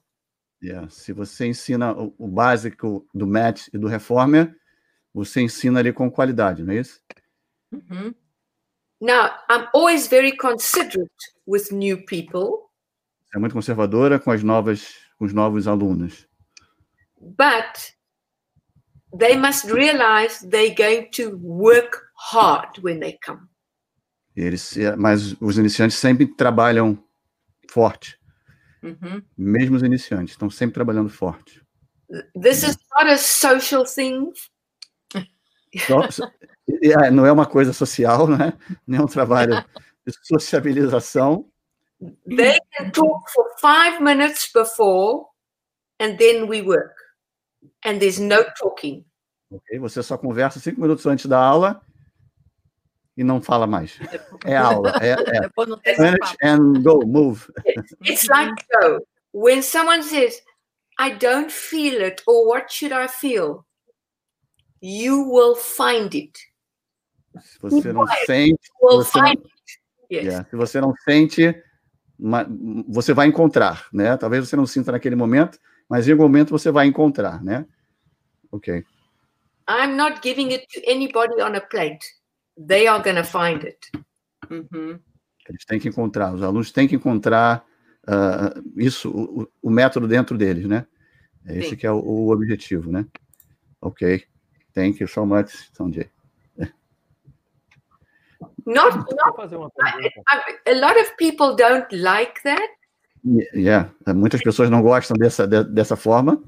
yeah. 0.62 0.88
Se 0.90 1.14
você 1.14 1.48
ensina 1.48 1.92
o, 1.94 2.14
o 2.20 2.28
básico 2.28 3.08
do 3.14 3.26
match 3.26 3.68
e 3.74 3.80
do 3.80 3.88
reformer, 3.88 4.56
você 5.12 5.42
ensina 5.42 5.80
ali 5.80 5.92
com 5.92 6.12
qualidade, 6.12 6.64
não 6.64 6.74
é 6.74 6.78
isso? 6.78 7.02
Uhum. 7.72 8.14
now 9.02 9.32
i'm 9.50 9.68
always 9.74 10.08
very 10.08 10.32
considerate 10.38 11.10
with 11.48 11.72
new 11.72 12.06
people 12.06 12.70
é 13.34 13.40
muito 13.40 13.54
conservadora 13.54 14.20
com 14.20 14.30
as 14.30 14.44
novas 14.44 14.94
os 15.22 15.34
novos 15.34 15.68
alunos 15.68 16.28
but 17.18 17.94
they 19.18 19.38
must 19.38 19.66
realize 19.72 20.40
they're 20.50 20.76
going 20.76 21.10
to 21.12 21.38
work 21.42 22.02
hard 22.16 22.78
when 22.84 23.00
they 23.00 23.18
come 23.26 23.48
Eles, 24.36 24.78
mas 24.98 25.36
os 25.42 25.58
iniciantes 25.58 25.98
sempre 25.98 26.26
trabalham 26.26 26.98
forte. 27.70 28.18
Uhum. 28.82 29.22
Mesmo 29.38 29.76
os 29.76 29.84
iniciantes 29.84 30.34
estão 30.34 30.50
sempre 30.50 30.74
trabalhando 30.74 31.10
forte. 31.10 31.62
This 32.42 32.64
is 32.64 32.78
not 32.98 33.10
a 33.10 33.18
social 33.18 33.86
thing. 33.86 34.32
É, 36.84 37.10
não 37.12 37.26
é 37.26 37.32
uma 37.32 37.46
coisa 37.46 37.74
social, 37.74 38.28
né? 38.28 38.54
É 38.90 39.02
um 39.02 39.08
trabalho 39.08 39.66
de 40.06 40.14
sociabilização. 40.24 41.51
They 42.26 42.58
can 42.78 42.92
talk 42.92 43.30
for 43.30 43.46
five 43.60 44.02
minutes 44.02 44.50
before 44.54 45.28
and 46.00 46.18
then 46.18 46.48
we 46.48 46.62
work. 46.62 46.96
And 47.84 48.00
there's 48.00 48.20
no 48.20 48.44
talking. 48.60 49.06
Ok? 49.52 49.80
Você 49.80 50.02
só 50.02 50.18
conversa 50.18 50.60
cinco 50.60 50.82
minutos 50.82 51.06
antes 51.06 51.26
da 51.28 51.40
aula 51.40 51.82
e 53.16 53.24
não 53.24 53.42
fala 53.42 53.68
mais. 53.68 54.00
É 54.46 54.56
aula. 54.58 54.94
É, 55.02 55.12
é. 55.12 55.16
Depois 55.42 55.68
não 55.68 55.78
tem 55.78 55.96
Finish 55.96 56.36
and 56.44 56.82
go, 56.82 57.06
move. 57.06 57.52
It's 58.06 58.28
like 58.28 58.54
so. 58.72 59.06
When 59.34 59.62
someone 59.62 60.02
says, 60.04 60.42
I 60.98 61.12
don't 61.12 61.52
feel 61.52 62.02
it, 62.02 62.22
or 62.28 62.48
what 62.48 62.72
should 62.72 62.94
I 62.94 63.08
feel? 63.08 63.66
You 64.82 65.24
will 65.30 65.56
find 65.56 66.14
it. 66.16 66.38
Se 67.40 67.60
você 67.60 67.94
não 67.94 68.08
sente, 68.26 68.70
You 68.82 68.88
will 68.90 69.04
você 69.04 69.20
não, 69.20 69.28
find 69.28 69.40
it. 69.40 69.52
Yes. 70.12 70.26
Yeah, 70.26 70.50
Se 70.50 70.56
você 70.56 70.82
não 70.82 70.94
sente, 71.06 71.48
ma- 71.48 71.62
você 72.88 73.14
vai 73.14 73.28
encontrar, 73.28 73.88
né? 73.92 74.16
Talvez 74.18 74.48
você 74.48 74.56
não 74.56 74.66
sinta 74.68 74.92
naquele 74.92 75.16
momento, 75.16 75.58
mas 75.90 76.08
em 76.08 76.12
algum 76.12 76.24
momento 76.24 76.50
você 76.52 76.70
vai 76.72 76.86
encontrar, 76.88 77.44
né? 77.44 77.66
Ok. 78.52 78.84
I'm 79.70 79.96
not 79.96 80.20
giving 80.24 80.52
it 80.54 80.68
to 80.74 80.82
anybody 80.90 81.42
on 81.42 81.56
a 81.56 81.62
plate. 81.62 82.06
They 82.68 82.88
are 82.88 83.02
going 83.04 83.16
to 83.16 83.24
find 83.24 83.64
it. 83.66 83.78
Uhum. 84.50 85.00
Eles 85.50 85.66
têm 85.66 85.80
que 85.80 85.88
encontrar, 85.90 86.34
os 86.34 86.44
alunos 86.44 86.72
têm 86.72 86.88
que 86.88 86.96
encontrar 86.96 87.66
ah, 88.08 88.54
isso, 88.78 89.10
o, 89.10 89.42
o- 89.44 89.48
o 89.64 89.70
método 89.70 90.08
dentro 90.08 90.38
deles, 90.38 90.66
né? 90.68 90.86
É 91.46 91.58
Esse 91.58 91.70
Sim. 91.70 91.76
que 91.78 91.88
é 91.88 91.92
o, 91.92 91.98
o 92.00 92.32
objetivo, 92.32 92.92
né? 92.92 93.06
Ok. 93.82 94.24
Thank 94.74 95.02
you 95.02 95.08
so 95.08 95.26
much, 95.26 95.50
Sanjay. 95.74 96.10
Not, 98.66 98.96
not 98.96 99.36
a 100.68 100.74
lot 100.74 101.00
of 101.00 101.16
people 101.18 101.56
don't 101.56 101.92
like 101.92 102.42
that, 102.44 102.70
Yeah, 103.54 103.92
muitas 104.16 104.42
pessoas 104.42 104.70
não 104.72 104.82
gostam 104.82 105.16
dessa, 105.16 105.46
de- 105.48 105.64
dessa 105.64 105.96
forma, 105.96 106.42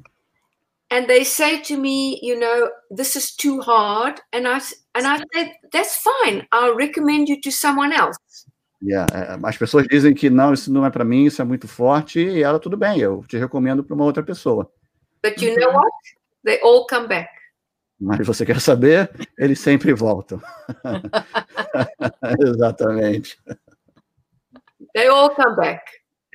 and 0.89 1.05
they 1.05 1.23
say 1.23 1.59
to 1.59 1.77
me, 1.77 2.19
you 2.23 2.35
know, 2.39 2.67
this 2.95 3.15
is 3.15 3.35
too 3.35 3.59
hard, 3.61 4.19
and 4.33 4.47
I 4.47 4.57
s- 4.57 4.83
and 4.95 5.05
I 5.05 5.23
said 5.33 5.51
that's 5.71 5.97
fine. 6.03 6.47
I'll 6.51 6.75
recommend 6.75 7.29
you 7.29 7.39
to 7.41 7.51
someone 7.51 7.93
else. 7.93 8.17
Yeah, 8.81 9.05
é, 9.13 9.39
as 9.47 9.55
pessoas 9.55 9.85
dizem 9.87 10.13
que 10.15 10.29
não, 10.31 10.51
isso 10.51 10.73
não 10.73 10.83
é 10.85 10.89
para 10.89 11.05
mim, 11.05 11.25
isso 11.25 11.41
é 11.41 11.45
muito 11.45 11.67
forte, 11.67 12.19
e 12.19 12.41
ela, 12.41 12.59
tudo 12.59 12.75
bem, 12.75 12.99
eu 12.99 13.23
te 13.27 13.37
recomendo 13.37 13.83
para 13.83 13.93
uma 13.95 14.03
outra 14.05 14.23
pessoa. 14.23 14.67
But 15.23 15.39
you 15.41 15.55
know 15.59 15.71
what? 15.73 15.91
They 16.43 16.59
all 16.61 16.85
come 16.87 17.07
back. 17.07 17.29
Mas 17.99 18.25
você 18.25 18.45
quer 18.45 18.59
saber? 18.59 19.09
Eles 19.37 19.59
sempre 19.59 19.93
voltam. 19.93 20.41
Exatamente. 22.39 23.37
They 24.93 25.07
all 25.07 25.29
come 25.33 25.55
back. 25.55 25.81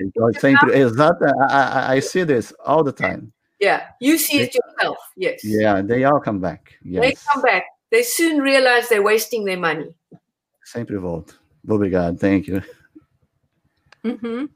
Então, 0.00 0.32
sempre, 0.34 0.72
exata, 0.78 1.26
I, 1.26 1.94
I- 1.94 1.98
I 1.98 2.02
see 2.02 2.24
this 2.24 2.54
all 2.60 2.84
the 2.84 2.92
time. 2.92 3.32
Yeah, 3.60 3.92
you 4.00 4.16
see 4.18 4.42
it 4.42 4.54
yourself. 4.56 4.98
Yes, 5.16 5.42
Yeah, 5.42 5.82
they 5.84 6.04
all 6.04 6.20
come 6.20 6.38
back. 6.38 6.78
they 6.84 7.10
Yes, 7.10 7.24
come 7.24 7.42
back. 7.42 7.66
They 7.90 8.04
soon 8.04 8.40
realize 8.40 8.88
they're 8.88 9.02
wasting 9.02 9.44
their 9.44 9.58
money. 9.58 9.92
sempre 10.64 10.96
voltam. 10.96 11.36
Obrigado, 11.68 12.16
thank 12.18 12.48
you. 12.48 12.62
Uhum. 14.04 14.48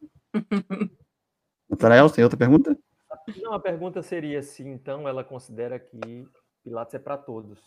Natanael, 1.69 2.09
tem 2.11 2.23
outra 2.23 2.39
pergunta? 2.39 2.77
Não, 3.43 3.53
a 3.55 3.61
pergunta 3.61 4.03
seria 4.03 4.41
se 4.43 4.63
então 4.63 5.09
ela 5.09 5.25
considera 5.25 5.79
que 5.81 6.25
Pilates 6.65 6.95
é 6.95 6.99
para 6.99 7.19
todos. 7.19 7.59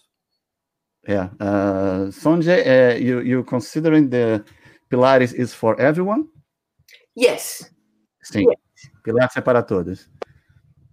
Yeah. 1.07 1.31
Uh, 1.39 2.11
Sonjay, 2.11 2.61
uh, 2.61 2.97
you, 2.97 3.21
you 3.21 3.43
considering 3.43 4.09
the 4.09 4.43
Pilates 4.89 5.33
is 5.33 5.53
for 5.53 5.79
everyone? 5.79 6.27
Yes, 7.15 7.71
Sim. 8.23 8.45
Pilates 9.03 9.37
é 9.37 9.41
para 9.41 9.61
todos. 9.61 10.09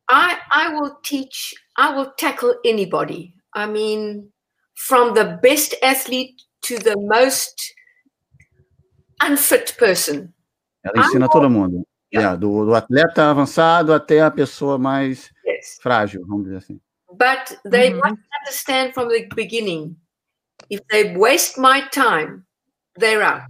I 0.08 0.36
I 0.52 0.74
will 0.74 0.96
teach. 1.02 1.54
I 1.78 1.96
will 1.96 2.12
tackle 2.16 2.54
anybody. 2.64 3.34
I 3.54 3.66
mean, 3.66 4.30
from 4.74 5.14
the 5.14 5.38
best 5.42 5.74
athlete 5.82 6.42
to 6.62 6.78
the 6.78 6.96
most 6.98 7.74
unfit 9.22 9.76
person. 9.78 10.32
Ela 10.84 11.06
ensina 11.06 11.28
todo 11.28 11.48
mundo. 11.48 11.86
Yeah, 12.12 12.36
do, 12.36 12.66
do 12.66 12.74
atleta 12.74 13.30
avançado 13.30 13.94
até 13.94 14.20
a 14.20 14.30
pessoa 14.30 14.76
mais 14.76 15.30
Yes, 15.46 15.78
frágil, 15.80 16.26
vamos 16.26 16.44
dizer 16.44 16.58
assim. 16.58 16.78
But 17.16 17.58
they 17.64 17.90
Mhm. 17.90 17.98
must 17.98 18.22
understand 18.40 18.94
from 18.94 19.08
the 19.08 19.26
beginning. 19.34 19.96
If 20.70 20.80
they 20.90 21.14
waste 21.16 21.58
my 21.58 21.88
time, 21.90 22.44
they're 22.98 23.22
out. 23.22 23.42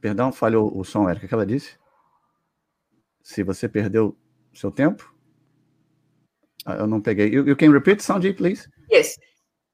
Perdão, 0.00 0.30
falhou 0.32 0.70
o 0.76 0.84
som, 0.84 1.08
Érica, 1.08 1.26
que 1.26 1.34
ela 1.34 1.46
disse? 1.46 1.76
Se 3.22 3.42
você 3.42 3.68
perdeu 3.68 4.16
seu 4.54 4.70
tempo? 4.70 5.12
Ah, 6.64 6.74
Eu 6.76 6.86
não 6.86 7.00
peguei. 7.00 7.28
You, 7.28 7.46
you 7.46 7.56
can 7.56 7.70
repeat, 7.72 8.02
Sanji, 8.02 8.32
please? 8.32 8.68
Yes. 8.90 9.16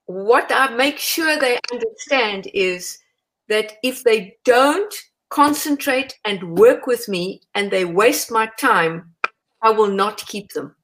What 0.06 0.52
I 0.52 0.74
make 0.74 0.98
sure 0.98 1.38
they 1.38 1.58
understand 1.72 2.48
is 2.54 2.98
that 3.48 3.78
if 3.82 4.02
they 4.04 4.38
don't 4.44 4.94
concentrate 5.28 6.14
and 6.24 6.42
work 6.58 6.86
with 6.86 7.08
me 7.08 7.40
and 7.54 7.70
they 7.70 7.84
waste 7.84 8.30
my 8.30 8.46
time, 8.58 9.14
I 9.62 9.70
will 9.70 9.90
not 9.90 10.24
keep 10.26 10.52
them. 10.52 10.74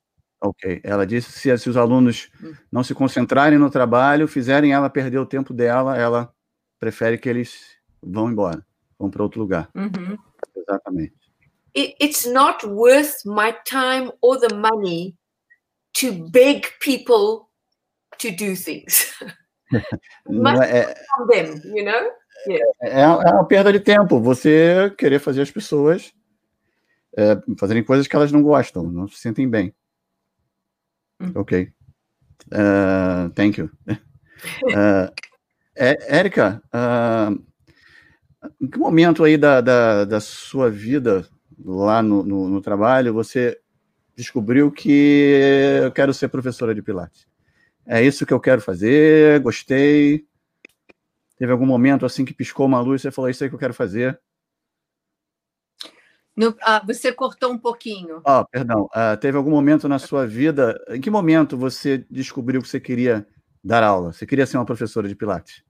Ok. 0.40 0.80
Ela 0.84 1.06
disse 1.06 1.32
se, 1.32 1.58
se 1.58 1.68
os 1.68 1.76
alunos 1.76 2.30
não 2.70 2.82
se 2.82 2.94
concentrarem 2.94 3.58
no 3.58 3.70
trabalho, 3.70 4.28
fizerem 4.28 4.72
ela 4.72 4.88
perder 4.88 5.18
o 5.18 5.26
tempo 5.26 5.52
dela, 5.52 5.96
ela 5.96 6.32
prefere 6.78 7.18
que 7.18 7.28
eles 7.28 7.76
vão 8.02 8.30
embora, 8.30 8.64
vão 8.98 9.10
para 9.10 9.22
outro 9.22 9.40
lugar. 9.40 9.68
Uhum. 9.74 10.16
Exatamente. 10.56 11.14
It, 11.76 11.96
it's 12.00 12.26
not 12.26 12.66
worth 12.66 13.24
my 13.24 13.52
time 13.64 14.10
or 14.20 14.38
the 14.38 14.54
money 14.54 15.16
to 15.94 16.28
beg 16.30 16.62
people 16.80 17.48
to 18.18 18.30
do 18.30 18.56
things 18.56 19.14
Não 20.26 20.62
é, 20.62 20.78
é, 20.78 20.94
from 20.94 21.26
them, 21.26 21.76
you 21.76 21.84
know? 21.84 22.10
é 22.80 23.06
uma 23.06 23.46
perda 23.46 23.72
de 23.72 23.80
tempo 23.80 24.20
você 24.20 24.92
querer 24.96 25.18
fazer 25.18 25.42
as 25.42 25.50
pessoas 25.50 26.12
é, 27.16 27.36
fazerem 27.58 27.82
coisas 27.82 28.06
que 28.06 28.14
elas 28.14 28.30
não 28.30 28.42
gostam, 28.42 28.84
não 28.84 29.08
se 29.08 29.16
sentem 29.16 29.48
bem. 29.48 29.74
Ok. 31.34 31.72
Uh, 32.52 33.30
thank 33.34 33.58
you. 33.58 33.70
Uh, 34.64 35.10
Érica, 35.74 36.62
uh, 36.74 37.40
em 38.60 38.68
que 38.68 38.78
momento 38.78 39.24
aí 39.24 39.36
da, 39.36 39.60
da, 39.60 40.04
da 40.04 40.20
sua 40.20 40.70
vida 40.70 41.26
lá 41.64 42.02
no, 42.02 42.22
no, 42.22 42.48
no 42.48 42.60
trabalho 42.60 43.12
você 43.12 43.58
descobriu 44.16 44.70
que 44.70 45.80
eu 45.84 45.92
quero 45.92 46.12
ser 46.12 46.28
professora 46.28 46.74
de 46.74 46.82
Pilates? 46.82 47.26
É 47.86 48.02
isso 48.02 48.26
que 48.26 48.34
eu 48.34 48.40
quero 48.40 48.60
fazer, 48.60 49.40
gostei. 49.40 50.26
Teve 51.38 51.52
algum 51.52 51.66
momento 51.66 52.04
assim 52.04 52.24
que 52.24 52.34
piscou 52.34 52.66
uma 52.66 52.80
luz 52.80 53.00
e 53.00 53.02
você 53.02 53.10
falou, 53.10 53.28
é 53.28 53.30
isso 53.30 53.42
aí 53.42 53.48
que 53.48 53.54
eu 53.54 53.60
quero 53.60 53.74
fazer? 53.74 54.18
No- 56.38 56.56
ah, 56.62 56.80
você 56.86 57.12
cortou 57.12 57.52
um 57.52 57.58
pouquinho. 57.58 58.22
Ah, 58.24 58.44
perdão. 58.44 58.88
Ah, 58.92 59.16
teve 59.16 59.36
algum 59.36 59.50
momento 59.50 59.88
na 59.88 59.98
sua 59.98 60.24
vida, 60.24 60.80
em 60.88 61.00
que 61.00 61.10
momento 61.10 61.56
você 61.58 62.06
descobriu 62.08 62.62
que 62.62 62.68
você 62.68 62.78
queria 62.78 63.26
dar 63.62 63.82
aula? 63.82 64.12
Você 64.12 64.24
queria 64.24 64.46
ser 64.46 64.56
uma 64.56 64.64
professora 64.64 65.08
de 65.08 65.16
Pilates? 65.16 65.64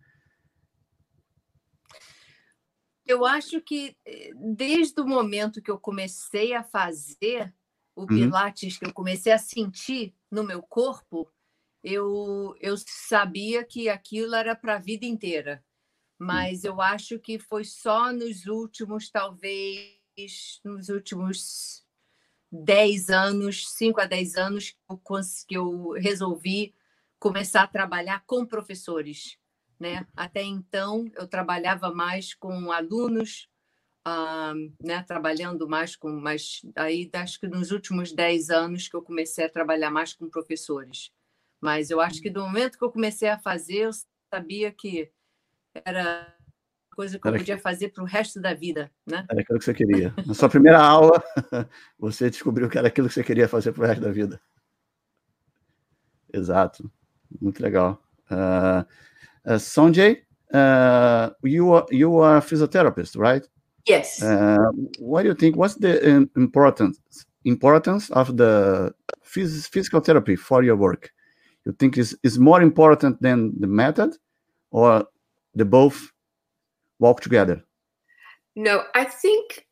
Eu 3.07 3.25
acho 3.25 3.63
que 3.63 3.97
eh, 4.05 4.33
desde 4.37 5.01
o 5.01 5.07
momento 5.07 5.63
que 5.63 5.71
eu 5.71 5.79
comecei 5.79 6.53
a 6.53 6.63
fazer 6.63 7.55
o 7.97 8.03
Uhum. 8.03 8.07
Pilates, 8.09 8.77
que 8.77 8.85
eu 8.85 8.93
comecei 8.93 9.33
a 9.33 9.39
sentir 9.39 10.15
no 10.31 10.45
meu 10.45 10.61
corpo, 10.63 11.33
eu, 11.83 12.55
eu 12.61 12.75
sabia 12.87 13.65
que 13.65 13.89
aquilo 13.89 14.35
era 14.35 14.55
para 14.55 14.75
a 14.75 14.79
vida 14.79 15.07
inteira. 15.07 15.65
Mas 16.19 16.65
eu 16.65 16.83
acho 16.83 17.19
que 17.19 17.39
foi 17.39 17.65
só 17.65 18.13
nos 18.13 18.47
últimos, 18.47 19.09
talvez, 19.11 19.98
nos 20.65 20.89
últimos 20.89 21.85
10 22.51 23.11
anos, 23.11 23.69
5 23.71 24.01
a 24.01 24.07
10 24.07 24.37
anos, 24.37 24.77
que 25.47 25.57
eu, 25.57 25.93
resolvi 25.93 26.75
começar 27.19 27.63
a 27.63 27.69
trabalhar 27.69 28.25
com 28.27 28.47
professores 28.47 29.39
né? 29.79 30.07
Até 30.17 30.43
então 30.43 31.11
eu 31.17 31.27
trabalhava 31.27 31.93
mais 31.93 32.35
com 32.35 32.73
alunos, 32.73 33.49
ah, 34.05 34.55
né? 34.83 35.03
Trabalhando 35.03 35.69
mais 35.69 35.95
com, 35.97 36.11
mas 36.11 36.63
aí 36.75 37.09
acho 37.13 37.39
que 37.41 37.47
nos 37.47 37.71
últimos 37.71 38.13
10 38.13 38.51
anos 38.51 38.89
que 38.89 38.97
eu 38.97 39.03
comecei 39.03 39.45
a 39.45 39.51
trabalhar 39.51 39.91
mais 39.91 40.13
com 40.13 40.29
professores. 40.29 41.13
Mas 41.61 41.91
eu 41.91 42.01
acho 42.01 42.21
que 42.21 42.31
do 42.31 42.43
momento 42.43 42.79
que 42.79 42.85
eu 42.85 42.93
comecei 42.93 43.29
a 43.29 43.39
fazer, 43.39 43.87
eu 43.87 43.91
sabia 44.33 44.73
que 44.73 45.11
era 45.85 46.37
coisa 46.99 47.17
que 47.17 47.25
eu 47.25 47.31
Era 47.31 47.39
podia 47.39 47.57
fazer 47.57 47.91
para 47.91 48.03
o 48.03 48.07
resto 48.07 48.41
da 48.41 48.53
vida, 48.53 48.91
né? 49.07 49.25
Era 49.31 49.41
aquilo 49.41 49.61
que 49.61 49.65
você 49.65 49.73
queria. 49.73 50.13
Na 50.27 50.35
sua 50.35 50.49
primeira 50.49 50.81
aula, 50.81 51.23
você 51.97 52.29
descobriu 52.29 52.69
que 52.69 52.77
era 52.77 52.89
aquilo 52.89 53.07
que 53.07 53.15
você 53.15 53.23
queria 53.23 53.47
fazer 53.47 53.71
pro 53.71 53.87
resto 53.87 54.01
da 54.01 54.11
vida. 54.11 54.41
Exato. 56.33 56.91
Muito 57.41 57.63
legal. 57.63 58.03
Uh, 58.29 58.85
uh, 59.49 59.59
Sanjay, 59.61 60.25
uh, 60.53 61.33
you 61.45 61.73
are 61.73 61.87
you 61.93 62.21
are 62.21 62.39
a 62.39 62.43
physiotherapist, 62.43 63.15
right? 63.15 63.49
Yes. 63.89 64.21
Uh, 64.21 64.57
what 64.99 65.23
do 65.23 65.29
you 65.29 65.37
think? 65.37 65.57
What's 65.57 65.77
the 65.77 66.27
importance 66.35 66.99
importance 67.45 68.11
of 68.11 68.37
the 68.37 68.93
phys- 69.23 69.69
physical 69.69 70.01
therapy 70.01 70.35
for 70.35 70.65
your 70.65 70.77
work? 70.77 71.13
You 71.65 71.75
think 71.79 71.97
is 71.97 72.19
is 72.25 72.41
more 72.41 72.61
important 72.61 73.23
than 73.23 73.53
the 73.61 73.69
method, 73.69 74.19
or 74.73 75.07
the 75.55 75.65
both 75.65 76.13
walk 76.99 77.23
together? 77.23 77.63
No, 78.57 78.83
I 78.95 79.05
think 79.05 79.67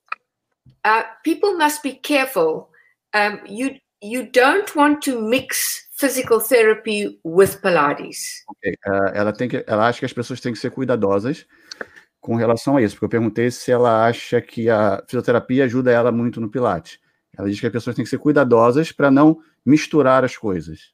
uh, 0.85 1.03
people 1.24 1.57
must 1.57 1.83
be 1.83 1.95
careful. 1.95 2.68
Um, 3.14 3.41
you 3.47 3.77
you 4.03 4.31
don't 4.31 4.74
want 4.77 5.03
to 5.03 5.20
mix 5.20 5.89
physical 5.97 6.41
therapy 6.41 7.18
with 7.24 7.61
Pilates. 7.62 8.45
Ok, 8.49 8.74
uh, 8.87 9.11
ela 9.14 9.33
tem 9.33 9.49
que, 9.49 9.64
ela 9.66 9.89
acha 9.89 10.01
que 10.01 10.05
as 10.05 10.12
pessoas 10.12 10.41
têm 10.41 10.53
que 10.53 10.59
ser 10.59 10.70
cuidadosas 10.70 11.47
com 12.20 12.37
relação 12.37 12.77
a 12.77 12.83
isso, 12.83 12.95
porque 12.95 13.07
eu 13.07 13.20
perguntei 13.20 13.51
se 13.51 13.70
ela 13.70 14.07
acha 14.07 14.41
que 14.41 14.68
a 14.68 15.03
fisioterapia 15.07 15.64
ajuda 15.64 15.93
ela 15.93 16.12
muito 16.12 16.41
no 16.41 16.51
Pilates. 16.51 16.99
Ela 17.37 17.49
diz 17.49 17.61
que 17.61 17.66
as 17.66 17.72
pessoas 17.72 17.97
têm 17.97 18.05
que 18.05 18.11
ser 18.11 18.18
cuidadosas 18.18 18.93
para 18.93 19.11
não 19.11 19.39
misturar 19.64 20.24
as 20.24 20.37
coisas. 20.37 20.93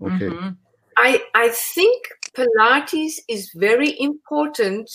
Ok. 0.00 0.28
Uhum. 0.28 0.56
I 0.98 1.22
I 1.34 1.50
think 1.50 2.08
Pilates 2.34 3.22
is 3.28 3.52
very 3.54 3.96
important 4.00 4.86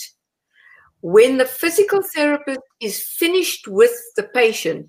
when 1.06 1.38
the 1.38 1.46
physical 1.46 2.00
therapist 2.02 2.60
is 2.80 3.00
finished 3.16 3.68
with 3.68 3.92
the 4.16 4.24
patient. 4.24 4.88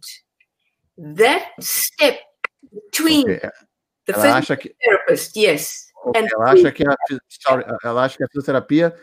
That 0.97 1.51
step 1.61 2.17
between 2.73 3.29
Ok, 3.29 3.39
the 4.07 4.13
Ela 4.13 4.41
physical 4.41 4.57
que 4.57 4.75
therapist, 4.83 5.35
yes, 5.37 5.91
Ok, 6.03 6.19
and 6.19 6.27
ela 6.33 6.51
acha 6.51 6.71
que 6.71 6.83
a, 6.87 6.95
sorry, 7.29 7.63
ela 7.83 8.03
acha 8.05 8.17
que 8.17 8.23
a 8.23 8.27
fisioterapia 8.27 8.95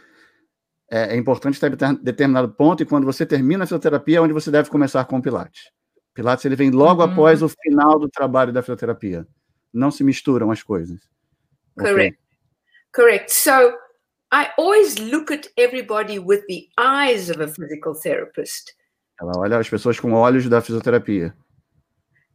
é, 0.90 1.14
é 1.14 1.16
importante 1.16 1.54
estar 1.54 1.68
em 1.68 1.70
deter- 1.70 1.98
determinado 2.02 2.52
ponto 2.52 2.82
e 2.82 2.86
quando 2.86 3.04
você 3.04 3.24
termina 3.24 3.62
a 3.62 3.66
fisioterapia 3.66 4.18
é 4.18 4.20
onde 4.20 4.32
você 4.32 4.50
deve 4.50 4.68
começar 4.70 5.04
com 5.04 5.18
o 5.18 5.22
Pilates. 5.22 5.70
Pilates 6.14 6.44
ele 6.44 6.56
vem 6.56 6.70
logo 6.70 7.04
Uhum. 7.04 7.12
após 7.12 7.42
o 7.42 7.48
final 7.48 7.96
do 7.98 8.08
trabalho 8.08 8.52
da 8.52 8.60
fisioterapia. 8.62 9.24
Não 9.72 9.90
se 9.92 10.02
misturam 10.02 10.50
as 10.50 10.62
coisas. 10.64 11.00
Ok. 11.78 11.90
Correct. 11.92 12.18
Correct. 12.92 13.32
So 13.32 13.72
I 14.34 14.50
always 14.58 14.98
look 14.98 15.30
at 15.30 15.46
everybody 15.56 16.18
with 16.18 16.42
the 16.48 16.68
eyes 16.76 17.30
of 17.30 17.40
a 17.40 17.46
physical 17.46 17.94
therapist. 17.94 18.74
Ela 19.20 19.30
olha 19.36 19.58
as 19.58 19.68
pessoas 19.68 20.00
com 20.00 20.12
olhos 20.12 20.48
da 20.48 20.60
fisioterapia. 20.60 21.32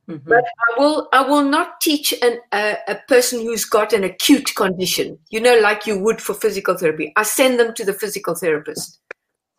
Uhum. 0.08 0.22
I 0.26 0.80
will 0.80 1.10
I 1.12 1.22
will 1.22 1.44
not 1.44 1.74
teach 1.82 2.14
an, 2.24 2.40
a, 2.54 2.92
a 2.94 2.96
person 3.06 3.42
who's 3.42 3.66
got 3.66 3.94
an 3.94 4.06
acute 4.06 4.56
condition, 4.56 5.20
you 5.30 5.42
know, 5.42 5.60
like 5.62 5.90
you 5.90 6.00
would 6.00 6.22
for 6.22 6.36
physical 6.36 6.78
therapy. 6.78 7.12
I 7.18 7.26
send 7.26 7.60
them 7.60 7.74
to 7.74 7.84
the 7.84 7.94
physical 7.94 8.34
therapist. 8.34 9.02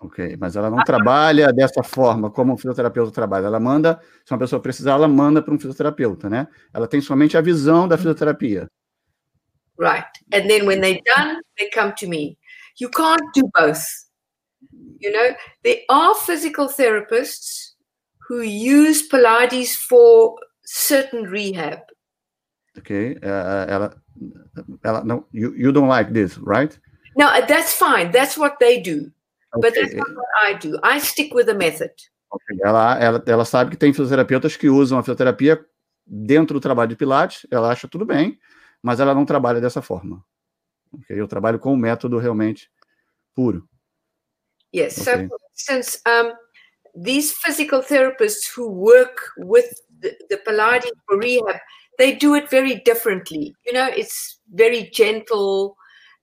Ok, 0.00 0.38
mas 0.40 0.56
ela 0.56 0.70
não 0.70 0.82
trabalha 0.82 1.52
dessa 1.52 1.82
forma 1.82 2.30
como 2.30 2.54
um 2.54 2.56
fisioterapeuta 2.56 3.12
trabalha. 3.12 3.48
Ela 3.48 3.60
manda, 3.60 4.00
se 4.24 4.32
uma 4.32 4.38
pessoa 4.38 4.62
precisar, 4.62 4.92
ela 4.92 5.06
manda 5.06 5.42
para 5.42 5.52
um 5.52 5.58
fisioterapeuta, 5.58 6.30
né? 6.30 6.48
Ela 6.72 6.88
tem 6.88 7.02
somente 7.02 7.36
a 7.36 7.42
visão 7.42 7.86
da 7.86 7.98
fisioterapia. 7.98 8.66
Right. 9.80 10.04
And 10.30 10.48
then 10.50 10.66
when 10.66 10.82
they're 10.82 11.00
done, 11.16 11.40
they 11.58 11.70
come 11.70 11.94
to 11.96 12.06
me. 12.06 12.36
You 12.78 12.90
can't 12.90 13.22
do 13.32 13.50
both. 13.54 13.82
You 14.98 15.10
know, 15.10 15.34
there 15.64 15.78
are 15.88 16.14
physical 16.14 16.68
therapists 16.68 17.70
who 18.28 18.42
use 18.42 19.08
Pilates 19.08 19.74
for 19.74 20.36
certain 20.66 21.24
rehab. 21.24 21.80
Ok? 22.76 23.16
Eh, 23.22 23.66
Ela, 23.68 23.96
ela 24.84 25.02
não, 25.02 25.24
you, 25.32 25.54
you 25.56 25.72
don't 25.72 25.88
like 25.88 26.12
this, 26.12 26.36
right? 26.38 26.78
Uh, 27.18 27.40
that's 27.46 27.72
fine. 27.74 28.10
That's 28.12 28.36
what 28.36 28.58
they 28.60 28.80
do. 28.80 29.10
But 29.54 29.74
that's 29.74 29.94
not 29.94 30.08
what 30.14 30.28
I 30.44 30.54
do. 30.54 30.78
I 30.82 30.98
stick 31.00 31.34
with 31.34 31.46
the 31.46 31.54
method. 31.54 31.90
Ok, 32.30 32.60
Ela, 32.62 32.98
ela, 33.00 33.22
ela 33.26 33.44
sabe 33.44 33.70
que 33.70 33.76
tem 33.76 33.92
fisioterapeutas 33.92 34.56
que 34.56 34.68
usam 34.68 34.98
a 34.98 35.02
fisioterapia 35.02 35.58
dentro 36.06 36.54
do 36.54 36.60
trabalho 36.60 36.88
de 36.88 36.96
Pilates, 36.96 37.46
ela 37.50 37.70
acha 37.70 37.88
tudo 37.88 38.04
bem, 38.04 38.38
mas 38.82 39.00
ela 39.00 39.14
não 39.14 39.24
trabalha 39.24 39.60
dessa 39.60 39.82
forma. 39.82 40.24
Ok, 40.92 41.18
Eu 41.18 41.28
trabalho 41.28 41.58
com 41.58 41.72
o 41.72 41.76
método 41.76 42.18
realmente 42.18 42.70
puro. 43.34 43.68
Yes. 44.74 44.94
So, 44.94 45.10
Okay. 45.10 45.28
for 45.28 45.38
instance, 45.54 46.00
um, 46.06 46.32
these 47.02 47.32
physical 47.34 47.82
therapists 47.82 48.48
who 48.56 48.68
work 48.70 49.20
with 49.38 49.68
the, 50.00 50.16
the 50.28 50.36
Pilates 50.38 50.90
for 51.06 51.18
rehab, 51.18 51.60
they 51.98 52.16
do 52.16 52.34
it 52.34 52.48
very 52.50 52.80
differently. 52.84 53.52
You 53.66 53.72
know, 53.72 53.88
it's 53.88 54.40
very 54.48 54.90
gentle. 54.92 55.76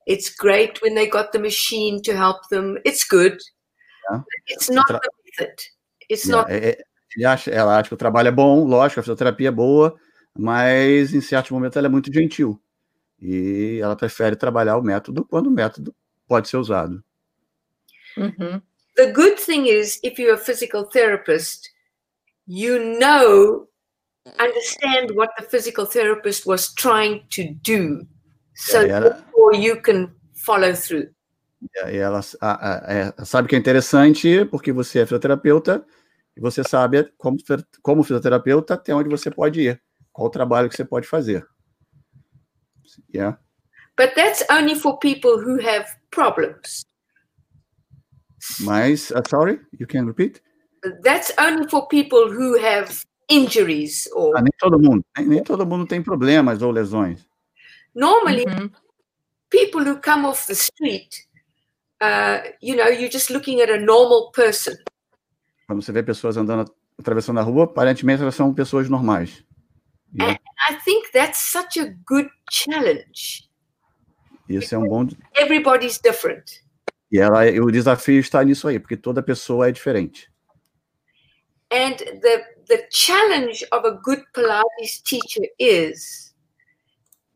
It's 0.05 0.29
great 0.29 0.81
when 0.81 0.95
they 0.95 1.07
got 1.07 1.31
the 1.31 1.39
machine 1.39 2.01
to 2.03 2.13
help 2.13 2.47
them. 2.49 2.77
It's 2.85 3.03
good. 3.05 3.37
Yeah. 4.11 4.21
It's 4.47 4.69
not 4.69 4.87
the 4.87 4.99
method. 5.37 5.55
It's 6.09 6.25
Yeah, 6.25 6.37
not. 6.37 6.49
é- 6.49 6.69
é- 6.71 6.77
ele 7.15 7.25
acha- 7.25 7.51
ela 7.51 7.77
acha 7.79 7.89
que 7.89 7.93
o 7.95 7.97
trabalho 7.97 8.29
é 8.29 8.31
bom, 8.31 8.65
lógico, 8.65 8.99
a 8.99 9.03
fisioterapia 9.03 9.49
é 9.49 9.51
boa, 9.51 9.95
mas 10.37 11.13
em 11.13 11.21
certos 11.21 11.51
momentos 11.51 11.75
ela 11.77 11.87
é 11.87 11.89
muito 11.89 12.13
gentil. 12.13 12.61
E 13.19 13.79
ela 13.81 13.95
prefere 13.95 14.35
trabalhar 14.35 14.77
o 14.77 14.83
método 14.83 15.25
quando 15.25 15.47
o 15.47 15.51
método 15.51 15.95
pode 16.27 16.47
ser 16.47 16.57
usado. 16.57 17.03
Uhum. 18.15 18.61
The 18.95 19.11
good 19.11 19.35
thing 19.35 19.67
is, 19.67 19.99
if 20.03 20.19
you're 20.19 20.33
a 20.33 20.37
physical 20.37 20.85
therapist, 20.85 21.69
you 22.47 22.97
know, 22.99 23.67
understand 24.39 25.13
what 25.15 25.33
the 25.37 25.43
physical 25.43 25.85
therapist 25.85 26.45
was 26.45 26.73
trying 26.73 27.25
to 27.29 27.53
do. 27.63 28.07
So 28.55 28.81
yeah. 28.81 28.99
therefore 28.99 29.55
you 29.55 29.81
can 29.81 30.15
follow 30.33 30.73
through. 30.73 31.09
E 31.87 31.97
ela 31.97 32.21
a- 32.41 32.69
a- 32.69 32.93
é, 32.93 33.25
sabe 33.25 33.47
que 33.47 33.55
é 33.55 33.59
interessante 33.59 34.45
porque 34.45 34.71
você 34.71 34.99
é 34.99 35.05
fisioterapeuta 35.05 35.85
e 36.35 36.41
você 36.41 36.63
sabe 36.63 37.11
como, 37.17 37.37
como 37.81 38.03
fisioterapeuta 38.03 38.75
até 38.75 38.93
onde 38.93 39.09
você 39.09 39.31
pode 39.31 39.61
ir, 39.61 39.81
qual 40.17 40.27
o 40.27 40.31
trabalho 40.31 40.67
que 40.67 40.75
você 40.75 40.83
pode 40.83 41.07
fazer. 41.07 41.47
Yeah. 43.13 43.37
But 43.95 44.15
that's 44.15 44.43
only 44.49 44.73
for 44.75 44.97
people 44.97 45.37
who 45.37 45.59
have 45.61 45.85
problems. 46.09 46.83
Mas, 48.59 49.11
uh, 49.11 49.21
sorry, 49.29 49.59
you 49.79 49.85
can 49.85 50.07
repeat? 50.07 50.41
That's 51.03 51.31
only 51.39 51.67
for 51.69 51.87
people 51.87 52.31
who 52.31 52.57
have 52.59 53.03
injuries 53.29 54.07
or 54.13 54.35
Ah, 54.37 54.41
nem 54.41 54.51
todo 54.57 54.79
mundo, 54.79 55.03
nem, 55.17 55.27
nem 55.27 55.43
todo 55.43 55.65
mundo 55.65 55.85
tem 55.85 56.01
problemas 56.01 56.61
ou 56.61 56.71
lesões. 56.71 57.25
normally 57.93 58.45
Uhum. 58.45 58.71
people 59.49 59.83
who 59.83 59.99
come 59.99 60.25
off 60.25 60.47
the 60.47 60.55
street, 60.55 61.27
uh, 62.01 62.39
you 62.61 62.75
know, 62.75 62.87
you're 62.87 63.09
just 63.11 63.29
looking 63.29 63.59
at 63.61 63.69
a 63.69 63.77
normal 63.77 64.31
person. 64.31 64.75
Quando 65.67 65.81
você 65.81 65.91
vê 65.91 66.01
pessoas 66.03 66.37
andando, 66.37 66.71
atravessando 66.97 67.39
a 67.39 67.43
rua, 67.43 67.65
aparentemente 67.65 68.21
elas 68.21 68.35
são 68.35 68.53
pessoas 68.53 68.87
normais. 68.89 69.43
Yeah. 70.13 70.37
I 70.69 70.75
think 70.83 71.11
that's 71.11 71.51
such 71.51 71.77
a 71.77 71.93
good 72.05 72.29
challenge. 72.49 73.47
Isso 74.49 74.73
é 74.73 74.77
um 74.77 74.87
bom. 74.87 75.07
Everybody's 75.35 75.99
different. 75.99 76.63
E 77.11 77.19
ela, 77.19 77.43
o 77.61 77.71
desafio 77.71 78.19
está 78.19 78.43
nisso 78.43 78.67
aí, 78.67 78.79
porque 78.79 78.97
toda 78.97 79.21
pessoa 79.21 79.67
é 79.67 79.71
diferente. 79.71 80.29
And 81.71 81.97
the 81.97 82.45
the 82.67 82.87
challenge 82.89 83.65
of 83.73 83.85
a 83.85 83.91
good 83.91 84.23
Pilates 84.33 85.01
teacher 85.01 85.45
is 85.59 86.33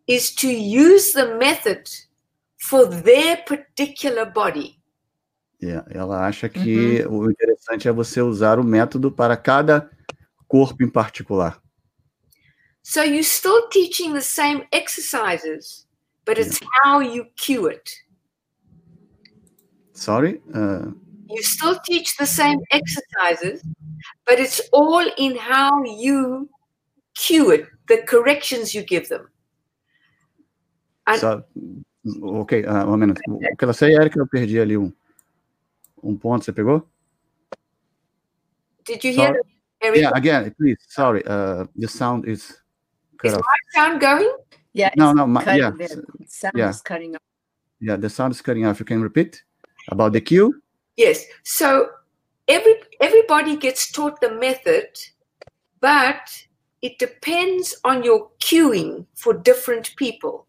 is 0.08 0.34
to 0.36 0.48
use 0.48 1.14
the 1.14 1.36
method 1.38 1.90
for 2.58 2.86
their 2.88 3.44
particular 3.46 4.26
body. 4.26 4.80
Yeah, 5.62 5.86
Ela 5.92 6.26
acha 6.26 6.50
que 6.50 7.06
o 7.08 7.30
interessante 7.30 7.88
é 7.88 7.92
você 7.92 8.20
usar 8.22 8.58
o 8.58 8.64
método 8.64 9.12
para 9.12 9.38
cada 9.38 9.92
corpo 10.48 10.84
em 10.84 10.90
particular. 10.90 11.61
So 12.84 13.04
you're 13.04 13.24
still 13.24 13.68
teaching 13.70 14.14
the 14.14 14.22
same 14.22 14.64
exercises, 14.72 15.86
but 16.26 16.38
it's 16.38 16.60
how 16.84 17.00
you 17.00 17.26
cue 17.38 17.68
it. 17.68 17.90
Sorry? 19.94 20.42
Uh, 20.54 20.92
You 21.30 21.44
still 21.44 21.80
teach 21.86 22.18
the 22.18 22.26
same 22.26 22.60
exercises, 22.72 23.64
but 24.26 24.40
it's 24.40 24.60
all 24.74 25.06
in 25.18 25.38
how 25.38 25.84
you 25.86 26.50
cue 27.16 27.52
it, 27.52 27.68
the 27.88 28.04
corrections 28.06 28.74
you 28.74 28.84
give 28.84 29.08
them. 29.08 29.30
And- 31.08 31.20
só- 31.20 31.44
ok, 32.22 32.66
uh, 32.66 32.86
um 32.86 32.98
minuto. 32.98 33.22
O 33.28 33.40
que 33.56 33.64
ela 33.64 33.74
sei, 33.74 33.96
Erika, 33.96 34.20
eu 34.20 34.28
perdi 34.28 34.60
ali 34.60 34.76
um, 34.78 34.92
um 36.04 36.18
ponto. 36.18 36.44
Você 36.44 36.52
pegou? 36.52 36.86
Did 38.86 39.04
you 39.06 39.14
hear 39.14 39.40
Sorry. 39.84 40.00
Yeah, 40.00 40.12
again, 40.16 40.52
please. 40.58 40.78
Sorry, 40.90 41.24
uh, 41.26 41.66
the 41.80 41.88
sound 41.88 42.28
is 42.28 42.62
cut 43.22 43.32
Is 43.32 43.34
off. 43.38 43.46
Sound 43.74 44.02
going? 44.02 44.30
Yeah, 44.74 44.90
No, 44.96 45.12
no, 45.14 45.28
my- 45.28 45.44
yeah, 45.56 45.72
there. 45.78 46.04
Sound 46.28 46.56
yeah. 46.58 46.70
is 46.70 46.82
cutting 46.82 47.16
off. 47.16 47.22
Yeah, 47.80 47.98
the 47.98 48.10
sound 48.10 48.34
is 48.34 48.42
cutting 48.42 48.66
off. 48.66 48.80
You 48.80 48.86
can 48.86 49.02
repeat 49.02 49.44
about 49.90 50.14
the 50.14 50.22
cue? 50.22 50.54
Yes. 50.98 51.26
So 51.44 51.90
every 52.48 52.76
everybody 53.00 53.58
gets 53.58 53.92
taught 53.92 54.20
the 54.22 54.30
method, 54.30 54.88
but 55.82 56.24
it 56.82 56.98
depends 57.00 57.76
on 57.84 58.04
your 58.04 58.30
cueing 58.40 59.06
for 59.16 59.34
different 59.34 59.94
people. 59.98 60.46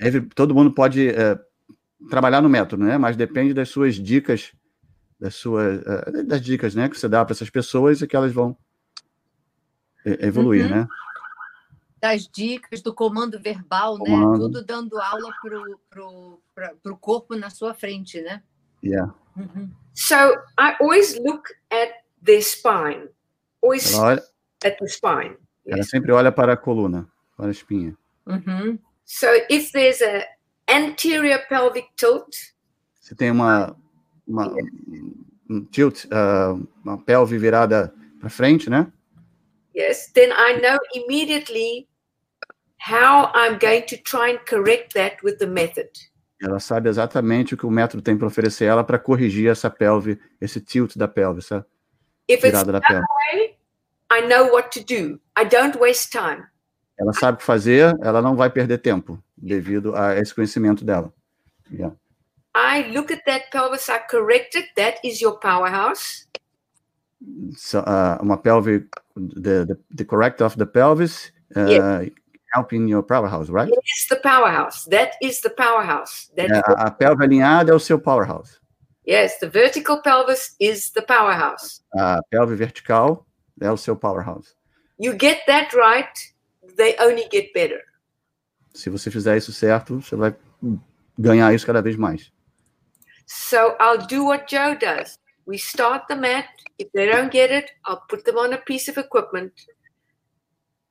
Every- 0.00 0.28
todo 0.34 0.54
mundo 0.54 0.70
pode 0.72 1.08
é, 1.10 1.38
trabalhar 2.10 2.40
no 2.42 2.48
método, 2.48 2.84
né? 2.84 2.98
Mas 2.98 3.16
depende 3.16 3.52
das 3.54 3.68
suas 3.70 3.94
dicas, 3.96 4.52
das 5.18 5.34
suas 5.34 5.82
é, 5.86 6.22
das 6.24 6.40
dicas, 6.42 6.74
né, 6.74 6.88
que 6.88 6.96
você 6.98 7.08
dá 7.08 7.24
para 7.24 7.32
essas 7.32 7.50
pessoas 7.50 8.00
e 8.02 8.06
que 8.06 8.14
elas 8.14 8.32
vão 8.32 8.56
e- 10.04 10.18
evoluir, 10.26 10.64
Uhum. 10.66 10.70
né? 10.82 10.88
Das 12.06 12.28
dicas, 12.28 12.80
do 12.82 12.94
comando 12.94 13.40
verbal, 13.40 13.98
Comando. 13.98 14.32
né? 14.32 14.38
Tudo 14.38 14.64
dando 14.64 14.98
aula 15.00 15.32
pro, 15.42 15.80
pro, 15.90 16.40
pra, 16.54 16.74
pro 16.82 16.96
corpo 16.96 17.34
na 17.34 17.50
sua 17.50 17.74
frente, 17.74 18.20
né? 18.20 18.42
Yeah. 18.84 19.12
Uhum. 19.36 19.70
So 19.94 20.14
I 20.58 20.76
always 20.80 21.18
look 21.18 21.48
at 21.70 21.90
their 22.24 22.42
spine, 22.42 23.08
always 23.62 23.92
olha, 23.94 24.22
at 24.64 24.76
the 24.78 24.86
spine. 24.88 25.36
ela 25.66 25.78
Yes. 25.78 25.90
sempre 25.90 26.12
olha 26.12 26.30
para 26.30 26.52
a 26.52 26.56
coluna, 26.56 27.08
para 27.36 27.48
a 27.48 27.50
espinha. 27.50 27.96
Uhum. 28.26 28.78
So 29.04 29.26
if 29.50 29.72
there's 29.72 30.00
a 30.00 30.24
anterior 30.68 31.40
pelvic 31.48 31.88
tilt, 31.96 32.28
Se 33.00 33.14
tem 33.14 33.30
uma 33.30 33.76
uma 34.26 34.52
um 35.50 35.64
tilt, 35.70 36.06
ah, 36.12 36.54
uma 36.84 36.98
pelve 36.98 37.36
virada 37.38 37.92
para 38.20 38.28
frente, 38.30 38.68
né? 38.70 38.92
yes, 39.74 40.10
then 40.14 40.30
I 40.32 40.58
know 40.60 40.78
immediately 40.94 41.86
how 42.78 43.30
I'm 43.34 43.58
going 43.58 43.84
to 43.88 43.96
try 43.96 44.30
and 44.30 44.38
correct 44.46 44.94
that 44.94 45.22
with 45.22 45.38
the 45.38 45.46
method. 45.46 45.88
Ela 46.42 46.60
sabe 46.60 46.88
exatamente 46.88 47.54
o 47.54 47.56
que 47.56 47.66
o 47.66 47.70
método 47.70 48.02
tem 48.02 48.16
para 48.16 48.26
oferecer 48.26 48.66
ela 48.66 48.84
para 48.84 48.98
corrigir 48.98 49.48
essa 49.48 49.70
pelve, 49.70 50.20
esse 50.40 50.60
tilt 50.60 50.96
da 50.96 51.08
pelve, 51.08 51.38
essa 51.38 51.66
If 52.28 52.44
it's 52.44 52.50
virada 52.50 52.72
da 52.72 52.80
pelve. 52.80 53.06
way, 53.32 53.56
I 54.10 54.26
know 54.26 54.52
what 54.52 54.68
to 54.78 54.84
do. 54.84 55.18
I 55.36 55.44
don't 55.44 55.78
waste 55.78 56.10
time. 56.12 56.44
Ela 56.98 57.12
sabe 57.12 57.36
o 57.36 57.38
que 57.38 57.44
fazer, 57.44 57.94
ela 58.02 58.20
não 58.20 58.36
vai 58.36 58.50
perder 58.50 58.78
tempo 58.78 59.22
devido 59.36 59.94
a 59.94 60.16
esse 60.16 60.34
conhecimento 60.34 60.84
dela. 60.84 61.12
Yeah. 61.70 61.94
I 62.54 62.90
look 62.92 63.12
at 63.12 63.22
that 63.26 63.50
pelvis, 63.50 63.88
I 63.88 63.98
correct 64.08 64.56
it. 64.56 64.68
That 64.76 64.98
is 65.04 65.20
your 65.20 65.38
powerhouse. 65.38 66.26
So, 67.56 67.80
uh, 67.80 68.18
uma 68.22 68.38
pelve, 68.38 68.88
the, 69.14 69.66
the, 69.66 69.78
the 69.94 70.04
correct 70.04 70.40
of 70.42 70.56
the 70.56 70.66
pelvis, 70.66 71.32
uh, 71.54 72.04
helping 72.52 72.88
your 72.88 73.02
powerhouse, 73.02 73.48
right? 73.48 73.68
It's 73.70 74.08
the 74.08 74.16
powerhouse. 74.16 74.84
That 74.84 75.14
is 75.22 75.40
the 75.40 75.50
powerhouse. 75.50 76.30
That 76.36 76.50
a, 76.50 76.86
a 76.86 76.90
pelve 76.90 77.22
alinhada 77.22 77.72
é 77.72 77.74
o 77.74 77.80
seu 77.80 77.98
powerhouse. 77.98 78.60
yes, 79.06 79.38
the 79.38 79.48
vertical 79.48 80.02
pelvis 80.02 80.54
is 80.58 80.90
the 80.90 81.02
powerhouse. 81.02 81.80
A 81.94 82.20
pelve 82.30 82.56
vertical 82.56 83.26
é 83.60 83.70
o 83.70 83.76
seu 83.76 83.96
powerhouse. 83.96 84.54
You 84.98 85.16
get 85.18 85.42
that 85.46 85.72
right, 85.74 86.12
they 86.76 86.96
only 87.00 87.28
get 87.30 87.52
better. 87.52 87.82
Se 88.74 88.90
você 88.90 89.10
fizer 89.10 89.36
isso 89.36 89.52
certo, 89.52 90.00
você 90.00 90.16
vai 90.16 90.34
ganhar 91.18 91.54
isso 91.54 91.66
cada 91.66 91.80
vez 91.80 91.96
mais. 91.96 92.30
So 93.26 93.76
I'll 93.80 94.06
do 94.06 94.26
what 94.26 94.46
Joe 94.48 94.76
does. 94.76 95.18
We 95.46 95.56
start 95.56 96.06
the 96.08 96.16
mat. 96.16 96.48
If 96.78 96.90
they 96.92 97.06
don't 97.06 97.30
get 97.30 97.50
it, 97.50 97.72
I'll 97.86 98.02
put 98.08 98.24
them 98.24 98.36
on 98.36 98.52
a 98.52 98.58
piece 98.58 98.90
of 98.90 98.98
equipment. 98.98 99.52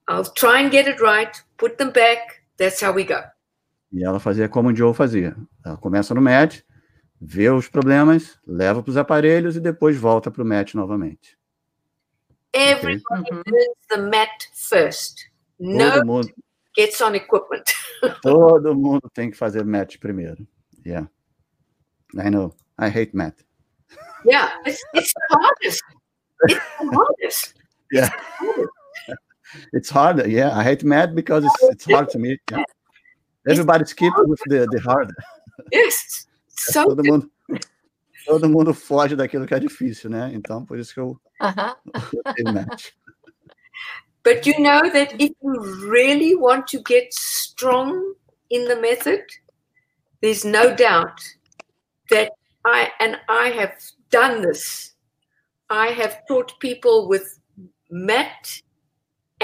I'll 0.07 0.31
try 0.33 0.61
and 0.61 0.71
get 0.71 0.87
it 0.87 1.01
right, 1.01 1.31
put 1.57 1.77
them 1.77 1.91
back. 1.91 2.41
That's 2.57 2.81
how 2.81 2.93
we 2.93 3.03
go. 3.03 3.21
E 3.91 4.03
ela 4.03 4.19
fazia 4.19 4.49
como 4.49 4.69
o 4.69 4.75
Joe 4.75 4.93
fazia. 4.93 5.35
Ela 5.65 5.77
começa 5.77 6.13
no 6.13 6.21
match, 6.21 6.61
vê 7.19 7.49
os 7.49 7.67
problemas, 7.67 8.37
leva 8.45 8.83
para 8.83 8.89
os 8.89 8.97
aparelhos 8.97 9.55
e 9.55 9.59
depois 9.59 9.97
volta 9.97 10.29
para 10.29 10.43
o 10.43 10.45
match 10.45 10.73
novamente. 10.73 11.37
Everybody 12.53 13.31
learns 13.31 13.87
the 13.89 13.97
mat 13.97 14.47
first. 14.53 15.29
No 15.59 15.91
Todo 15.91 16.05
mundo, 16.05 16.33
gets 16.75 17.01
on 17.01 17.15
equipment. 17.15 17.65
todo 18.21 18.75
mundo 18.75 19.09
tem 19.13 19.31
que 19.31 19.37
fazer 19.37 19.65
match 19.65 19.97
primeiro. 19.97 20.47
Yeah. 20.85 21.09
I 22.17 22.29
know. 22.29 22.53
I 22.77 22.89
hate 22.89 23.15
match. 23.15 23.39
Yeah, 24.25 24.49
it's, 24.65 24.81
it's 24.93 25.13
the 25.13 25.37
hardest. 25.37 25.83
It's 26.47 26.59
the 26.79 26.95
hardest. 26.95 27.53
Yeah. 27.91 28.09
It's 29.07 29.24
hard. 29.89 30.27
Yeah, 30.27 30.57
I 30.57 30.63
hate 30.63 30.83
math 30.83 31.13
because 31.13 31.45
it's, 31.45 31.63
oh, 31.63 31.69
it's 31.71 31.85
hard 31.85 32.09
to 32.09 32.19
me. 32.19 32.37
Yeah. 32.51 32.63
Everybody 33.47 33.85
skip 33.85 34.13
with 34.17 34.41
the, 34.47 34.67
the 34.71 34.79
hard. 34.79 35.11
Yes. 35.71 36.27
So 36.57 36.85
Todo 36.85 37.03
mundo, 37.03 37.29
todo 38.25 38.49
mundo 38.49 38.73
foge 38.73 39.13
daquilo 39.13 39.45
que 39.45 39.53
é 39.53 39.59
difícil, 39.59 40.09
né? 40.09 40.31
Então, 40.33 40.65
por 40.65 40.79
isso 40.79 40.93
que 40.93 41.01
eu 41.01 41.19
Aham. 41.41 41.75
odeio 42.25 42.53
match. 42.53 42.93
But 44.23 44.47
you 44.47 44.57
know 44.59 44.81
that 44.89 45.13
if 45.19 45.31
you 45.43 45.87
really 45.87 46.33
want 46.33 46.65
to 46.69 46.81
get 46.81 47.13
strong 47.13 48.15
in 48.49 48.67
the 48.67 48.75
method, 48.75 49.21
there's 50.21 50.43
no 50.43 50.73
doubt 50.73 51.21
that 52.09 52.31
I, 52.65 52.89
and 52.99 53.19
I 53.29 53.49
have 53.49 53.75
done 54.09 54.41
this, 54.41 54.95
I 55.69 55.89
have 55.89 56.25
taught 56.27 56.59
people 56.59 57.07
with 57.07 57.39
mat 57.91 58.61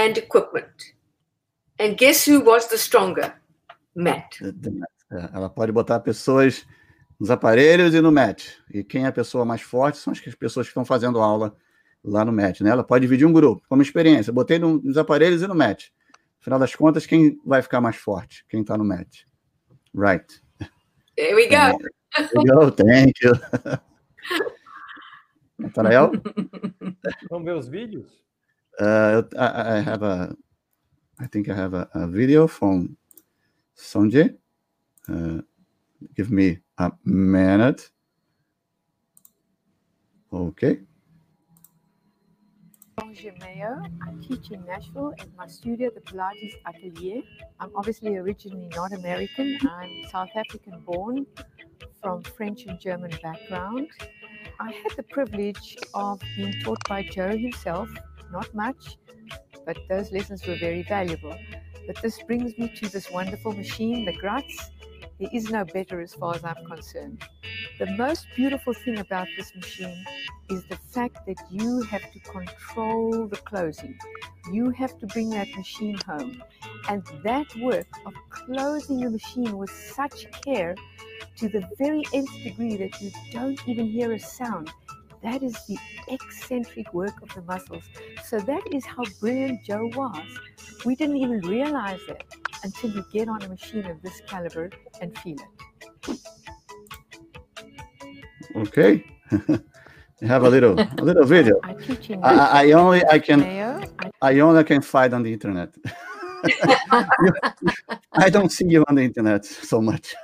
and 0.02 0.18
equipment. 0.18 0.96
And 1.80 1.96
guess 1.98 2.28
who 2.28 2.42
was 2.44 2.68
the 2.68 2.78
stronger? 2.78 3.34
Mat. 3.96 4.38
The- 4.40 4.52
the 4.54 4.70
mat. 4.72 4.90
É, 5.12 5.30
ela 5.34 5.50
pode 5.50 5.72
botar 5.72 6.00
pessoas 6.00 6.66
nos 7.20 7.30
aparelhos 7.30 7.94
e 7.94 8.02
no 8.02 8.12
match. 8.12 8.48
E 8.74 8.84
quem 8.84 9.04
é 9.04 9.08
a 9.08 9.12
pessoa 9.12 9.44
mais 9.46 9.62
forte 9.62 9.98
são 9.98 10.14
as 10.14 10.20
pessoas 10.36 10.68
que 10.68 10.72
estão 10.72 10.86
fazendo 10.86 11.20
aula 11.20 11.56
lá 12.04 12.24
no 12.26 12.32
match, 12.32 12.62
né? 12.62 12.70
Ela 12.70 12.84
pode 12.84 13.02
dividir 13.06 13.26
um 13.28 13.34
grupo, 13.34 13.62
como 13.68 13.82
experiência. 13.82 14.32
Botei 14.34 14.58
no- 14.58 14.82
nos 14.82 14.98
aparelhos 14.98 15.42
e 15.42 15.48
no 15.48 15.54
match. 15.56 15.90
Afinal 16.40 16.58
das 16.58 16.74
contas, 16.74 17.06
quem 17.06 17.40
vai 17.46 17.62
ficar 17.62 17.80
mais 17.82 17.96
forte? 17.98 18.44
Quem 18.50 18.62
está 18.62 18.78
no 18.78 18.84
match. 18.86 19.24
Right. 19.94 20.42
There 21.16 21.36
we 21.36 21.44
go. 21.48 21.78
There 22.16 22.30
you 22.34 22.44
go. 22.46 22.72
Thank 22.72 23.14
you. 23.24 23.34
Natanael? 25.60 26.12
Vamos 27.30 27.46
ver 27.46 27.56
os 27.56 27.68
vídeos? 27.68 28.24
Uh, 28.80 29.22
I, 29.38 29.78
I 29.78 29.80
have 29.80 30.04
a, 30.04 30.36
I 31.20 31.28
think 31.28 31.50
I 31.50 31.56
have 31.56 31.74
a, 31.74 31.90
a 31.94 32.08
video 32.08 32.48
from 32.48 32.98
Sonjay. 33.78 34.36
Uh, 35.08 35.42
give 36.16 36.32
me 36.32 36.60
a 36.78 36.92
minute. 37.06 37.90
Okay. 40.34 40.80
Bonjour 42.96 43.34
Mayo. 43.40 43.82
I 44.08 44.14
teach 44.22 44.52
in 44.52 44.66
Nashville 44.66 45.14
at 45.20 45.28
my 45.36 45.48
studio, 45.48 45.90
the 45.94 46.02
Pilates 46.02 46.54
Atelier. 46.66 47.22
I'm 47.60 47.72
obviously 47.76 48.16
originally 48.16 48.70
not 48.76 48.94
American. 48.94 49.58
I'm 49.70 50.04
South 50.10 50.30
African 50.36 50.80
born 50.82 51.26
from 52.02 52.24
French 52.24 52.66
and 52.66 52.80
German 52.80 53.12
background. 53.22 53.88
I 54.60 54.72
had 54.72 54.96
the 54.96 55.04
privilege 55.04 55.78
of 55.94 56.22
being 56.36 56.54
taught 56.62 56.80
by 56.88 57.04
Joe 57.04 57.36
himself, 57.36 57.90
not 58.32 58.54
much, 58.54 58.98
but 59.66 59.78
those 59.90 60.12
lessons 60.12 60.46
were 60.46 60.58
very 60.58 60.84
valuable. 60.84 61.36
But 61.88 62.02
this 62.02 62.22
brings 62.24 62.58
me 62.58 62.70
to 62.78 62.90
this 62.90 63.12
wonderful 63.12 63.54
machine, 63.54 64.06
the 64.06 64.14
Gratz. 64.14 64.72
There 65.20 65.30
is 65.34 65.52
no 65.52 65.66
better 65.66 66.02
as 66.02 66.14
far 66.14 66.36
as 66.36 66.44
I'm 66.44 66.66
concerned. 66.66 67.24
The 67.78 67.86
most 67.92 68.26
beautiful 68.36 68.74
thing 68.74 68.98
about 69.00 69.28
this 69.38 69.54
machine 69.56 70.04
is 70.50 70.64
the 70.66 70.78
fact 70.78 71.26
that 71.28 71.38
you 71.50 71.82
have 71.84 72.12
to 72.12 72.20
control 72.20 73.28
the 73.28 73.38
closing. 73.38 73.98
You 74.52 74.72
have 74.72 74.98
to 75.00 75.08
bring 75.08 75.30
that 75.32 75.48
machine 75.56 75.98
home. 76.08 76.44
And 76.90 77.04
that 77.24 77.56
work 77.58 77.88
of 78.06 78.14
closing 78.30 79.00
the 79.00 79.12
machine 79.12 79.58
with 79.58 79.70
such 79.70 80.26
care 80.44 80.76
to 81.38 81.50
the 81.50 81.68
very 81.78 82.04
nth 82.14 82.44
degree 82.44 82.76
that 82.78 83.02
you 83.02 83.12
don't 83.32 83.60
even 83.68 83.88
hear 83.88 84.14
a 84.14 84.20
sound. 84.20 84.72
That 85.24 85.44
is 85.44 85.54
the 85.68 85.78
eccentric 86.08 86.94
work 86.94 87.22
of 87.22 87.34
the 87.34 87.42
muscles. 87.44 87.84
So 88.26 88.40
that 88.40 88.64
is 88.72 88.86
how 88.86 89.04
brilliant 89.20 89.64
Joe 89.64 89.90
was. 89.96 90.26
We 90.86 90.96
didn't 90.96 91.18
even 91.18 91.42
realize 91.42 92.00
it 92.08 92.24
until 92.64 92.92
you 92.92 93.06
get 93.14 93.28
on 93.30 93.42
a 93.44 93.50
machine 93.50 93.86
of 93.86 94.02
this 94.02 94.22
caliber 94.28 94.72
and 95.00 95.18
feel 95.20 95.38
it. 95.38 96.20
Okay. 98.56 99.06
you 99.48 100.28
have 100.28 100.44
a 100.44 100.50
little, 100.50 100.80
a 100.80 101.04
little 101.04 101.26
video. 101.36 101.60
I 101.64 101.76
I, 102.24 102.72
only, 102.72 103.06
I 103.06 103.20
can, 103.20 103.44
I 103.44 104.12
I 104.22 104.40
only 104.40 104.64
can 104.64 104.82
find 104.82 105.14
on 105.14 105.24
the 105.24 105.34
internet. 105.34 105.76
I 108.18 108.30
don't 108.30 108.52
see 108.52 108.66
you 108.68 108.84
on 108.90 108.96
the 108.96 109.04
internet 109.04 109.46
so 109.46 109.82
much. 109.82 110.16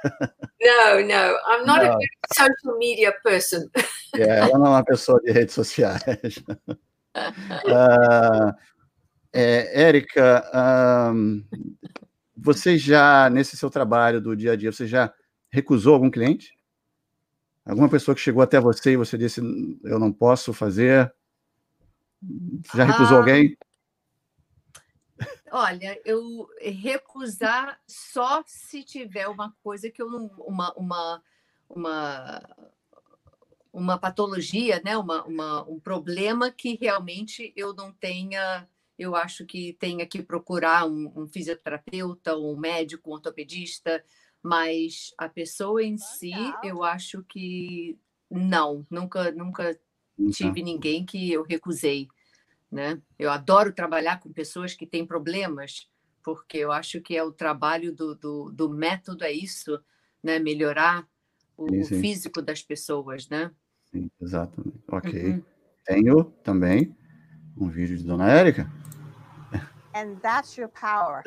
No, 0.61 0.99
no, 1.01 1.38
I'm 1.47 1.65
not 1.65 1.82
a 1.82 1.86
No. 1.89 1.97
very 1.97 2.09
social 2.34 2.78
media 2.78 3.13
person. 3.24 3.70
É, 4.15 4.39
ela 4.39 4.57
não 4.57 4.65
é 4.68 4.70
uma 4.70 4.84
pessoa 4.84 5.20
de 5.22 5.32
redes 5.32 5.53
sociais. 5.55 6.03
É, 9.34 9.84
Érica, 9.84 10.49
ahn, 10.53 11.41
você 12.36 12.78
já, 12.78 13.30
nesse 13.30 13.57
seu 13.57 13.70
trabalho 13.70 14.22
do 14.22 14.36
dia 14.36 14.53
a 14.53 14.55
dia, 14.55 14.72
você 14.72 14.88
já 14.88 15.13
recusou 15.51 15.93
algum 15.93 16.09
cliente? 16.09 16.53
Alguma 17.65 17.89
pessoa 17.89 18.15
que 18.15 18.22
chegou 18.22 18.41
até 18.41 18.59
você 18.59 18.93
e 18.93 18.97
você 18.97 19.18
disse, 19.18 19.41
eu 19.84 19.99
não 19.99 20.11
posso 20.11 20.53
fazer? 20.53 21.13
Já 22.74 22.86
recusou 22.86 23.18
Ah. 23.18 23.20
alguém? 23.20 23.55
Olha, 25.60 25.99
eu 26.05 26.47
recusar 26.62 27.82
só 27.88 28.43
se 28.45 28.84
tiver 28.84 29.28
uma 29.28 29.55
coisa 29.64 29.89
que 29.89 29.99
eu 29.99 30.08
não. 30.08 30.28
Uma, 30.38 30.72
uma, 30.74 31.24
uma, 31.68 32.41
uma 33.74 33.97
patologia, 33.97 34.80
né? 34.86 34.95
uma, 34.95 35.26
uma, 35.26 35.68
um 35.68 35.80
problema 35.80 36.51
que 36.51 36.78
realmente 36.80 37.51
eu 37.55 37.74
não 37.74 37.91
tenha. 37.91 38.70
Eu 38.99 39.16
acho 39.16 39.47
que 39.47 39.74
tenha 39.80 40.05
que 40.05 40.22
procurar 40.22 40.86
um, 40.86 41.12
um 41.16 41.28
fisioterapeuta, 41.28 42.38
um 42.38 42.55
médico, 42.55 43.10
um 43.10 43.14
ortopedista, 43.14 44.05
mas 44.43 45.12
a 45.18 45.28
pessoa 45.28 45.84
em 45.84 45.97
si, 45.97 46.53
eu 46.64 46.84
acho 46.84 47.24
que 47.24 47.97
não, 48.30 48.86
nunca, 48.91 49.32
nunca 49.32 49.80
Então, 50.20 50.32
tive 50.32 50.62
ninguém 50.62 51.03
que 51.03 51.32
eu 51.32 51.41
recusei, 51.41 52.08
né? 52.72 53.01
Eu 53.18 53.30
adoro 53.32 53.74
trabalhar 53.74 54.20
com 54.20 54.32
pessoas 54.32 54.74
que 54.74 54.86
têm 54.86 55.05
problemas, 55.05 55.89
porque 56.24 56.57
eu 56.57 56.72
acho 56.72 57.01
que 57.01 57.15
é 57.15 57.24
o 57.24 57.32
trabalho 57.32 57.93
do, 57.93 58.15
do, 58.15 58.51
do 58.51 58.70
método 58.70 59.24
é 59.24 59.32
isso, 59.32 59.82
né? 60.22 60.39
Melhorar 60.39 61.07
o, 61.55 61.70
Sim, 61.70 61.80
o 61.80 61.86
sim. 61.86 62.01
físico 62.01 62.41
das 62.41 62.61
pessoas, 62.61 63.30
né? 63.30 63.51
Sim, 63.91 64.11
exatamente. 64.22 64.84
Ok. 64.91 65.32
Uhum. 65.32 65.43
Tenho 65.86 66.24
também 66.43 66.95
um 67.57 67.70
vídeo 67.70 67.97
de 67.97 68.03
Dona 68.03 68.30
Érica. 68.30 68.70
And 69.95 70.20
that's 70.22 70.57
your 70.57 70.70
power. 70.70 71.24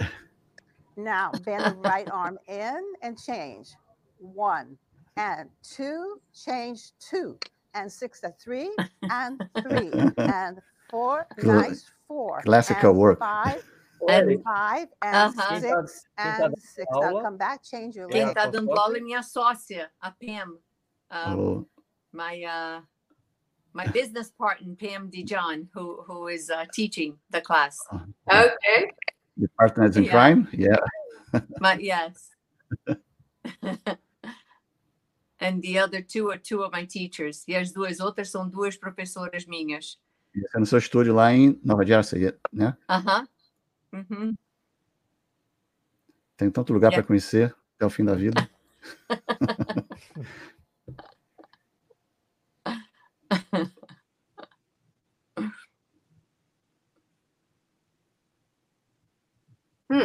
Now, 0.97 1.33
bend 1.45 1.65
the 1.65 1.89
right 1.89 2.09
arm 2.11 2.39
in 2.47 2.95
and 3.03 3.17
change. 3.19 3.75
One 4.19 4.77
and 5.17 5.49
two, 5.63 6.21
change 6.33 6.93
two. 7.01 7.39
And 7.75 7.91
six 7.91 8.21
to 8.21 8.33
three, 8.33 8.71
and 9.11 9.41
three, 9.63 9.91
and 10.19 10.61
four, 10.91 11.27
Cla- 11.39 11.55
nice 11.63 11.91
four. 12.09 12.43
classical 12.43 12.93
work. 12.95 13.19
Five, 13.19 13.63
and 14.09 14.43
five, 14.43 14.89
and 15.03 15.17
Uh-huh. 15.39 15.61
six, 15.61 16.07
and 16.19 16.55
six. 16.59 16.87
Now 16.91 17.09
aula? 17.09 17.23
come 17.23 17.37
back, 17.37 17.63
change 17.63 17.97
your 17.97 18.09
Quem 18.09 18.27
leg. 18.27 18.37
está 18.37 18.47
dando 18.51 18.67
fofoca? 18.69 18.81
aula 18.81 18.99
é 18.99 19.01
minha 19.01 19.23
sócia, 19.23 19.91
a 20.01 20.11
Pam. 20.11 20.59
Um, 21.11 21.39
O- 21.39 21.67
my 22.13 22.43
uh, 22.45 22.81
my 23.73 23.87
business 23.89 24.31
partner, 24.31 24.75
Pam 24.77 25.09
Dijon, 25.11 25.69
who 25.75 26.03
who 26.07 26.29
is 26.29 26.51
uh, 26.51 26.67
teaching 26.73 27.19
the 27.31 27.41
class. 27.41 27.77
Okay. 28.29 28.91
The 29.37 29.49
Partners 29.57 29.97
in 29.97 30.05
Yeah. 30.05 30.11
Crime? 30.13 30.49
Yeah. 30.53 30.77
My 31.61 31.79
yes. 31.79 32.31
and 35.41 35.63
the 35.63 35.79
other 35.79 36.03
two 36.03 36.31
are 36.31 36.37
two 36.37 36.63
of 36.63 36.73
my 36.73 36.85
teachers. 36.85 37.45
E 37.49 37.55
as 37.55 37.73
duas 37.73 38.01
outras 38.01 38.31
são 38.31 38.49
duas 38.51 38.77
professoras 38.77 39.47
minhas. 39.47 39.97
Isso 40.35 40.57
é 40.57 40.61
no 40.61 40.67
seu 40.67 40.79
estúdio 40.79 41.15
lá 41.15 41.33
em 41.33 41.61
Nova 41.65 41.85
Jersey, 41.85 42.33
né? 42.53 42.77
Aham. 42.89 43.29
Uhum. 43.93 44.35
Tem 46.37 46.51
tanto 46.51 46.73
lugar 46.73 46.91
Yeah. 46.91 47.03
para 47.03 47.07
conhecer 47.07 47.55
até 47.77 47.87
o 47.87 47.91
fim 47.91 48.05
da 48.05 48.15
vida. 48.15 48.49
Ô, 59.91 59.97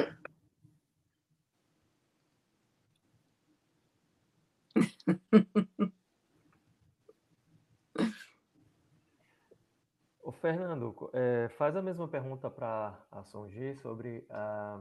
Fernando, 10.45 11.09
eh, 11.11 11.49
faz 11.57 11.75
a 11.75 11.81
mesma 11.81 12.07
pergunta 12.07 12.51
para 12.51 12.95
a 13.09 13.23
Songi 13.23 13.75
sobre 13.77 14.27
ah, 14.29 14.79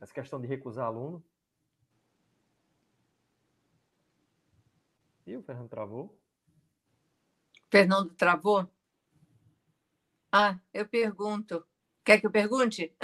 essa 0.00 0.14
questão 0.14 0.40
de 0.40 0.46
recusar 0.46 0.86
aluno. 0.86 1.22
Ih, 5.26 5.36
o 5.36 5.42
Fernando 5.42 5.68
travou. 5.68 6.18
Fernando 7.70 8.14
travou? 8.14 8.66
Ah, 10.32 10.58
eu 10.72 10.88
pergunto. 10.88 11.66
Quer 12.02 12.18
que 12.18 12.26
eu 12.26 12.30
pergunte? 12.30 12.96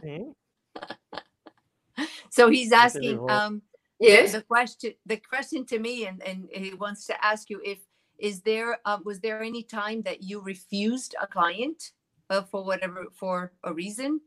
Sim. 0.00 0.32
So 2.30 2.48
he's 2.48 2.72
asking 2.72 3.18
um, 3.30 3.62
Yes. 3.98 4.32
the 4.32 4.42
question 4.42 4.94
the 5.06 5.16
question 5.16 5.64
to 5.66 5.78
me 5.78 6.06
and, 6.06 6.22
and 6.22 6.48
he 6.52 6.74
wants 6.74 7.06
to 7.06 7.14
ask 7.24 7.48
you 7.50 7.60
if 7.64 7.80
is 8.18 8.40
there 8.40 8.78
uh, 8.84 8.98
was 9.04 9.20
there 9.20 9.42
any 9.42 9.62
time 9.62 10.02
that 10.02 10.22
you 10.22 10.40
refused 10.40 11.14
a 11.20 11.26
client 11.26 11.92
uh, 12.30 12.42
for 12.42 12.64
whatever 12.64 13.06
for 13.12 13.52
a 13.64 13.72
reason 13.72 14.20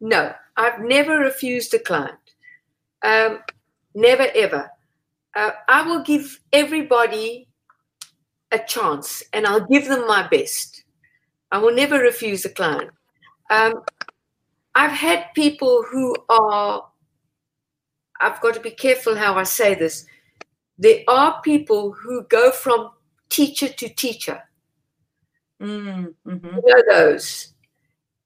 No, 0.00 0.34
I've 0.56 0.80
never 0.80 1.18
refused 1.18 1.72
a 1.74 1.78
client. 1.78 2.18
Um, 3.02 3.40
never, 3.94 4.26
ever. 4.34 4.70
Uh, 5.34 5.50
I 5.68 5.82
will 5.82 6.02
give 6.02 6.40
everybody 6.52 7.48
a 8.52 8.58
chance 8.58 9.22
and 9.32 9.46
I'll 9.46 9.66
give 9.66 9.86
them 9.86 10.06
my 10.06 10.26
best. 10.28 10.84
I 11.50 11.58
will 11.58 11.74
never 11.74 11.98
refuse 11.98 12.44
a 12.44 12.50
client. 12.50 12.90
Um, 13.50 13.82
I've 14.74 14.92
had 14.92 15.32
people 15.34 15.84
who 15.90 16.14
are, 16.28 16.86
I've 18.20 18.40
got 18.40 18.54
to 18.54 18.60
be 18.60 18.70
careful 18.70 19.16
how 19.16 19.34
I 19.34 19.44
say 19.44 19.74
this. 19.74 20.06
There 20.78 21.02
are 21.08 21.40
people 21.42 21.92
who 21.92 22.24
go 22.24 22.50
from 22.50 22.90
teacher 23.28 23.68
to 23.68 23.88
teacher. 23.88 24.42
Mm, 25.60 26.14
mhm. 26.26 26.44
You 26.44 26.62
know 26.66 26.82
those. 26.88 27.52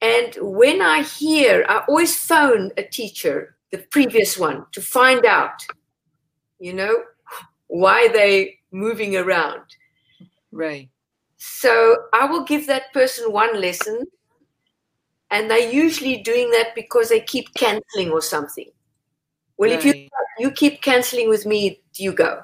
And 0.03 0.37
when 0.41 0.83
I 0.83 1.03
hear, 1.03 1.65
I 1.69 1.85
always 1.89 2.17
phone 2.17 2.73
a 2.77 2.85
teacher, 2.85 3.57
the 3.73 3.79
previous 3.91 4.39
one, 4.39 4.67
to 4.73 4.83
find 4.83 5.27
out, 5.27 5.67
you 6.59 6.73
know, 6.75 7.05
why 7.69 8.09
they 8.09 8.59
moving 8.73 9.17
around. 9.17 9.63
right 10.53 10.91
So 11.39 11.97
I 12.13 12.27
will 12.27 12.45
give 12.45 12.67
that 12.69 12.93
person 12.95 13.33
one 13.33 13.61
lesson, 13.61 14.07
and 15.31 15.51
they're 15.51 15.71
usually 15.73 16.19
doing 16.23 16.51
that 16.51 16.75
because 16.75 17.09
they 17.09 17.21
keep 17.21 17.53
canceling 17.55 18.11
or 18.11 18.21
something. 18.23 18.71
Well, 19.61 19.73
if 19.73 19.85
you 19.85 19.93
right, 19.93 20.11
you 20.39 20.51
keep 20.53 20.81
canceling 20.81 21.29
with 21.29 21.45
me, 21.45 21.83
you 21.99 22.15
go. 22.15 22.43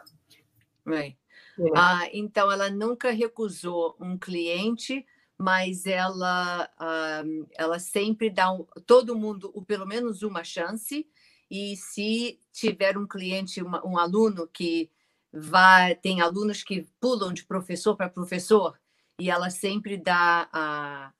right. 0.84 1.16
know. 1.56 1.72
Ah, 1.74 2.06
então 2.12 2.52
ela 2.52 2.68
nunca 2.68 3.10
recusou 3.10 3.96
um 3.98 4.18
cliente, 4.18 5.02
mas 5.38 5.86
ela, 5.86 6.68
ah, 6.78 7.22
ela 7.56 7.78
sempre 7.78 8.28
dá 8.28 8.52
um, 8.52 8.66
todo 8.86 9.16
mundo 9.16 9.50
o 9.54 9.64
pelo 9.64 9.86
menos 9.86 10.22
uma 10.22 10.44
chance. 10.44 11.08
E 11.50 11.74
se 11.76 12.38
tiver 12.52 12.98
um 12.98 13.06
cliente, 13.06 13.62
uma- 13.62 13.86
um 13.86 13.96
aluno 13.96 14.46
que 14.46 14.90
vai, 15.32 15.94
tem 15.94 16.20
alunos 16.20 16.62
que 16.62 16.86
pulam 17.00 17.32
de 17.32 17.46
professor 17.46 17.96
para 17.96 18.10
professor, 18.10 18.78
e 19.18 19.30
ela 19.30 19.48
sempre 19.48 19.96
dá, 19.96 20.50
a, 20.52 21.12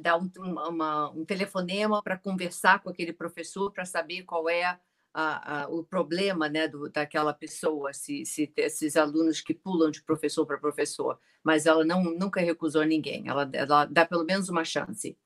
dá 0.00 0.18
um, 0.18 0.30
uma- 0.68 1.10
um 1.12 1.24
telefonema 1.24 2.02
para 2.02 2.18
conversar 2.18 2.82
com 2.82 2.90
aquele 2.90 3.14
professor 3.14 3.70
para 3.72 3.86
saber 3.86 4.24
qual 4.24 4.46
é 4.46 4.78
a- 5.14 5.62
a- 5.64 5.68
o 5.68 5.84
problema 5.84 6.48
né, 6.48 6.68
do, 6.68 6.88
daquela 6.90 7.32
pessoa, 7.34 7.92
se, 7.92 8.24
se 8.24 8.52
esses 8.56 8.96
alunos 8.96 9.40
que 9.40 9.54
pulam 9.54 9.90
de 9.90 10.02
professor 10.02 10.46
para 10.46 10.58
professor, 10.58 11.18
mas 11.42 11.66
ela 11.66 11.84
não, 11.84 12.02
nunca 12.04 12.40
recusou 12.40 12.84
ninguém, 12.84 13.28
ela, 13.28 13.48
ela 13.52 13.84
dá 13.86 14.06
pelo 14.06 14.24
menos 14.24 14.48
uma 14.48 14.64
chance. 14.64 15.16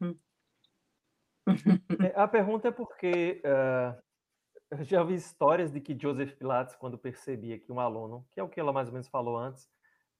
Uhum. 0.00 0.18
É, 2.00 2.20
A 2.20 2.28
pergunta 2.28 2.68
é 2.68 2.70
porque 2.70 3.40
ah, 3.44 3.98
eu 4.70 4.84
já 4.84 5.02
vi 5.04 5.14
histórias 5.14 5.72
de 5.72 5.80
que 5.80 5.98
Joseph 6.00 6.34
Pilates, 6.36 6.76
quando 6.76 6.98
percebia 6.98 7.58
que 7.58 7.72
um 7.72 7.80
aluno, 7.80 8.26
que 8.32 8.40
é 8.40 8.42
o 8.42 8.48
que 8.48 8.60
ela 8.60 8.72
mais 8.72 8.88
ou 8.88 8.94
menos 8.94 9.08
falou 9.08 9.36
antes, 9.38 9.68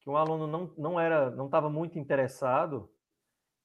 que 0.01 0.11
um 0.11 0.17
aluno 0.17 0.47
não, 0.47 0.75
não 0.79 1.01
era, 1.01 1.31
não 1.31 1.47
estava 1.47 1.71
muito 1.71 1.99
interessado, 1.99 2.91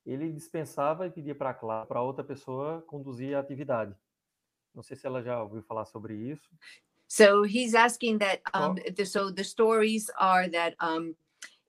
ele 0.05 0.31
dispensava 0.33 1.07
e 1.07 1.11
pedia 1.11 1.35
para 1.35 1.53
para 1.85 2.01
outra 2.01 2.23
pessoa 2.23 2.81
conduzir 2.83 3.35
a 3.35 3.39
atividade. 3.41 3.95
Não 4.75 4.83
sei 4.83 4.97
se 4.97 5.07
ela 5.07 5.23
já 5.23 5.41
ouviu 5.41 5.61
falar 5.63 5.85
sobre 5.85 6.13
isso. 6.13 6.49
So 7.07 7.45
he's 7.45 7.73
asking 7.73 8.17
that. 8.19 8.41
Oh. 8.53 8.71
Um, 8.71 8.75
the, 8.95 9.05
so 9.05 9.31
the 9.31 9.43
stories 9.43 10.09
are 10.19 10.49
that 10.49 10.75
um, 10.79 11.15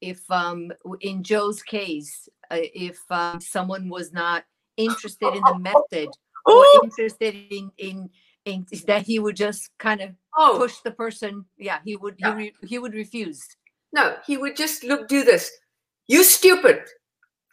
if 0.01 0.29
um, 0.31 0.73
in 1.01 1.23
Joe's 1.23 1.63
case, 1.63 2.29
uh, 2.51 2.59
if 2.75 2.99
um, 3.11 3.41
someone 3.41 3.89
was 3.89 4.13
not 4.13 4.45
interested 4.77 5.35
in 5.35 5.43
the 5.43 5.59
method 5.59 6.09
or 6.45 6.65
interested 6.83 7.35
in 7.51 7.71
in 7.79 8.11
in 8.45 8.67
that 8.87 9.07
he 9.07 9.19
would 9.19 9.37
just 9.37 9.71
kind 9.79 10.01
of 10.01 10.11
oh 10.37 10.57
push 10.59 10.81
the 10.81 10.91
person. 10.91 11.45
Yeah, 11.59 11.81
he 11.85 11.97
would. 11.97 12.17
He, 12.19 12.31
re, 12.31 12.53
he 12.67 12.79
would 12.79 12.95
refuse. 12.95 13.47
no, 13.97 14.17
he 14.27 14.37
would 14.37 14.57
just 14.57 14.85
look, 14.85 15.09
do 15.09 15.25
this. 15.25 15.51
You 16.07 16.23
stupid. 16.23 16.85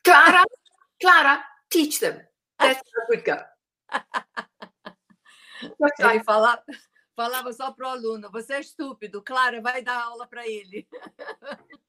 Clara, 0.03 0.43
Clara, 1.01 1.43
teach 1.71 1.99
them. 1.99 2.19
That's 2.59 2.75
how 2.75 2.81
it 2.81 3.09
would 3.09 3.25
go. 3.25 3.37
Fala, 6.25 6.63
falava 7.15 7.53
só 7.53 7.71
para 7.71 7.87
o 7.87 7.89
aluno: 7.89 8.31
você 8.31 8.53
é 8.53 8.59
estúpido, 8.59 9.21
Clara, 9.21 9.61
vai 9.61 9.81
dar 9.81 10.01
aula 10.03 10.27
para 10.27 10.47
ele. 10.47 10.87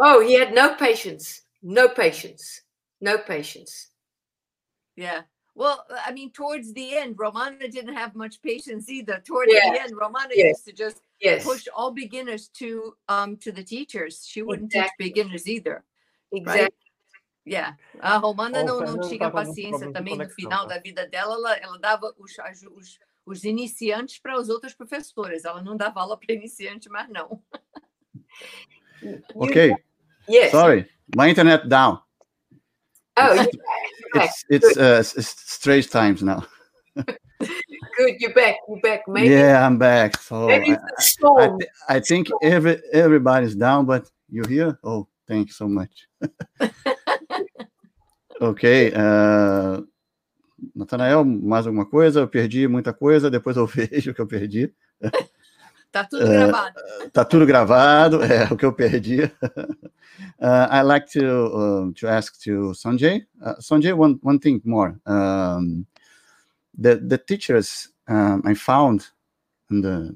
Oh, 0.00 0.20
he 0.20 0.34
had 0.34 0.54
no 0.54 0.76
patience. 0.76 1.42
No 1.60 1.88
patience. 1.88 2.62
No 3.00 3.18
patience. 3.18 3.90
Yeah. 4.96 5.22
Well, 5.56 5.84
I 6.06 6.12
mean, 6.12 6.30
towards 6.30 6.72
the 6.72 6.96
end, 6.96 7.16
Romana 7.18 7.66
didn't 7.68 7.94
have 7.94 8.14
much 8.14 8.40
patience 8.40 8.88
either. 8.88 9.20
Towards 9.26 9.52
Yeah. 9.52 9.72
the 9.72 9.80
end, 9.80 9.96
Romana 9.96 10.30
Yes. 10.34 10.58
used 10.58 10.64
to 10.66 10.72
just 10.72 11.02
Yes. 11.20 11.42
push 11.42 11.66
all 11.74 11.90
beginners 11.90 12.48
to 12.60 12.96
um 13.08 13.36
to 13.38 13.50
the 13.50 13.64
teachers. 13.64 14.24
She 14.24 14.42
wouldn't 14.42 14.72
Exactly. 14.72 15.06
teach 15.06 15.14
beginners 15.14 15.48
either. 15.48 15.84
Exactly. 16.30 16.87
Yeah. 17.50 17.76
A 18.00 18.16
Romana 18.18 18.62
não, 18.62 18.80
não 18.80 19.00
tinha 19.08 19.30
paciência 19.30 19.90
também 19.92 20.16
no 20.16 20.28
final 20.30 20.66
tá? 20.66 20.74
da 20.74 20.80
vida 20.80 21.06
dela, 21.08 21.34
ela, 21.34 21.56
ela 21.56 21.78
dava 21.78 22.14
os, 22.18 22.38
as- 22.40 22.62
os, 22.62 22.98
os 23.24 23.44
iniciantes 23.44 24.18
para 24.18 24.38
os 24.38 24.48
outros 24.48 24.74
professores. 24.74 25.44
Ela 25.44 25.62
não 25.62 25.76
dava 25.76 26.00
aula 26.00 26.18
para 26.18 26.34
iniciante, 26.34 26.88
mas 26.88 27.08
não. 27.08 27.40
Okay, 29.34 29.74
Yes. 30.28 30.50
sorry, 30.52 30.86
my 31.16 31.28
internet 31.30 31.66
down. 31.68 32.00
Oh, 33.16 33.32
you're 33.32 33.44
back. 33.44 33.50
You're 34.00 34.10
back. 34.14 34.24
It's 34.24 34.44
it's 34.50 34.76
uh, 34.76 34.98
s- 35.00 35.16
s- 35.18 35.34
strange 35.46 35.88
times 35.88 36.22
now. 36.22 36.46
Good. 36.96 38.16
You're 38.20 38.34
back. 38.34 38.56
You're 38.68 38.80
back. 38.80 39.08
Maybe, 39.08 39.30
yeah, 39.34 39.64
I'm 39.66 39.78
back. 39.78 40.20
So 40.20 40.46
maybe 40.46 40.72
I, 40.72 40.78
it's 40.98 41.16
the 41.16 41.28
I, 41.28 41.48
thi- 41.58 41.68
I 41.88 42.00
think 42.00 42.28
every 42.42 42.80
everybody's 42.92 43.54
down, 43.56 43.86
but 43.86 44.08
you 44.28 44.42
here? 44.48 44.78
Oh, 44.84 45.08
thank 45.26 45.48
you 45.48 45.52
so 45.54 45.66
much. 45.68 46.06
Ok. 48.40 48.92
Uh, 48.92 49.88
Natanael, 50.74 51.24
mais 51.24 51.66
alguma 51.66 51.86
coisa? 51.86 52.20
Eu 52.20 52.28
perdi 52.28 52.66
muita 52.66 52.92
coisa, 52.92 53.30
depois 53.30 53.56
eu 53.56 53.66
vejo 53.68 54.10
o 54.10 54.14
que 54.14 54.20
eu 54.20 54.26
perdi. 54.26 54.72
Tá 55.90 56.04
tudo 56.04 56.26
É, 56.26 56.28
gravado. 56.28 56.74
Tá 57.12 57.24
tudo 57.24 57.46
gravado, 57.46 58.22
é 58.22 58.44
o 58.52 58.56
que 58.58 58.64
eu 58.66 58.74
perdi. 58.74 59.22
uh, 60.38 60.68
I 60.70 60.82
like 60.82 61.10
to 61.12 61.24
uh, 61.24 61.92
to 61.94 62.06
ask 62.06 62.38
to 62.44 62.74
Sanjay. 62.74 63.26
Uh, 63.40 63.54
Sanjay, 63.58 63.94
one 63.94 64.18
one 64.22 64.38
thing 64.38 64.60
more. 64.66 65.00
Um, 65.06 65.86
the 66.76 66.96
the 66.96 67.16
teachers 67.16 67.88
um, 68.06 68.42
I 68.44 68.54
found 68.54 69.06
in 69.70 69.80
the 69.80 70.14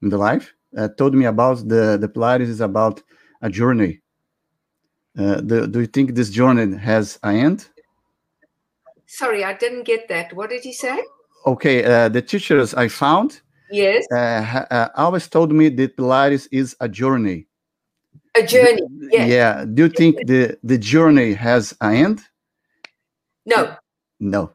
in 0.00 0.10
the 0.10 0.16
life 0.16 0.54
uh, 0.78 0.88
told 0.96 1.16
me 1.16 1.26
about 1.26 1.68
the 1.68 1.98
the 2.00 2.08
Pilates 2.08 2.48
is 2.48 2.60
about 2.60 3.02
a 3.42 3.50
journey. 3.50 4.00
Uh, 5.18 5.40
do, 5.40 5.66
do 5.66 5.80
you 5.80 5.86
think 5.86 6.14
this 6.14 6.30
journey 6.30 6.76
has 6.76 7.18
an 7.22 7.36
end? 7.36 7.68
Sorry, 9.06 9.44
I 9.44 9.54
didn't 9.54 9.84
get 9.84 10.08
that. 10.08 10.32
What 10.34 10.50
did 10.50 10.62
he 10.62 10.72
say? 10.72 11.02
Okay, 11.46 11.84
uh, 11.84 12.08
the 12.08 12.22
teachers 12.22 12.74
I 12.74 12.88
found 12.88 13.40
Yes. 13.72 14.06
uh, 14.12 14.64
uh, 14.70 14.88
always 14.96 15.28
told 15.28 15.52
me 15.52 15.68
that 15.70 15.96
Pilates 15.96 16.46
is 16.52 16.76
a 16.80 16.88
journey. 16.88 17.46
A 18.36 18.42
journey. 18.42 18.82
Yeah. 19.10 19.26
Yeah. 19.26 19.64
Do 19.64 19.82
you 19.84 19.88
think 19.88 20.26
the 20.26 20.56
the 20.62 20.78
journey 20.78 21.34
has 21.34 21.74
an 21.80 21.94
end? 21.94 22.20
No. 23.44 23.76
Não. 24.20 24.50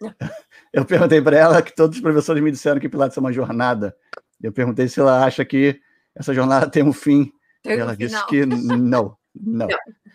Eu 0.72 0.84
perguntei 0.84 1.20
para 1.20 1.36
ela 1.36 1.62
que 1.62 1.74
todos 1.74 1.96
os 1.96 2.02
professores 2.02 2.42
me 2.42 2.50
disseram 2.50 2.80
que 2.80 2.88
Pilates 2.88 3.16
é 3.16 3.20
uma 3.20 3.32
jornada. 3.32 3.94
Eu 4.42 4.52
perguntei 4.52 4.86
se 4.88 5.00
ela 5.00 5.24
acha 5.24 5.44
que 5.44 5.78
essa 6.14 6.32
jornada 6.32 6.70
tem 6.70 6.82
um 6.82 6.92
fim. 6.92 7.30
Tem 7.62 7.76
um 7.76 7.80
ela 7.80 7.96
disse 7.96 8.14
final. 8.14 8.26
que 8.28 8.46
não, 8.46 9.17
não. 9.34 9.68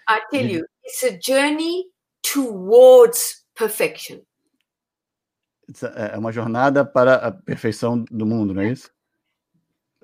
I 0.09 0.21
tell 0.29 0.45
you, 0.45 0.65
it's 0.83 1.03
a 1.03 1.17
journey 1.19 1.85
towards 2.21 3.45
perfection. 3.55 4.19
É 5.95 6.17
uma 6.17 6.31
jornada 6.31 6.85
para 6.85 7.15
a 7.15 7.31
perfeição 7.31 8.03
do 8.11 8.25
mundo, 8.25 8.53
não 8.53 8.61
é 8.61 8.69
isso? 8.69 8.91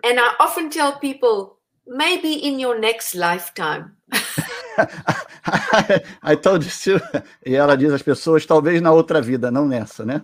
And 0.05 0.18
I 0.18 0.36
often 0.39 0.70
tell 0.70 0.97
people, 0.99 1.57
maybe 1.86 2.47
in 2.47 2.62
your 2.62 2.80
next 2.80 3.18
lifetime. 3.18 3.91
I 6.24 6.38
told 6.38 6.66
you. 6.66 7.01
E 7.45 7.55
ela 7.55 7.76
diz 7.76 7.91
às 7.91 8.01
pessoas, 8.01 8.45
talvez 8.45 8.82
na 8.82 8.91
outra 8.91 9.22
vida, 9.22 9.51
não 9.51 9.68
nessa, 9.68 10.05
né? 10.05 10.24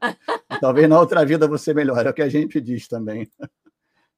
talvez 0.60 0.88
na 0.88 1.00
outra 1.00 1.24
vida 1.24 1.48
você 1.48 1.74
melhore, 1.74 2.06
é 2.06 2.10
o 2.10 2.14
que 2.14 2.22
a 2.22 2.28
gente 2.28 2.60
diz 2.60 2.86
também. 2.86 3.28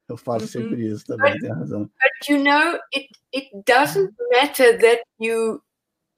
Eu 0.08 0.16
faço 0.16 0.46
sempre 0.46 0.86
isso 0.86 1.06
também, 1.06 1.38
tem 1.38 1.50
razão. 1.50 1.82
But 1.84 2.28
you 2.28 2.38
know, 2.38 2.78
it 2.94 3.08
it 3.34 3.50
doesn't 3.66 4.14
matter 4.32 4.78
that 4.78 5.02
you 5.18 5.62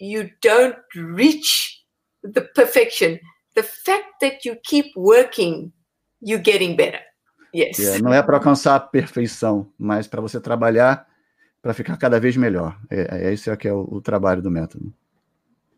you 0.01 0.31
don't 0.43 0.77
reach 0.95 1.85
the 2.23 2.41
perfection. 2.41 3.19
The 3.55 3.63
fact 3.63 4.19
that 4.21 4.47
you 4.47 4.57
keep 4.65 4.91
working, 4.97 5.73
you're 6.21 6.43
getting 6.43 6.77
better. 6.77 7.01
Yes. 7.55 7.79
É, 7.79 8.03
não 8.03 8.13
é 8.13 8.23
para 8.23 8.37
alcançar 8.37 8.75
a 8.75 8.81
perfeição, 8.81 9.73
mas 9.79 10.07
para 10.07 10.21
você 10.21 10.41
trabalhar 10.41 11.07
para 11.63 11.73
ficar 11.73 11.97
cada 11.97 12.21
vez 12.21 12.37
melhor. 12.37 12.79
É, 12.91 13.29
é 13.29 13.33
esse 13.33 13.51
é 13.51 13.57
que 13.57 13.67
é 13.67 13.73
o, 13.73 13.87
o 13.91 14.01
trabalho 14.01 14.43
do 14.43 14.51
método. 14.51 14.93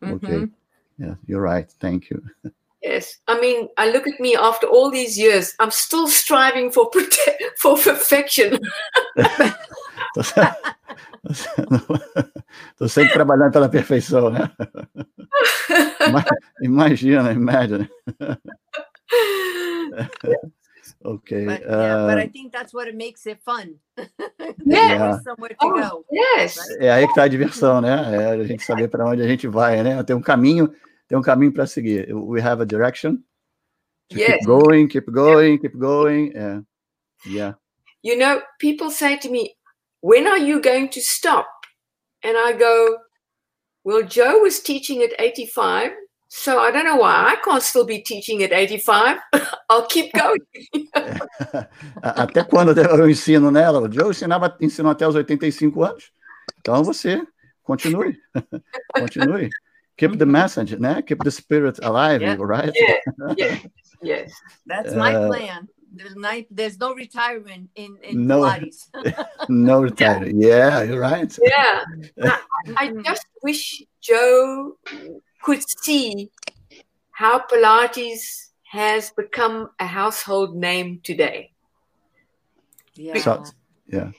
Ok. 0.03 0.29
Uhum. 0.29 0.51
Yeah, 0.99 1.19
you're 1.29 1.49
right. 1.49 1.73
Thank 1.79 2.13
you. 2.13 2.23
Yes. 2.83 3.19
I 3.27 3.41
mean, 3.41 3.69
I 3.77 3.91
look 3.91 4.07
at 4.07 4.21
me 4.21 4.37
after 4.37 4.67
all 4.69 4.91
these 4.91 5.19
years, 5.19 5.53
I'm 5.59 5.71
still 5.73 6.07
striving 6.07 6.71
for 6.71 6.89
prote- 6.91 7.37
for 7.59 7.77
perfection. 7.77 8.59
Tô 12.79 12.89
sempre 12.89 13.13
trabalhando 13.15 13.53
pela 13.53 13.69
perfeição, 13.69 14.31
né? 14.31 14.51
Ima- 16.07 16.25
Imagina, 16.63 17.33
imagine. 17.33 17.89
Ok. 21.05 21.45
But, 21.47 21.61
yeah, 21.61 22.07
but 22.07 22.19
ah, 22.19 22.23
I 22.23 22.29
think 22.29 22.53
that's 22.53 22.73
what 22.75 22.89
it 22.89 22.97
makes 22.97 23.27
it 23.27 23.39
fun. 23.45 23.75
Yeah. 24.65 25.19
Somewhere 25.25 25.55
to 25.55 25.67
Oh, 25.67 25.71
go. 25.73 26.05
yes. 26.11 26.57
é 26.79 26.91
aí 26.91 27.05
que 27.05 27.11
está 27.13 27.23
a 27.25 27.29
diversão, 27.29 27.81
né? 27.81 27.91
É 28.15 28.27
a 28.31 28.45
gente 28.45 28.63
saber 28.65 28.89
para 28.89 29.05
onde 29.07 29.23
a 29.23 29.27
gente 29.27 29.47
vai, 29.49 29.83
né? 29.83 30.03
Tem 30.03 30.15
um 30.15 30.21
caminho, 30.21 30.73
tem 31.09 31.19
um 31.19 31.23
caminho 31.23 31.53
para 31.53 31.67
seguir. 31.67 32.13
We 32.13 32.41
have 32.41 32.63
a 32.63 32.67
direction. 32.67 33.19
Yes. 34.11 34.39
Keep 34.39 34.47
going, 34.47 34.89
keep 34.89 35.11
going, 35.11 35.59
keep 35.59 35.77
going. 35.77 36.33
É. 36.35 36.63
Yeah. 37.27 37.55
You 38.03 38.17
know, 38.17 38.43
people 38.59 38.91
say 38.91 39.17
to 39.19 39.29
me, 39.29 39.55
when 40.01 40.27
are 40.27 40.39
you 40.39 40.61
going 40.61 40.89
to 40.91 41.01
stop? 41.01 41.47
And 42.23 42.37
I 42.37 42.53
go, 42.53 42.99
well, 43.85 44.03
Joe 44.03 44.41
was 44.41 44.61
teaching 44.61 45.03
at 45.03 45.19
85. 45.19 45.93
So 46.31 46.59
I 46.59 46.71
don't 46.71 46.85
know 46.85 46.97
why 46.97 47.33
I 47.33 47.37
can't 47.43 47.63
still 47.63 47.87
be 47.87 48.01
teaching 48.01 48.43
at 48.43 48.53
85. 48.53 49.19
I'll 49.71 49.87
keep 49.87 50.13
going. 50.13 50.41
Até 52.03 52.45
quando 52.45 52.79
eu 52.79 53.09
ensino 53.09 53.51
nela? 53.51 53.81
O 53.81 53.91
Joe 53.91 54.11
ensinava, 54.11 54.55
ensinou 54.61 54.93
até 54.93 55.09
os 55.09 55.15
85 55.15 55.83
anos. 55.83 56.13
Então 56.61 56.85
você 56.85 57.23
continue. 57.63 58.19
continue. 58.95 59.49
Keep 59.99 60.19
the 60.19 60.27
message, 60.27 60.73
né? 60.79 61.03
Keep 61.07 61.25
the 61.25 61.31
spirit 61.31 61.79
alive, 61.83 62.23
Yeah. 62.23 62.37
right? 62.39 62.73
yes. 63.37 63.67
Yes. 64.01 64.31
That's 64.67 64.95
my 64.95 65.13
Uh, 65.15 65.27
plan. 65.29 65.69
There's 65.93 66.15
no, 66.15 66.31
there's 66.51 66.79
no 66.79 66.95
retirement 66.95 67.71
in, 67.75 67.99
in 68.03 68.27
No. 68.27 68.43
Pilates. 68.43 68.89
No 69.49 69.83
retire. 69.83 70.29
Yeah, 70.49 70.83
you're 70.83 71.01
right. 71.01 71.37
Yeah. 71.43 71.83
I, 72.23 72.39
I 72.77 72.85
Mhm. 72.93 73.05
just 73.05 73.27
wish 73.43 73.83
Joe 74.01 74.77
could 75.43 75.63
see 75.83 76.31
how 77.11 77.41
Pilates 77.51 78.51
has 78.71 79.11
become 79.17 79.71
a 79.81 79.87
household 79.87 80.55
name 80.55 81.01
today. 81.03 81.51
Yeah. 82.95 83.19
So- 83.19 83.45
yeah. 83.89 84.11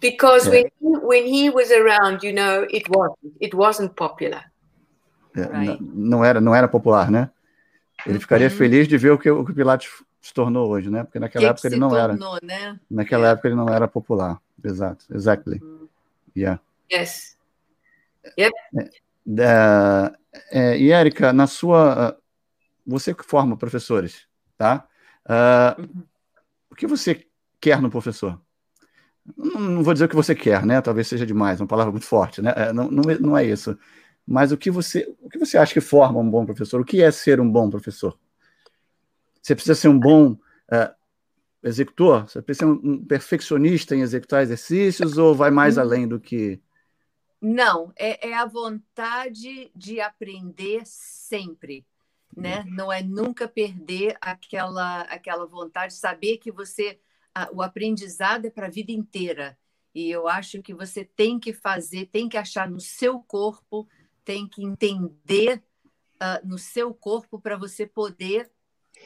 Because 0.00 0.48
Yeah. 0.48 0.70
when 0.80 0.94
he, 0.94 1.06
when 1.06 1.26
he 1.26 1.50
was 1.50 1.70
around, 1.70 2.22
you 2.26 2.32
know, 2.32 2.64
it 2.72 2.88
wasn't 2.88 3.18
it 3.40 3.54
wasn't 3.56 3.94
popular. 3.94 4.50
É, 5.36 5.42
Right. 5.46 5.78
Não 5.82 6.24
era, 6.24 6.40
não 6.40 6.54
era 6.54 6.66
popular, 6.66 7.10
né? 7.10 7.30
Ele 8.06 8.18
ficaria 8.18 8.48
Uhum. 8.48 8.56
feliz 8.56 8.88
de 8.88 8.96
ver 8.96 9.10
o 9.10 9.18
que 9.18 9.30
o 9.30 9.44
que 9.44 9.52
o 9.52 9.54
Pilates 9.54 9.90
se 10.22 10.32
tornou 10.32 10.70
hoje, 10.70 10.88
né? 10.90 11.02
Porque 11.04 11.18
que 11.18 11.20
naquela 11.20 11.44
que 11.44 11.50
época 11.50 11.68
ele 11.68 11.74
se 11.76 11.80
não 11.80 11.94
era. 11.96 12.16
tornou, 12.16 12.38
né? 12.42 12.80
Naquela 12.90 13.28
É. 13.28 13.32
época 13.32 13.48
ele 13.48 13.54
não 13.56 13.68
era 13.68 13.86
popular. 13.86 14.40
Exato. 14.64 15.04
Exactly. 15.14 15.60
Hum. 15.62 15.86
Yeah. 16.36 16.60
Yes. 16.92 17.36
Da- 19.24 20.12
é, 20.50 20.78
e 20.78 20.90
Érica, 20.92 21.32
na 21.32 21.46
sua, 21.46 22.08
ah, 22.10 22.16
você 22.86 23.12
que 23.14 23.24
forma 23.24 23.56
professores, 23.56 24.26
tá? 24.56 24.86
Uhum. 25.78 26.04
o 26.70 26.74
que 26.74 26.86
você 26.86 27.26
quer 27.60 27.80
no 27.82 27.90
professor? 27.90 28.40
Não, 29.36 29.82
vou 29.82 29.92
dizer 29.92 30.06
o 30.06 30.08
que 30.08 30.16
você 30.16 30.34
quer, 30.34 30.64
né? 30.64 30.80
Talvez 30.80 31.08
seja 31.08 31.26
demais, 31.26 31.60
uma 31.60 31.66
palavra 31.66 31.92
muito 31.92 32.06
forte, 32.06 32.42
né? 32.42 32.52
É, 32.56 32.72
não, 32.72 32.90
não, 32.90 33.10
é, 33.10 33.18
não 33.18 33.36
é 33.38 33.44
isso. 33.44 33.78
Mas 34.26 34.52
o 34.52 34.56
que 34.58 34.70
você, 34.70 35.12
o 35.20 35.28
que 35.28 35.38
você 35.38 35.58
acha 35.58 35.72
que 35.74 35.80
forma 35.80 36.20
um 36.20 36.30
bom 36.30 36.44
professor? 36.46 36.80
O 36.80 36.84
que 36.84 37.02
é 37.02 37.10
ser 37.10 37.40
um 37.40 37.50
bom 37.50 37.68
professor? 37.70 38.18
Você 39.42 39.54
precisa 39.54 39.74
ser 39.74 39.88
um 39.88 39.98
bom 39.98 40.36
ah, 40.70 40.94
executor? 41.62 42.28
Você 42.28 42.42
precisa 42.42 42.66
ser 42.66 42.72
um, 42.72 43.04
perfeccionista 43.04 43.94
em 43.96 44.02
executar 44.02 44.42
exercícios 44.42 45.18
ou 45.18 45.34
vai 45.34 45.50
mais 45.50 45.76
Uhum. 45.76 45.82
além 45.82 46.08
do 46.08 46.20
que 46.20 46.60
Não, 47.40 47.92
é, 47.96 48.28
é 48.30 48.34
a 48.34 48.44
vontade 48.46 49.70
de 49.74 50.00
aprender 50.00 50.82
sempre. 50.84 51.86
né? 52.36 52.64
Não 52.68 52.92
é 52.92 53.02
nunca 53.02 53.48
perder 53.48 54.16
aquela 54.20 55.02
aquela 55.02 55.46
vontade, 55.46 55.94
saber 55.94 56.38
que 56.38 56.52
você 56.52 57.00
o 57.52 57.62
aprendizado 57.62 58.46
é 58.46 58.50
para 58.50 58.66
a 58.66 58.70
vida 58.70 58.92
inteira. 58.92 59.58
E 59.94 60.10
eu 60.10 60.28
acho 60.28 60.62
que 60.62 60.74
você 60.74 61.04
tem 61.04 61.38
que 61.38 61.52
fazer, 61.52 62.06
tem 62.06 62.28
que 62.28 62.36
achar 62.36 62.70
no 62.70 62.80
seu 62.80 63.20
corpo, 63.20 63.88
tem 64.24 64.46
que 64.46 64.64
entender 64.64 65.62
uh, 66.16 66.46
no 66.46 66.58
seu 66.58 66.94
corpo 66.94 67.40
para 67.40 67.56
você 67.56 67.86
poder 67.86 68.50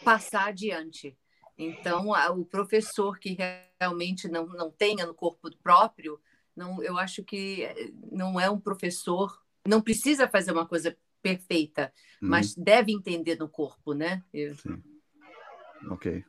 passar 0.05 0.49
adiante. 0.49 1.16
Então, 1.57 2.11
o 2.37 2.45
professor 2.45 3.18
que 3.18 3.37
realmente 3.81 4.29
não, 4.29 4.47
não 4.47 4.70
tenha 4.70 5.07
no 5.07 5.14
corpo 5.14 5.49
próprio, 5.62 6.20
não, 6.55 6.83
eu 6.83 6.99
acho 6.99 7.22
que 7.22 7.62
eh, 7.62 7.93
não 8.11 8.41
é 8.41 8.51
um 8.51 8.59
professor, 8.59 9.41
não 9.66 9.81
precisa 9.81 10.29
fazer 10.29 10.53
uma 10.53 10.66
coisa 10.66 10.97
perfeita, 11.22 11.93
uhum. 12.20 12.29
mas 12.29 12.55
deve 12.55 12.93
entender 12.93 13.39
no 13.39 13.49
corpo, 13.49 13.95
né? 13.95 14.22
Eu... 14.33 14.55
Sim. 14.57 14.83
Ok, 15.91 16.25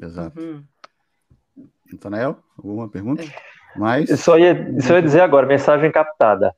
exato. 0.00 0.40
Uhum. 0.40 0.64
Natanael, 1.90 2.36
alguma 2.56 2.88
pergunta? 2.88 3.22
É. 3.22 3.78
Mais? 3.78 4.10
Eu 4.10 4.16
só 4.16 4.38
ia, 4.38 4.80
só 4.80 4.94
ia 4.94 5.02
dizer 5.02 5.20
agora, 5.20 5.46
mensagem 5.46 5.90
captada. 5.90 6.54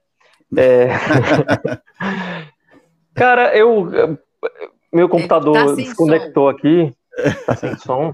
É... 0.56 0.88
Cara, 3.14 3.56
eu. 3.56 4.18
Meu 4.92 5.08
computador 5.08 5.54
tá 5.54 5.74
desconectou 5.74 6.50
som. 6.50 6.56
aqui. 6.56 6.96
Tá 7.46 7.56
sem 7.56 7.76
som? 7.82 8.12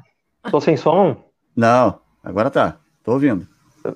Tô 0.50 0.60
sem 0.60 0.76
som? 0.76 1.16
Não, 1.56 2.00
agora 2.22 2.50
tá. 2.50 2.78
Tô 3.02 3.12
ouvindo. 3.12 3.48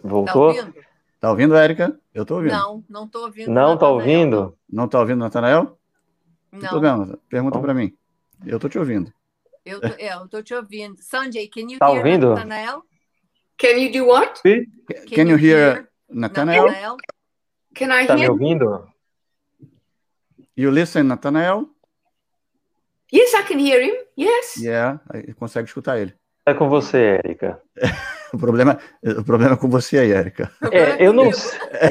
Voltou? 0.03 0.55
Tá 0.55 0.61
ouvindo, 0.61 0.75
tá 1.21 1.31
ouvindo 1.31 1.57
Érica? 1.57 1.99
Eu 2.15 2.25
tô 2.25 2.37
ouvindo. 2.37 2.53
Não, 2.53 2.85
não 2.89 3.09
tô 3.09 3.25
ouvindo. 3.25 3.51
Não 3.51 3.77
tá 3.77 3.89
ouvindo? 3.89 4.57
Não 4.71 4.89
tá 4.89 5.01
ouvindo, 5.01 5.19
Natanael? 5.19 5.79
Não. 6.51 6.71
Tô 6.71 6.81
vendo. 6.81 7.19
Pergunta 7.29 7.59
para 7.59 7.75
mim. 7.75 7.93
Eu 8.47 8.59
tô 8.59 8.69
te 8.69 8.79
ouvindo. 8.79 9.13
Eu 9.65 9.81
tô, 9.81 9.89
é, 9.99 10.15
eu 10.15 10.29
tô 10.29 10.43
te 10.43 10.55
ouvindo. 10.55 10.97
Sanjay, 11.01 11.49
can 11.49 11.71
you 11.71 11.79
tá 11.79 11.89
hear 11.89 11.99
ouvindo? 11.99 12.29
Nathanael? 12.31 12.83
Can 13.59 13.79
you 13.79 13.93
do 13.93 14.07
what? 14.07 14.43
Can, 14.43 14.65
can 15.15 15.29
you 15.29 15.37
hear 15.37 15.89
Nathanael? 16.09 16.97
Can 17.75 17.91
I 17.91 18.07
tá 18.07 18.15
hear? 18.15 18.19
me 18.19 18.29
ouvindo? 18.29 18.87
You 20.57 20.71
listen, 20.71 21.05
Nathanael? 21.05 21.69
Yes, 23.13 23.33
I 23.35 23.43
can 23.43 23.59
hear 23.59 23.81
him. 23.81 23.95
Yes. 24.17 24.57
Yeah, 24.57 25.01
consegue 25.39 25.69
escutar 25.69 25.99
ele. 25.99 26.15
É 26.47 26.53
com 26.53 26.69
você, 26.69 27.21
Érica. 27.25 27.61
o, 28.35 28.39
problema, 28.39 28.79
o 29.03 29.25
problema 29.25 29.55
é 29.55 29.57
com 29.57 29.69
você 29.69 29.99
aí, 29.99 30.13
Érica. 30.13 30.53
É, 30.71 31.05
eu 31.05 31.13
não 31.13 31.33
sei. 31.33 31.59
É. 31.73 31.91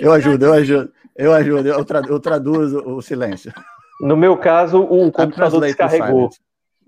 Eu 0.00 0.12
ajudo, 0.12 0.46
eu 0.46 0.52
ajudo. 0.52 0.92
Eu 1.16 1.32
ajudo, 1.32 1.68
eu, 1.68 1.84
tradu 1.84 2.08
eu 2.12 2.20
traduzo 2.20 2.78
o 2.86 3.02
silêncio. 3.02 3.52
No 4.04 4.18
meu 4.18 4.36
caso, 4.36 4.82
o 4.82 5.10
computador 5.10 5.62
descarregou. 5.62 6.28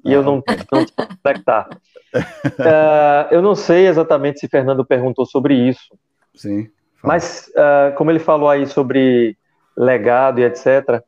E 0.04 0.12
eu 0.12 0.22
não, 0.22 0.42
não 0.70 0.86
conectar. 1.22 1.66
Uh, 2.14 3.26
eu 3.30 3.40
não 3.40 3.54
sei 3.54 3.86
exatamente 3.86 4.38
se 4.38 4.48
Fernando 4.48 4.84
perguntou 4.84 5.24
sobre 5.24 5.54
isso. 5.54 5.98
Sim. 6.34 6.68
Fala. 6.96 7.14
Mas, 7.14 7.50
uh, 7.56 7.94
como 7.96 8.10
ele 8.10 8.18
falou 8.18 8.50
aí 8.50 8.66
sobre 8.66 9.34
legado 9.74 10.40
e 10.40 10.44
etc., 10.44 11.02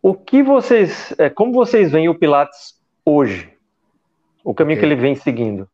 o 0.00 0.14
que 0.14 0.42
vocês, 0.42 1.14
é, 1.18 1.28
como 1.28 1.52
vocês 1.52 1.92
veem 1.92 2.08
o 2.08 2.18
Pilates 2.18 2.80
hoje? 3.04 3.52
O 4.42 4.54
caminho 4.54 4.78
okay. 4.78 4.88
que 4.88 4.94
ele 4.94 5.00
vem 5.00 5.14
seguindo? 5.14 5.68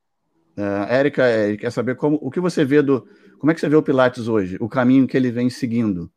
Uh, 0.59 0.91
Érica, 0.91 1.23
quer 1.59 1.71
saber 1.71 1.95
como, 1.95 2.19
o 2.21 2.31
que 2.33 2.41
você 2.41 2.65
vê 2.65 2.83
do, 2.83 3.07
como 3.39 3.53
é 3.53 3.55
que 3.55 3.61
você 3.61 3.69
vê 3.69 3.77
o 3.77 3.83
Pilates 3.83 4.27
hoje? 4.27 4.57
O 4.61 4.69
caminho 4.69 5.07
que 5.07 5.17
ele 5.17 5.31
vem 5.31 5.49
seguindo, 5.49 6.11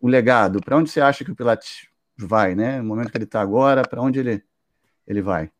o 0.00 0.06
legado, 0.06 0.60
para 0.62 0.76
onde 0.76 0.90
você 0.90 1.00
acha 1.00 1.24
que 1.24 1.32
o 1.32 1.36
Pilates 1.36 1.88
vai, 2.16 2.54
né? 2.54 2.78
No 2.78 2.84
momento 2.84 3.10
que 3.10 3.16
ele 3.16 3.24
está 3.24 3.40
agora, 3.40 3.82
para 3.82 4.02
onde 4.02 4.18
ele 4.18 4.44
ele 5.06 5.20
vai? 5.20 5.50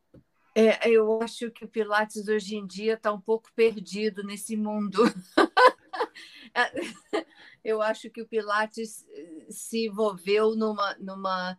É, 0.55 0.89
eu 0.89 1.21
acho 1.21 1.51
que 1.51 1.65
o 1.65 1.69
Pilates 1.69 2.29
hoje 2.29 2.57
em 2.57 2.67
dia 2.67 2.95
está 2.95 3.13
um 3.13 3.21
pouco 3.21 3.51
perdido 3.55 4.23
nesse 4.23 4.57
mundo. 4.57 5.03
eu 7.65 7.83
acho 7.83 8.09
que 8.09 8.23
o 8.23 8.27
Pilates 8.27 9.05
se 9.51 9.87
envolveu 9.87 10.55
numa, 10.55 10.95
numa 10.99 11.59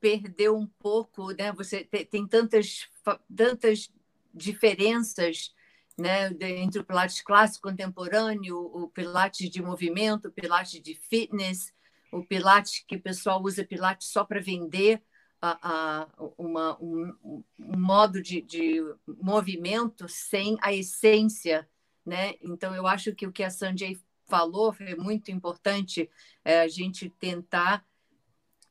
perdeu 0.00 0.56
um 0.56 0.66
pouco, 0.66 1.30
né? 1.30 1.52
Você 1.52 1.84
tem, 1.84 2.04
tem 2.04 2.26
tantas 2.26 2.88
tantas 3.34 3.90
diferenças, 4.34 5.54
né, 5.96 6.28
entre 6.58 6.80
o 6.80 6.84
Pilates 6.84 7.22
clássico 7.22 7.68
contemporâneo, 7.68 8.58
o 8.58 8.88
Pilates 8.88 9.48
de 9.48 9.62
movimento, 9.62 10.28
o 10.28 10.32
Pilates 10.32 10.82
de 10.82 10.94
fitness, 10.94 11.72
o 12.12 12.24
Pilates 12.24 12.84
que 12.86 12.96
o 12.96 13.02
pessoal 13.02 13.42
usa 13.42 13.64
Pilates 13.64 14.08
só 14.08 14.24
para 14.24 14.40
vender 14.40 15.02
a, 15.40 15.58
a, 15.62 16.08
uma, 16.38 16.76
um, 16.82 17.14
um, 17.22 17.44
modo 17.58 18.22
de, 18.22 18.40
de, 18.40 18.80
movimento 19.20 20.08
sem 20.08 20.56
a 20.62 20.72
essência, 20.72 21.68
né? 22.04 22.34
Então 22.42 22.74
eu 22.74 22.86
acho 22.86 23.14
que 23.14 23.26
o 23.26 23.32
que 23.32 23.42
a 23.42 23.50
Sanjay 23.50 23.98
falou 24.26 24.72
foi 24.72 24.94
muito 24.94 25.30
importante 25.30 26.10
é, 26.44 26.60
a 26.60 26.68
gente 26.68 27.08
tentar 27.08 27.86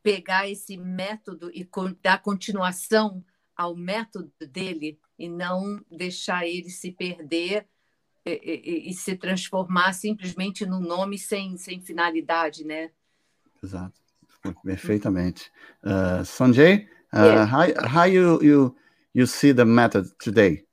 pegar 0.02 0.50
esse 0.50 0.78
método 0.78 1.50
e 1.54 1.68
dar 2.02 2.22
continuação 2.22 3.24
ao 3.56 3.76
método 3.76 4.32
dele 4.52 5.00
e 5.18 5.30
não 5.30 5.84
deixar 5.90 6.46
ele 6.46 6.70
se 6.70 6.92
perder 6.92 7.68
e, 8.26 8.32
e, 8.32 8.90
e 8.90 8.94
se 8.94 9.16
transformar 9.16 9.94
simplesmente 9.94 10.66
num 10.66 10.82
nome 10.82 11.18
sem, 11.18 11.58
sem 11.58 11.80
finalidade, 11.82 12.66
né? 12.66 12.92
Exato. 13.66 13.94
Perfeitamente. 14.64 15.50
Uh, 15.84 16.24
Sanjay, 16.24 16.88
uh, 17.12 17.26
yeah. 17.26 17.46
how, 17.46 17.88
how 17.88 18.04
you, 18.04 18.40
you, 18.42 18.76
you 19.14 19.26
see 19.26 19.52
the 19.52 19.66
method 19.66 20.06
today? 20.20 20.66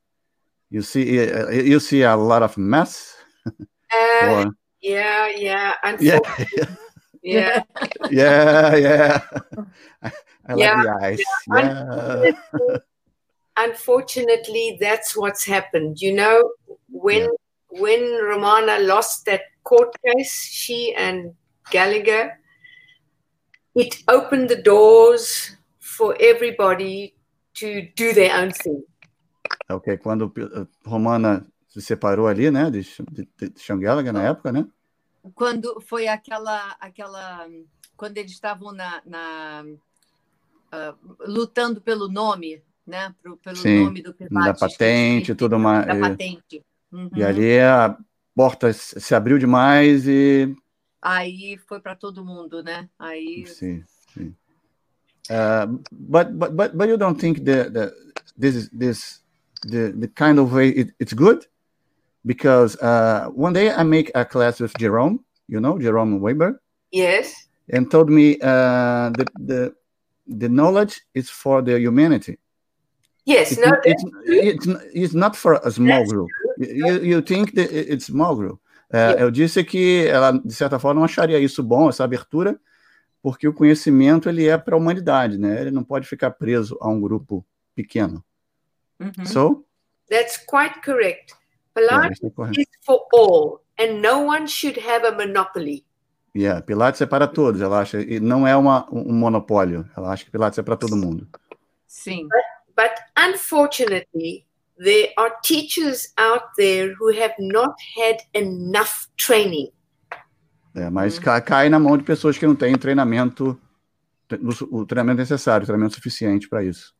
You 0.69 0.81
see 0.81 1.31
uh, 1.31 1.49
you 1.51 1.79
see 1.79 2.01
a 2.01 2.15
lot 2.15 2.41
of 2.41 2.57
mess? 2.57 3.15
Uh, 3.45 3.51
or... 4.47 4.55
Yeah, 4.81 5.27
yeah. 5.37 5.73
Yeah. 6.01 6.19
yeah. 7.23 7.63
yeah, 8.11 8.75
yeah. 8.75 9.21
I, 10.01 10.11
I 10.47 10.55
yeah. 10.55 10.73
like 10.73 10.83
the 10.83 11.05
eyes. 11.05 11.21
Yeah. 11.47 12.31
Unfortunately, 12.57 12.81
unfortunately, 13.55 14.77
that's 14.81 15.15
what's 15.15 15.45
happened. 15.45 16.01
You 16.01 16.13
know, 16.15 16.51
when 16.89 17.21
yeah. 17.21 17.79
when 17.79 18.01
Romana 18.23 18.79
lost 18.79 19.25
that 19.27 19.43
court 19.63 19.95
case, 20.03 20.33
she 20.51 20.93
and 20.95 21.33
Gallagher, 21.69 22.39
it 23.75 24.03
opened 24.07 24.49
the 24.49 24.61
doors 24.61 25.57
for 25.79 26.15
everybody 26.19 27.13
to 27.53 27.87
do 27.95 28.13
their 28.13 28.35
own 28.41 28.51
thing. 28.51 28.83
Ok, 29.69 29.97
quando 29.97 30.25
uh, 30.25 30.67
Romana 30.85 31.45
se 31.67 31.81
separou 31.81 32.27
ali, 32.27 32.51
né, 32.51 32.69
de, 32.69 32.81
de, 33.11 33.27
de 33.37 33.59
Sean 33.59 33.79
Gallagher 33.79 34.13
na 34.13 34.23
época, 34.23 34.51
né? 34.51 34.65
Quando 35.33 35.79
foi 35.81 36.07
aquela, 36.07 36.75
aquela, 36.79 37.47
quando 37.95 38.17
eles 38.17 38.31
estavam 38.31 38.71
na, 38.71 39.01
na 39.05 39.65
uh, 40.73 41.15
lutando 41.25 41.81
pelo 41.81 42.07
nome, 42.07 42.61
né, 42.85 43.13
Pro, 43.21 43.37
pelo 43.37 43.55
Sim, 43.55 43.85
nome 43.85 44.01
do 44.01 44.13
Pilates, 44.13 44.45
da 44.45 44.67
patente, 44.67 45.33
tudo 45.33 45.57
mais. 45.57 45.87
Da 45.87 45.95
patente. 45.95 46.63
Uhum. 46.91 47.09
E 47.15 47.23
ali 47.23 47.59
a 47.59 47.97
porta 48.35 48.71
se 48.73 49.15
abriu 49.15 49.39
demais 49.39 50.07
e 50.07 50.53
aí 51.03 51.57
foi 51.57 51.79
para 51.79 51.95
todo 51.95 52.23
mundo, 52.23 52.63
né? 52.63 52.89
Aí. 52.97 53.45
Sim, 53.45 53.83
sim. 54.13 54.33
Uh, 55.29 55.79
but 55.91 56.37
but 56.37 56.55
but 56.55 56.77
but 56.77 56.89
you 56.89 56.97
don't 56.97 57.19
think 57.19 57.43
that, 57.45 57.73
that 57.73 57.93
this 58.37 58.55
is 58.55 58.69
this 58.71 59.21
the 59.63 59.93
the 59.97 60.07
kind 60.07 60.39
of 60.39 60.51
way 60.51 60.69
it, 60.69 60.91
it's 60.99 61.13
good 61.13 61.45
because 62.25 62.75
uh, 62.81 63.29
one 63.33 63.53
day 63.53 63.71
I 63.71 63.83
make 63.83 64.11
a 64.15 64.25
class 64.25 64.59
with 64.59 64.73
Jerome, 64.77 65.23
you 65.47 65.59
know 65.59 65.79
Jerome 65.79 66.19
Weber. 66.19 66.61
Yes. 66.91 67.47
And 67.69 67.89
told 67.89 68.09
me 68.09 68.37
uh, 68.41 69.11
the 69.11 69.25
the 69.39 69.75
the 70.27 70.49
knowledge 70.49 71.01
is 71.13 71.29
for 71.29 71.61
the 71.61 71.79
humanity. 71.79 72.37
Yes, 73.25 73.53
it's, 73.53 73.61
no, 73.61 73.71
it's, 73.85 74.03
it's, 74.25 74.67
it's, 74.93 75.13
not 75.13 75.33
for 75.33 75.53
a 75.53 75.71
small 75.71 76.05
group. 76.05 76.29
You, 76.57 76.99
you 76.99 77.21
think 77.21 77.55
that 77.55 77.71
it's 77.71 78.07
small 78.07 78.35
group. 78.35 78.59
É, 78.93 79.23
eu 79.23 79.31
disse 79.31 79.63
que 79.63 80.05
ela, 80.07 80.31
de 80.31 80.53
certa 80.53 80.77
forma, 80.77 80.99
não 80.99 81.05
acharia 81.05 81.39
isso 81.39 81.63
bom, 81.63 81.89
essa 81.89 82.03
abertura, 82.03 82.59
porque 83.23 83.47
o 83.47 83.53
conhecimento 83.53 84.29
ele 84.29 84.47
é 84.47 84.55
para 84.55 84.75
a 84.75 84.77
humanidade, 84.77 85.35
né? 85.39 85.61
Ele 85.61 85.71
não 85.71 85.83
pode 85.83 86.07
ficar 86.07 86.29
preso 86.29 86.77
a 86.79 86.87
um 86.87 87.01
grupo 87.01 87.43
pequeno. 87.73 88.23
Uhum. 88.99 89.25
So? 89.25 89.65
That's 90.07 90.37
quite 90.37 90.79
correct. 90.85 91.33
Pilates 91.73 92.21
é, 92.21 92.27
é 92.27 92.61
is 92.61 92.67
for 92.85 93.07
all, 93.11 93.61
and 93.79 93.99
no 93.99 94.27
one 94.27 94.47
should 94.47 94.79
have 94.79 95.07
a 95.07 95.11
monopoly. 95.11 95.83
Yeah, 96.35 96.61
Pilates 96.61 97.01
é 97.01 97.07
para 97.07 97.27
todos, 97.27 97.61
ela 97.61 97.79
acha, 97.79 97.99
e 97.99 98.19
não 98.19 98.47
é 98.47 98.55
uma, 98.55 98.87
um 98.91 99.13
monopólio. 99.13 99.89
Ela 99.97 100.11
acha 100.11 100.23
que 100.23 100.31
Pilates 100.31 100.59
é 100.59 100.61
para 100.61 100.77
todo 100.77 100.95
mundo. 100.95 101.27
Sim. 101.87 102.27
But, 102.27 102.85
but 102.85 102.91
unfortunately, 103.17 104.45
there 104.77 105.13
are 105.17 105.33
teachers 105.43 106.13
out 106.17 106.45
there 106.57 106.93
who 106.99 107.09
have 107.13 107.33
not 107.39 107.73
had 107.97 108.17
enough 108.33 109.07
training. 109.17 109.71
É, 110.75 110.89
mas 110.89 111.19
cai 111.19 111.69
na 111.69 111.79
mão 111.79 111.97
de 111.97 112.03
pessoas 112.03 112.37
que 112.37 112.47
não 112.47 112.55
têm 112.55 112.75
treinamento 112.75 113.59
o, 114.71 114.85
treinamento 114.85 115.19
necessário, 115.19 115.63
o 115.63 115.67
treinamento 115.67 115.95
suficiente 115.95 116.47
para 116.47 116.63
isso. 116.63 116.95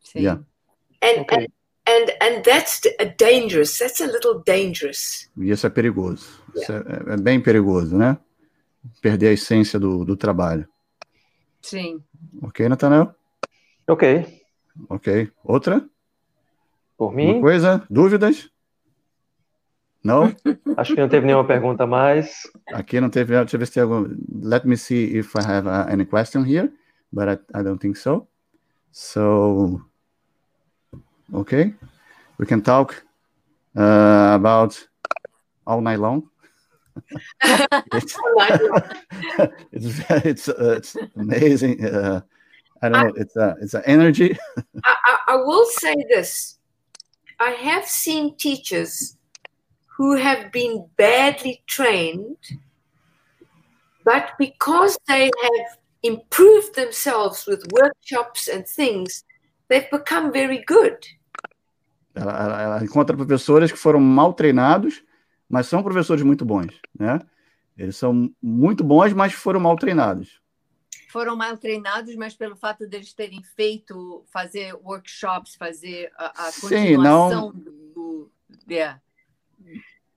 Sim. 0.00 0.20
Yeah. 0.20 0.44
And, 1.02 1.22
Okay. 1.22 1.48
and, 1.86 2.10
and, 2.20 2.36
and 2.36 2.42
that's 2.42 2.80
dangerous, 3.18 3.78
that's 3.78 4.00
a 4.00 4.06
little 4.06 4.42
dangerous. 4.46 5.30
E 5.36 5.50
isso 5.50 5.66
é 5.66 5.70
perigoso. 5.70 6.40
Isso 6.54 6.72
é, 6.72 7.14
é 7.14 7.16
bem 7.16 7.40
perigoso, 7.40 7.96
né? 7.96 8.16
Perder 9.00 9.28
a 9.28 9.32
essência 9.32 9.78
do, 9.78 10.04
do 10.04 10.16
trabalho. 10.16 10.68
Sim. 11.60 12.02
Ok, 12.42 12.68
Natanael? 12.68 13.14
Ok. 13.88 14.42
Ok. 14.88 15.30
Outra? 15.42 15.88
Por 16.96 17.08
Uma 17.08 17.16
mim, 17.16 17.40
coisa? 17.40 17.84
Dúvidas? 17.90 18.50
Não? 20.02 20.24
acho 20.76 20.94
que 20.94 21.00
não 21.00 21.08
teve 21.08 21.26
nenhuma 21.26 21.46
pergunta 21.46 21.86
mais. 21.86 22.42
Aqui 22.68 23.00
não 23.00 23.08
teve. 23.08 23.34
Deixa 23.34 23.56
eu 23.56 23.58
ver 23.58 23.66
se 23.66 23.72
tem 23.72 23.82
algum. 23.82 24.06
Let 24.42 24.64
me 24.64 24.76
see 24.76 25.16
if 25.16 25.34
I 25.34 25.42
have 25.42 25.66
uh, 25.66 25.90
any 25.90 26.04
question 26.04 26.44
here, 26.44 26.70
but 27.12 27.28
I, 27.28 27.58
I 27.58 27.62
don't 27.62 27.78
think 27.78 27.96
so. 27.96 28.28
So, 28.92 29.80
okay, 31.32 31.74
we 32.38 32.46
can 32.46 32.60
talk 32.60 33.02
uh, 33.76 34.34
about 34.34 34.76
all 35.66 35.80
night 35.80 35.98
long. 35.98 36.28
it's, 37.92 38.16
it's 39.72 40.10
it's 40.24 40.48
uh, 40.48 40.74
it's 40.76 40.96
amazing. 41.16 41.84
Uh, 41.84 42.20
I 42.82 42.88
don't 42.88 43.06
know. 43.06 43.12
It's 43.16 43.34
a 43.36 43.56
it's 43.60 43.74
an 43.74 43.82
energy. 43.86 44.36
I, 44.84 44.94
I, 45.04 45.18
I 45.28 45.36
will 45.36 45.64
say 45.64 45.96
this 46.08 46.58
I 47.40 47.50
have 47.50 47.86
seen 47.86 48.36
teachers 48.36 49.16
who 49.96 50.16
have 50.16 50.50
been 50.52 50.86
badly 50.96 51.62
trained, 51.66 52.36
but 54.04 54.32
because 54.38 54.98
they 55.06 55.30
have 55.42 55.78
improved 56.02 56.74
themselves 56.74 57.46
with 57.46 57.66
workshops 57.72 58.48
and 58.48 58.66
things, 58.66 59.24
they've 59.68 59.90
become 59.90 60.32
very 60.32 60.64
good. 60.66 60.98
Ela, 62.14 62.62
ela, 62.62 62.84
encontra 62.84 63.16
professores 63.16 63.72
que 63.72 63.78
foram 63.78 64.00
mal 64.00 64.32
treinados, 64.32 65.02
mas 65.48 65.66
são 65.66 65.82
professores 65.82 66.22
muito 66.22 66.44
bons, 66.44 66.80
né? 66.96 67.18
Eles 67.76 67.96
são 67.96 68.30
muito 68.40 68.84
bons, 68.84 69.12
mas 69.12 69.32
foram 69.32 69.58
mal 69.58 69.76
treinados. 69.76 70.40
Foram 71.14 71.36
mal 71.36 71.56
treinados, 71.56 72.12
mas 72.16 72.34
pelo 72.34 72.56
fato 72.56 72.88
deles 72.88 73.12
terem 73.12 73.40
feito, 73.54 74.24
fazer 74.32 74.74
workshops, 74.82 75.54
fazer 75.54 76.10
a, 76.18 76.48
a 76.48 76.50
Sim, 76.50 76.60
continuação 76.60 77.52
do. 77.54 78.28
Yeah. 78.68 78.98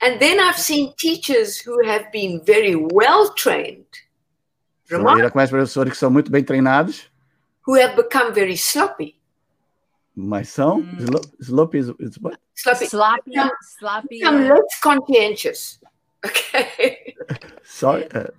And 0.02 0.18
then 0.18 0.40
I've 0.40 0.58
seen 0.60 0.94
teachers 0.98 1.60
who 1.64 1.86
have 1.88 2.10
been 2.12 2.42
very 2.44 2.76
well 2.76 3.32
trained, 3.36 3.86
Ele 4.90 5.30
conhece 5.30 5.52
professores 5.52 5.92
que 5.94 6.00
são 6.00 6.10
muito 6.10 6.32
bem 6.32 6.44
treinados, 6.44 7.12
who 7.68 7.76
have 7.80 7.96
become 7.96 8.34
very 8.34 8.56
sloppy. 8.58 9.20
mas 10.16 10.50
são 10.50 10.82
slo- 11.00 11.22
sloppy. 11.40 11.78
is- 11.78 11.94
is 12.00 12.18
what? 12.20 12.40
Sloppy. 12.56 12.88
Sloppy, 12.88 13.30
Become- 13.30 13.52
sloppy 13.80 14.08
Become 14.18 14.50
less 14.50 14.80
conscientious. 14.82 15.80
Okay. 16.26 17.14
Só, 17.64 17.98
é, 18.00 18.34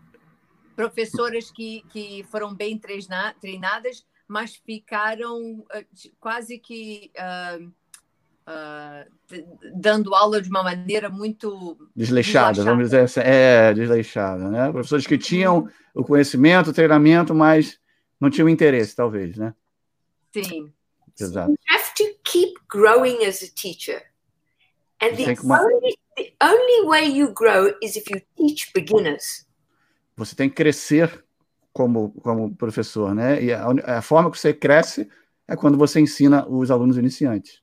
professoras 0.78 1.50
que, 1.50 1.82
que 1.90 2.22
foram 2.30 2.54
bem 2.54 2.78
treina- 2.78 3.34
treinadas, 3.40 4.06
mas 4.28 4.54
ficaram 4.54 5.64
de- 5.92 6.12
quase 6.20 6.56
que 6.56 7.10
ah, 7.18 9.04
d- 9.28 9.44
dando 9.74 10.14
aula 10.14 10.40
de 10.40 10.48
uma 10.48 10.62
maneira 10.62 11.10
muito 11.10 11.76
desleixada, 11.96 12.62
vamos 12.62 12.84
dizer 12.84 13.00
assim. 13.00 13.20
É, 13.24 13.74
desleixada, 13.74 14.48
né? 14.48 14.70
Professores 14.70 15.04
que 15.04 15.18
tinham 15.18 15.68
o 15.92 16.04
conhecimento, 16.04 16.70
o 16.70 16.72
treinamento, 16.72 17.34
mas 17.34 17.80
não 18.20 18.30
tinham 18.30 18.48
interesse, 18.48 18.94
talvez, 18.94 19.36
né? 19.36 19.52
sim, 20.32 20.72
Exato. 21.20 21.50
You 21.50 21.56
have 21.70 21.94
to 21.96 22.04
keep 22.22 22.54
growing 22.70 23.24
as 23.24 23.42
a 23.42 23.48
teacher. 23.52 24.00
And 25.02 25.16
the 25.16 25.34
only, 25.42 25.98
the 26.16 26.32
only 26.40 26.86
way 26.86 27.10
you 27.10 27.32
grow 27.32 27.74
is 27.82 27.96
if 27.96 28.08
you 28.08 28.20
teach 28.36 28.70
beginners. 28.72 29.47
Você 30.18 30.34
tem 30.34 30.48
que 30.50 30.56
crescer 30.56 31.24
como, 31.72 32.10
como 32.22 32.54
professor, 32.54 33.14
né? 33.14 33.42
E 33.42 33.52
a, 33.52 33.98
a 33.98 34.02
forma 34.02 34.30
que 34.30 34.38
você 34.38 34.52
cresce 34.52 35.08
é 35.46 35.54
quando 35.56 35.78
você 35.78 36.00
ensina 36.00 36.46
os 36.48 36.70
alunos 36.70 36.98
iniciantes. 36.98 37.62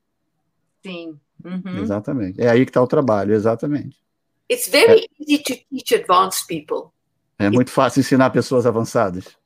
sim. 0.84 1.20
Uhum. 1.43 1.78
Exatamente. 1.80 2.41
É 2.41 2.49
aí 2.49 2.66
que 2.66 2.70
está 2.72 2.82
o 2.82 2.88
trabalho, 2.88 3.34
exatamente. 3.36 3.99
It's 4.49 4.68
very 4.70 5.06
easy 5.20 5.43
to 5.43 5.53
teach 5.70 5.93
advanced 5.93 6.47
people, 6.47 6.91
É 7.38 7.49
muito 7.49 7.70
fácil 7.70 7.99
ensinar 7.99 8.30
pessoas 8.32 8.66
avançadas. 8.66 9.38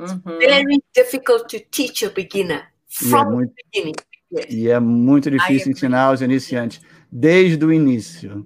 Uhum. 0.00 0.38
very 0.38 0.82
difficult 0.96 1.46
to 1.48 1.64
teach 1.70 2.04
a 2.06 2.10
beginner 2.10 2.72
E 3.02 3.06
é 3.06 3.08
from 3.10 3.30
muito, 3.30 3.52
the 3.54 3.62
beginning. 3.72 3.94
Yes. 4.32 4.46
e 4.48 4.68
é 4.70 4.80
muito 4.80 5.30
difícil 5.30 5.70
ensinar 5.72 6.12
os 6.12 6.22
iniciantes 6.22 6.80
desde 7.12 7.64
o 7.64 7.72
início. 7.72 8.44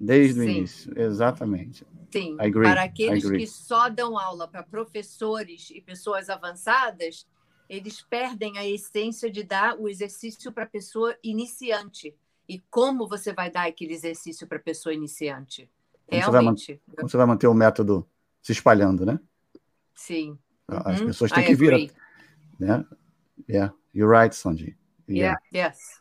Desde 0.00 0.40
o 0.40 0.42
Sim. 0.44 0.50
início, 0.50 0.92
exatamente. 0.98 1.84
Sim, 2.12 2.36
agree, 2.38 2.68
para 2.68 2.82
aqueles 2.82 3.24
agree. 3.24 3.38
que 3.40 3.46
só 3.46 3.88
dão 3.88 4.18
aula 4.18 4.46
para 4.46 4.62
professores 4.62 5.70
e 5.70 5.80
pessoas 5.80 6.28
avançadas, 6.28 7.26
eles 7.68 8.02
perdem 8.02 8.58
a 8.58 8.66
essência 8.68 9.30
de 9.30 9.42
dar 9.42 9.78
o 9.78 9.88
exercício 9.88 10.52
para 10.52 10.64
a 10.64 10.68
pessoa 10.68 11.16
iniciante. 11.22 12.14
E 12.48 12.58
como 12.70 13.08
você 13.08 13.32
vai 13.32 13.50
dar 13.50 13.66
aquele 13.66 13.94
exercício 13.94 14.46
para 14.46 14.58
a 14.58 14.62
pessoa 14.62 14.92
iniciante? 14.92 15.70
Como 16.06 16.20
você 16.22 16.30
vai 16.30 16.40
Realmente, 16.42 16.82
Como 16.94 17.08
você 17.08 17.16
vai 17.16 17.26
manter 17.26 17.46
o 17.46 17.54
método 17.54 18.06
se 18.42 18.52
espalhando, 18.52 19.06
né? 19.06 19.18
sim. 19.94 20.38
As 20.68 21.00
Uhum, 21.00 21.06
pessoas 21.06 21.32
têm 21.32 21.42
I 21.42 21.46
que 21.46 21.54
vir, 21.54 21.72
agree. 21.74 21.90
né? 22.58 22.84
Yeah, 23.48 23.74
you're 23.94 24.10
right, 24.10 24.34
Sanji. 24.34 24.76
Yeah, 25.08 25.38
yes. 25.52 26.00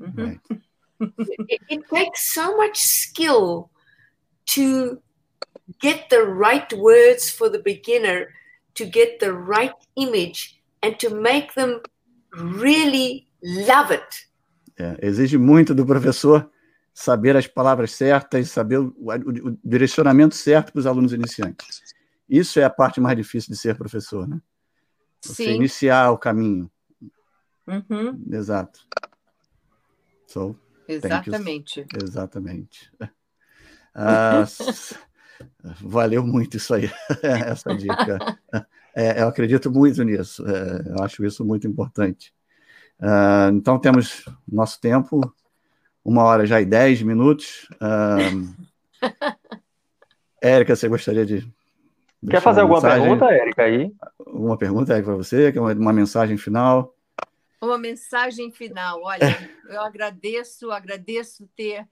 Uhum. 0.00 0.14
right. 0.16 0.40
It, 1.48 1.62
it 1.68 1.88
takes 1.88 2.32
so 2.32 2.56
much 2.56 2.78
skill 2.78 3.70
to 4.54 5.02
get 5.82 6.08
the 6.08 6.22
right 6.22 6.72
words 6.76 7.30
for 7.30 7.50
the 7.50 7.58
beginner, 7.62 8.28
to 8.74 8.84
get 8.84 9.18
the 9.18 9.32
right 9.32 9.74
image, 9.96 10.60
and 10.82 10.96
to 10.98 11.10
make 11.14 11.54
them 11.54 11.80
really 12.32 13.28
love 13.42 13.92
it. 13.92 14.28
É, 14.78 14.96
exige 15.06 15.36
muito 15.36 15.74
do 15.74 15.84
professor 15.84 16.50
saber 16.94 17.36
as 17.36 17.46
palavras 17.46 17.92
certas, 17.92 18.50
saber 18.50 18.78
o, 18.78 18.94
o- 18.96 19.48
o 19.50 19.58
direcionamento 19.64 20.34
certo 20.34 20.72
para 20.72 20.80
os 20.80 20.86
alunos 20.86 21.12
iniciantes. 21.12 21.82
Isso 22.28 22.58
é 22.60 22.64
a 22.64 22.70
parte 22.70 23.00
mais 23.00 23.16
difícil 23.16 23.50
de 23.52 23.58
ser 23.58 23.76
professor, 23.76 24.26
né? 24.28 24.40
Você 25.22 25.44
Sim. 25.44 25.54
iniciar 25.56 26.10
o 26.12 26.18
caminho. 26.18 26.70
Uhum, 27.66 28.24
Exato. 28.32 28.80
So, 30.26 30.56
exatamente. 30.88 31.84
exatamente. 31.94 32.90
S- 34.46 34.96
valeu 35.80 36.26
muito 36.26 36.56
isso 36.56 36.74
aí, 36.74 36.90
essa 37.22 37.74
dica. 37.74 38.18
É, 38.94 39.22
eu 39.22 39.28
acredito 39.28 39.70
muito 39.70 40.02
nisso, 40.02 40.44
é, 40.48 40.90
eu 40.90 41.04
acho 41.04 41.24
isso 41.24 41.44
muito 41.44 41.66
importante. 41.66 42.34
Ah, 43.00 43.50
então, 43.52 43.78
temos 43.78 44.24
nosso 44.46 44.80
tempo, 44.80 45.20
uma 46.04 46.22
hora 46.24 46.44
já 46.44 46.60
e 46.60 46.66
dez 46.66 47.02
minutos. 47.02 47.68
Ah, 47.80 48.18
Érica, 50.42 50.74
você 50.74 50.88
gostaria 50.88 51.24
de. 51.24 51.50
Quer 52.28 52.40
fazer 52.42 52.60
uma 52.60 52.74
alguma 52.74 52.82
mensagem? 52.82 53.08
pergunta, 53.08 53.32
Érica, 53.32 53.62
aí? 53.62 53.92
Alguma 54.18 54.58
pergunta 54.58 54.94
aí 54.94 55.02
para 55.02 55.14
você? 55.14 55.52
Quer 55.52 55.60
uma, 55.60 55.72
uma 55.72 55.92
mensagem 55.92 56.36
final? 56.36 56.94
Uma 57.60 57.78
mensagem 57.78 58.50
final. 58.50 59.02
Olha, 59.02 59.50
eu 59.68 59.80
agradeço, 59.80 60.70
agradeço 60.70 61.48
ter 61.56 61.86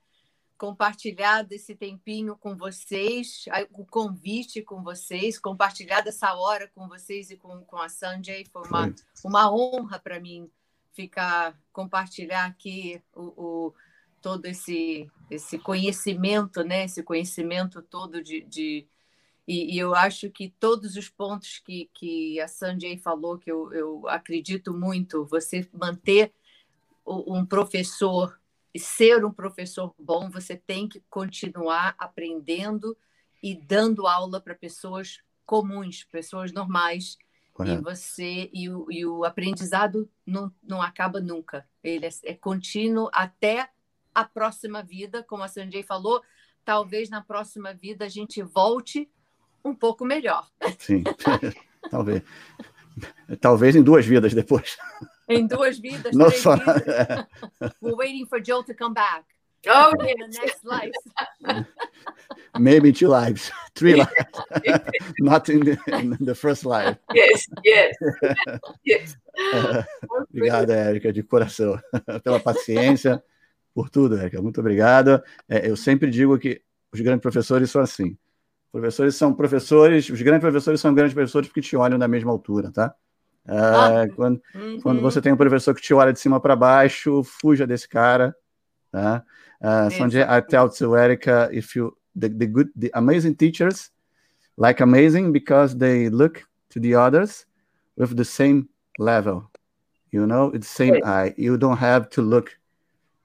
compartilhado 0.58 1.54
esse 1.54 1.74
tempinho 1.74 2.36
com 2.36 2.56
vocês, 2.56 3.44
o 3.72 3.86
convite 3.86 4.60
com 4.60 4.82
vocês, 4.82 5.38
compartilhado 5.38 6.08
essa 6.08 6.34
hora 6.34 6.68
com 6.74 6.88
vocês 6.88 7.30
e 7.30 7.36
com, 7.36 7.60
com 7.64 7.76
a 7.76 7.88
Sanjay. 7.88 8.44
Foi 8.44 8.62
uma, 8.66 8.92
uma 9.24 9.52
honra 9.54 9.98
para 10.00 10.18
mim 10.18 10.50
ficar, 10.92 11.56
compartilhar 11.72 12.46
aqui 12.46 13.00
o, 13.14 13.22
o- 13.22 13.74
todo 14.20 14.46
esse, 14.46 15.08
esse 15.30 15.58
conhecimento, 15.58 16.64
né? 16.64 16.84
Esse 16.86 17.04
conhecimento 17.04 17.80
todo 17.80 18.20
de, 18.20 18.40
de 18.40 18.84
e, 19.46 19.76
e 19.76 19.78
eu 19.78 19.94
acho 19.94 20.28
que 20.28 20.50
todos 20.58 20.96
os 20.96 21.08
pontos 21.08 21.58
que, 21.60 21.88
que 21.94 22.40
a 22.40 22.48
Sanjay 22.48 22.98
falou, 22.98 23.38
que 23.38 23.50
eu, 23.50 23.72
eu 23.72 24.08
acredito 24.08 24.74
muito, 24.74 25.24
você 25.24 25.66
manter 25.72 26.32
um 27.06 27.46
professor 27.46 28.37
e 28.74 28.78
ser 28.78 29.24
um 29.24 29.32
professor 29.32 29.94
bom, 29.98 30.30
você 30.30 30.56
tem 30.56 30.88
que 30.88 31.02
continuar 31.08 31.94
aprendendo 31.98 32.96
e 33.42 33.54
dando 33.54 34.06
aula 34.06 34.40
para 34.40 34.54
pessoas 34.54 35.20
comuns, 35.46 36.04
pessoas 36.04 36.52
normais. 36.52 37.16
E 37.16 37.54
Correto. 37.54 37.82
você 37.82 38.48
e 38.52 38.68
o, 38.68 38.86
e 38.88 39.04
o 39.04 39.24
aprendizado 39.24 40.08
não, 40.24 40.52
não 40.62 40.80
acaba 40.80 41.20
nunca. 41.20 41.66
Ele 41.82 42.06
é, 42.06 42.10
é 42.24 42.34
contínuo 42.34 43.10
até 43.12 43.68
a 44.14 44.24
próxima 44.24 44.82
vida, 44.82 45.24
como 45.24 45.42
a 45.42 45.48
Sanjay 45.48 45.82
falou. 45.82 46.22
Talvez 46.64 47.10
na 47.10 47.20
próxima 47.20 47.74
vida 47.74 48.04
a 48.04 48.08
gente 48.08 48.42
volte 48.42 49.10
um 49.64 49.74
pouco 49.74 50.04
melhor. 50.04 50.48
Sim. 50.78 51.02
Talvez. 51.90 52.22
Talvez 53.40 53.76
em 53.76 53.82
duas 53.82 54.06
vidas 54.06 54.34
depois. 54.34 54.76
Em 55.28 55.46
duas 55.46 55.78
vidas, 55.78 56.12
três 56.14 56.40
só. 56.42 56.56
vidas. 56.56 57.26
We're 57.82 57.96
waiting 57.96 58.26
for 58.26 58.40
Joe 58.44 58.62
to 58.64 58.74
come 58.74 58.94
back 58.94 59.24
Oh, 59.66 59.90
in 60.02 60.16
the 60.18 60.28
next 60.38 60.64
life. 60.64 60.92
Maybe 62.58 62.92
two 62.92 63.08
lives, 63.08 63.50
three 63.74 63.94
lives, 63.94 64.12
not 65.18 65.48
in 65.48 65.60
the, 65.60 65.78
in 66.00 66.24
the 66.24 66.34
first 66.34 66.64
life. 66.64 66.96
yes, 67.14 67.46
yes, 67.64 67.96
yes. 68.86 69.16
Obrigado, 70.30 70.70
Érica, 70.70 71.12
de 71.12 71.22
coração, 71.22 71.78
pela 72.22 72.40
paciência, 72.40 73.22
por 73.74 73.90
tudo, 73.90 74.16
Érica. 74.18 74.40
Muito 74.40 74.60
obrigado. 74.60 75.22
É, 75.48 75.68
eu 75.68 75.76
sempre 75.76 76.10
digo 76.10 76.38
que 76.38 76.62
os 76.92 77.00
grandes 77.00 77.22
professores 77.22 77.70
são 77.70 77.82
assim. 77.82 78.16
Professores 78.72 79.16
são 79.16 79.34
professores, 79.34 80.08
os 80.08 80.22
grandes 80.22 80.42
professores 80.42 80.80
são 80.80 80.94
grandes 80.94 81.14
professores 81.14 81.48
porque 81.48 81.60
te 81.62 81.76
olham 81.76 81.98
da 81.98 82.06
mesma 82.08 82.30
altura, 82.30 82.70
tá? 82.72 82.94
Ah, 83.48 84.06
quando, 84.14 84.42
quando 84.82 84.98
Uhum. 84.98 85.02
você 85.02 85.20
tem 85.22 85.32
um 85.32 85.36
professor 85.36 85.74
que 85.74 85.80
te 85.80 85.94
olha 85.94 86.12
de 86.12 86.20
cima 86.20 86.38
para 86.38 86.54
baixo, 86.54 87.22
fuja 87.24 87.66
desse 87.66 87.88
cara, 87.88 88.36
tá? 88.92 89.24
Uh, 89.60 89.90
Sanjay, 89.90 90.22
I 90.22 90.40
tell 90.40 90.68
to 90.70 90.96
Erica 90.96 91.48
if 91.52 91.74
you 91.74 91.96
the, 92.14 92.28
the 92.28 92.46
good 92.46 92.70
the 92.78 92.90
amazing 92.94 93.34
teachers 93.34 93.90
like 94.56 94.80
amazing 94.80 95.32
because 95.32 95.76
they 95.76 96.08
look 96.08 96.46
to 96.70 96.78
the 96.78 96.94
others 96.94 97.44
with 97.96 98.14
the 98.14 98.24
same 98.24 98.68
level. 98.98 99.50
You 100.12 100.26
know, 100.26 100.54
it's 100.54 100.68
same 100.68 100.94
Yes. 100.94 101.04
eye. 101.04 101.34
You 101.36 101.56
don't 101.58 101.78
have 101.78 102.08
to 102.10 102.22
look 102.22 102.56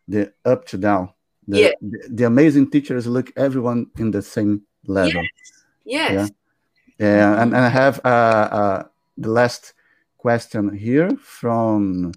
the 0.07 0.33
up 0.43 0.65
to 0.69 0.77
down. 0.77 1.09
The, 1.47 1.59
Yeah. 1.59 1.71
the, 1.81 2.09
the 2.09 2.23
amazing 2.25 2.71
teachers 2.71 3.05
look 3.05 3.31
everyone 3.35 3.91
in 3.99 4.11
the 4.11 4.21
same 4.21 4.61
level. 4.87 5.21
Yes. 5.85 6.31
Yeah, 6.99 7.41
and, 7.41 7.53
and 7.53 7.65
I 7.65 7.69
have 7.69 7.99
uh, 8.03 8.07
uh, 8.07 8.83
the 9.17 9.29
last 9.29 9.73
question 10.23 10.69
here 10.73 11.09
from 11.17 12.11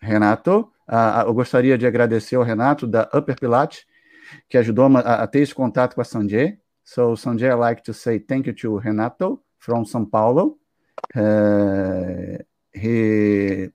Renato. 0.00 0.70
Uh, 0.88 1.26
eu 1.26 1.34
gostaria 1.34 1.76
de 1.76 1.84
agradecer 1.86 2.36
ao 2.36 2.44
Renato 2.44 2.86
da 2.86 3.10
Upper 3.12 3.34
Pilates, 3.38 3.84
que 4.48 4.56
ajudou 4.56 4.86
a, 4.96 5.00
a 5.22 5.26
ter 5.26 5.40
esse 5.40 5.52
contato 5.54 5.94
com 5.96 6.00
a 6.00 6.04
Sanjay. 6.04 6.56
So, 6.84 7.16
Sanjay, 7.16 7.50
I 7.50 7.54
like 7.54 7.82
to 7.82 7.92
say 7.92 8.20
thank 8.20 8.46
you 8.46 8.54
to 8.54 8.78
Renato 8.78 9.42
from 9.58 9.84
São 9.84 10.08
Paulo. 10.08 10.56
Uh, 11.16 12.38
he 12.72 13.70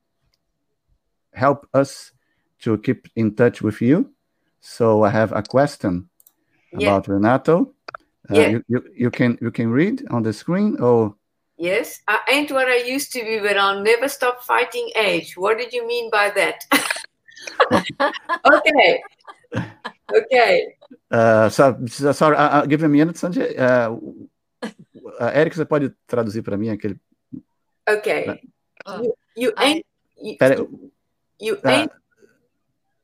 helped 1.33 1.67
us 1.73 2.13
to 2.59 2.77
keep 2.77 3.09
in 3.17 3.31
touch 3.31 3.61
with 3.61 3.81
you. 3.81 4.09
So, 4.61 5.03
I 5.03 5.09
have 5.09 5.33
a 5.33 5.43
question 5.43 6.09
Yeah. 6.71 6.89
about 6.89 7.07
Renato. 7.09 7.73
Uh, 8.29 8.33
Yeah. 8.33 8.47
you, 8.49 8.63
you, 8.67 8.83
you 8.95 9.11
can 9.11 9.37
you 9.41 9.51
can 9.51 9.69
read 9.71 10.03
on 10.09 10.23
the 10.23 10.31
screen 10.33 10.77
or 10.81 11.15
Yes. 11.57 12.01
I 12.07 12.19
ain't 12.29 12.51
what 12.51 12.67
I 12.67 12.77
used 12.83 13.13
to 13.13 13.23
be, 13.23 13.39
but 13.39 13.57
I'll 13.57 13.81
never 13.81 14.07
stop 14.09 14.43
fighting 14.43 14.91
age. 14.95 15.37
What 15.37 15.57
did 15.57 15.71
you 15.73 15.87
mean 15.87 16.09
by 16.11 16.29
that? 16.35 16.63
okay. 18.53 19.01
Okay. 20.13 20.75
uh, 21.11 21.49
so, 21.49 21.77
so- 21.87 22.11
sorry, 22.11 22.35
uh, 22.37 22.65
give 22.65 22.81
me 22.81 22.85
a 22.85 22.89
minute, 22.89 23.15
Sanjay. 23.15 23.57
Uh, 23.57 23.95
uh, 25.19 25.31
Eric, 25.33 25.55
você 25.55 25.65
pode 25.65 25.93
traduzir 26.07 26.41
para 26.43 26.57
mim 26.57 26.69
aquele. 26.69 26.99
Okay. 27.87 28.41
Uh, 28.85 29.01
You, 29.01 29.13
you 29.35 29.53
I- 29.57 29.65
ain't. 29.65 29.85
You, 30.17 30.37
Pera, 30.37 30.55
you 31.39 31.55
uh, 31.63 31.69
ain't. 31.69 31.91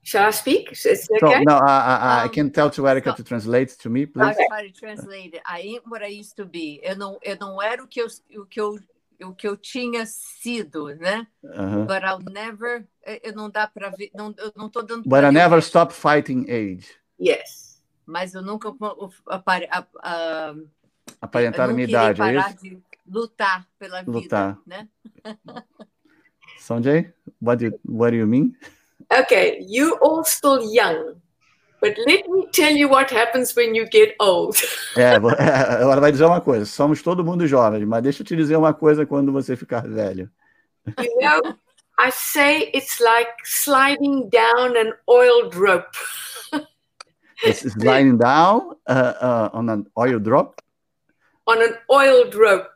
Shall 0.03 0.27
I 0.27 0.31
speak? 0.31 0.71
Is 0.71 0.85
it 0.85 0.97
so, 0.97 1.15
okay? 1.27 1.43
no, 1.45 1.53
uh, 1.53 1.61
uh, 1.61 2.23
I 2.23 2.25
Um, 2.25 2.29
can 2.33 2.49
tell 2.49 2.69
to 2.71 2.87
Erica 2.87 3.11
so- 3.11 3.17
to 3.17 3.23
translate 3.23 3.77
to 3.77 3.89
me, 3.89 4.05
please. 4.07 4.35
try 4.49 4.67
to 4.67 4.73
translate 4.73 5.35
it. 5.37 5.43
I 5.45 5.61
ain't 5.61 5.83
what 5.87 6.01
I 6.03 6.07
used 6.19 6.35
to 6.37 6.45
be. 6.45 6.79
Eu 6.83 6.95
não, 6.95 7.19
eu 7.21 7.37
não 7.39 7.61
era 7.61 7.83
o 7.83 7.87
que 7.87 8.01
eu, 8.01 8.07
o 8.37 8.45
que 8.45 8.59
eu, 8.59 8.79
o 9.23 9.33
que 9.35 9.47
eu 9.47 9.55
tinha 9.55 10.03
sido, 10.07 10.87
né? 10.95 11.27
Uh-huh. 11.43 11.85
But 11.85 12.03
I'll 12.03 12.19
never. 12.31 12.87
Eu 13.05 13.19
eu 13.25 13.33
não 13.35 13.49
dá 13.49 13.67
para 13.67 13.89
ver. 13.91 14.09
Não, 14.15 14.33
eu 14.37 14.51
não 14.55 14.69
tô 14.69 14.81
dando. 14.81 15.03
But 15.07 15.19
I 15.19 15.21
ler 15.21 15.29
o 15.29 15.31
never 15.33 15.59
stop 15.59 15.93
fighting 15.93 16.45
age. 16.49 16.87
Yes. 17.19 17.83
Mas 18.03 18.33
eu 18.33 18.41
nunca 18.41 18.73
apare- 19.27 19.69
a- 19.71 19.85
a- 20.01 20.55
Aparentar 21.21 21.67
a 21.69 21.71
eu 21.71 21.75
minha 21.75 21.87
idade, 21.87 22.19
é 22.19 22.25
parar 22.25 22.49
isso? 22.49 22.63
de 22.63 22.79
lutar 23.07 23.67
pela 23.77 23.99
vida, 24.01 24.11
Lutar. 24.11 24.57
né? 24.65 24.87
Sanjay, 26.57 27.13
what 27.39 27.57
do 27.59 27.65
you, 27.65 27.79
what 27.85 28.11
do 28.11 28.17
you 28.17 28.25
mean? 28.27 28.55
Okay. 29.11 29.59
You 29.67 29.97
all 30.01 30.23
still 30.23 30.61
young, 30.73 31.15
but 31.81 31.97
let 32.07 32.27
me 32.27 32.47
tell 32.51 32.71
you 32.71 32.87
what 32.87 33.11
happens 33.11 33.55
when 33.55 33.75
you 33.75 33.87
get 33.89 34.15
old. 34.19 34.55
É, 34.97 35.19
vo- 35.19 35.31
ela 35.31 35.99
vai 36.01 36.11
dizer 36.11 36.25
uma 36.25 36.41
coisa. 36.41 36.65
Somos 36.65 37.01
todo 37.01 37.23
mundo 37.23 37.47
jovens, 37.47 37.85
mas 37.85 38.03
deixa 38.03 38.21
eu 38.21 38.25
te 38.25 38.35
dizer 38.35 38.57
uma 38.57 38.73
coisa 38.73 39.05
quando 39.05 39.31
você 39.31 39.55
ficar 39.55 39.87
velho. 39.87 40.29
You 40.99 41.21
know, 41.21 41.57
I 41.97 42.11
say 42.11 42.71
it's 42.73 42.99
like 42.99 43.31
sliding 43.45 44.29
down 44.29 44.75
an 44.75 44.93
oiled 45.07 45.55
rope. 45.55 45.87
It's 47.43 47.75
lying 47.77 48.17
down 48.17 48.75
uh, 48.87 49.13
uh, 49.19 49.49
on 49.53 49.69
an 49.69 49.85
oil 49.97 50.19
drop. 50.19 50.61
on 51.47 51.61
an 51.61 51.75
oiled 51.89 52.35
rope 52.35 52.69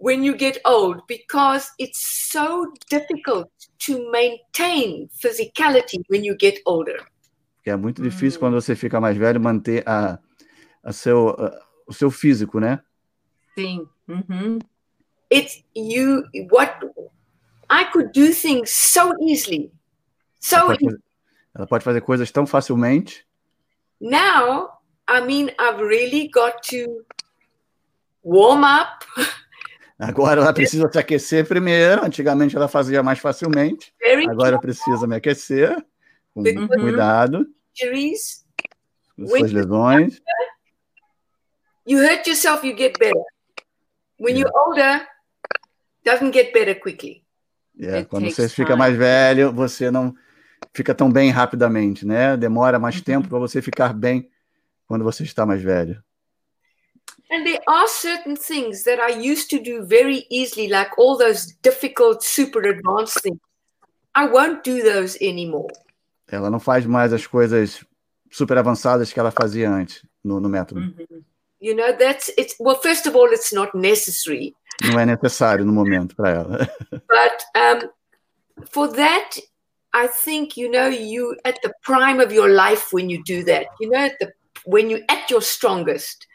when 0.00 0.24
you 0.24 0.34
get 0.36 0.58
old 0.64 1.02
because 1.06 1.68
it's 1.78 2.00
so 2.32 2.72
difficult 2.90 3.48
to 3.78 4.10
maintain 4.10 5.08
physicality 5.22 6.00
when 6.08 6.24
you 6.24 6.34
get 6.38 6.58
older. 6.66 7.04
é 7.66 7.76
muito 7.76 8.02
difícil 8.02 8.38
Hum. 8.38 8.40
quando 8.40 8.54
você 8.60 8.74
fica 8.74 9.00
mais 9.00 9.16
velho 9.16 9.38
manter 9.40 9.86
a, 9.86 10.18
a 10.82 10.92
seu, 10.92 11.28
a- 11.30 11.60
o 11.86 11.92
seu 11.92 12.10
físico, 12.10 12.58
né? 12.58 12.80
Sim. 13.56 13.86
Uhum. 14.08 14.58
It's 15.30 15.62
you 15.76 16.24
what 16.50 16.74
I 17.70 17.84
could 17.92 18.10
do 18.12 18.32
things 18.34 18.70
so 18.70 19.12
easily. 19.20 19.70
Ela 20.50 20.62
So 20.62 20.66
pode, 20.66 20.84
easy. 20.84 20.84
fazer, 20.86 21.02
ela 21.54 21.66
pode 21.66 21.84
fazer 21.84 22.00
coisas 22.00 22.30
tão 22.32 22.46
facilmente. 22.46 23.24
now, 24.00 24.70
I 25.06 25.20
mean 25.20 25.50
I've 25.58 25.80
really 25.80 26.28
got 26.28 26.62
to 26.70 27.04
warm 28.22 28.64
up 28.64 29.04
Agora 30.00 30.40
ela 30.40 30.52
precisa 30.52 30.90
se 30.90 30.98
aquecer 30.98 31.46
primeiro. 31.46 32.02
Antigamente 32.04 32.56
ela 32.56 32.68
fazia 32.68 33.02
mais 33.02 33.18
facilmente. 33.18 33.92
Agora 34.28 34.58
precisa 34.58 35.06
me 35.06 35.14
aquecer 35.16 35.76
com 36.34 36.42
Uhum. 36.42 36.66
cuidado 36.80 37.46
com 39.16 39.26
suas 39.26 39.52
lesões. 39.52 40.20
You 41.86 41.98
hurt 41.98 42.26
yourself, 42.26 42.66
you 42.66 42.76
get 42.76 42.98
better. 42.98 43.22
When 44.18 44.36
you're 44.38 44.52
older, 44.54 45.06
doesn't 46.04 46.32
get 46.32 46.52
better 46.52 46.78
quickly. 46.78 47.24
Quando 48.08 48.30
você 48.30 48.48
fica 48.48 48.72
time. 48.72 48.78
mais 48.78 48.96
velho, 48.96 49.52
você 49.52 49.90
não 49.90 50.14
fica 50.74 50.94
tão 50.94 51.10
bem 51.10 51.30
rapidamente, 51.30 52.06
né? 52.06 52.36
Demora 52.36 52.78
mais 52.78 52.96
Uhum. 52.96 53.02
tempo 53.02 53.28
para 53.28 53.38
você 53.38 53.60
ficar 53.62 53.92
bem 53.92 54.30
quando 54.86 55.02
você 55.04 55.24
está 55.24 55.44
mais 55.46 55.62
velho. 55.62 56.02
And 57.30 57.46
there 57.46 57.60
are 57.68 57.86
certain 57.86 58.36
things 58.36 58.82
that 58.84 58.98
I 58.98 59.10
used 59.10 59.50
to 59.50 59.60
do 59.60 59.84
very 59.84 60.26
easily, 60.30 60.68
like 60.68 60.98
all 60.98 61.16
those 61.16 61.46
difficult, 61.62 62.24
super 62.24 62.60
advanced 62.60 63.22
things. 63.22 63.38
I 64.14 64.26
won't 64.26 64.64
do 64.64 64.82
those 64.82 65.16
anymore. 65.20 65.70
Ela 66.28 66.50
não 66.50 66.60
faz 66.60 66.84
mais 66.86 67.12
as 67.12 67.26
coisas 67.26 67.84
super 68.30 68.58
avançadas 68.58 69.12
que 69.12 69.20
ela 69.20 69.30
fazia 69.30 69.70
antes 69.70 70.04
no, 70.24 70.40
no 70.40 70.48
método. 70.48 70.80
Uhum. 70.80 71.24
You 71.60 71.74
know, 71.76 71.96
that's 71.96 72.30
it's 72.38 72.54
well, 72.58 72.76
first 72.76 73.06
of 73.06 73.14
all, 73.14 73.28
it's 73.32 73.52
not 73.52 73.76
necessary. 73.76 74.54
Não 74.82 74.98
é 74.98 75.04
necessário 75.04 75.64
no 75.64 75.72
momento 75.72 76.16
para 76.16 76.30
ela. 76.30 76.70
But 76.90 77.44
um, 77.54 77.90
for 78.70 78.88
that, 78.88 79.38
I 79.92 80.08
think, 80.08 80.56
you 80.56 80.70
know, 80.70 80.88
you 80.88 81.36
at 81.44 81.60
the 81.62 81.72
prime 81.82 82.20
of 82.20 82.32
your 82.32 82.48
life 82.48 82.92
when 82.92 83.10
you 83.10 83.22
do 83.24 83.44
that, 83.44 83.66
you 83.80 83.90
know, 83.90 83.98
at 83.98 84.18
the 84.18 84.32
when 84.64 84.88
you're 84.90 85.04
at 85.08 85.30
your 85.30 85.42
strongest. 85.42 86.26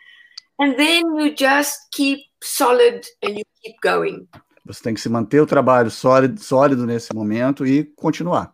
And 0.59 0.75
then 0.75 1.03
you 1.17 1.35
just 1.35 1.89
keep 1.93 2.19
solid 2.41 3.05
and 3.23 3.37
you 3.37 3.43
keep 3.61 3.75
going. 3.83 4.27
Você 4.65 4.81
tem 4.81 4.93
que 4.93 5.01
se 5.01 5.09
manter 5.09 5.39
o 5.41 5.45
trabalho 5.45 5.91
sólido, 5.91 6.41
sólido 6.41 6.85
nesse 6.85 7.13
momento 7.13 7.65
e 7.65 7.83
continuar. 7.83 8.53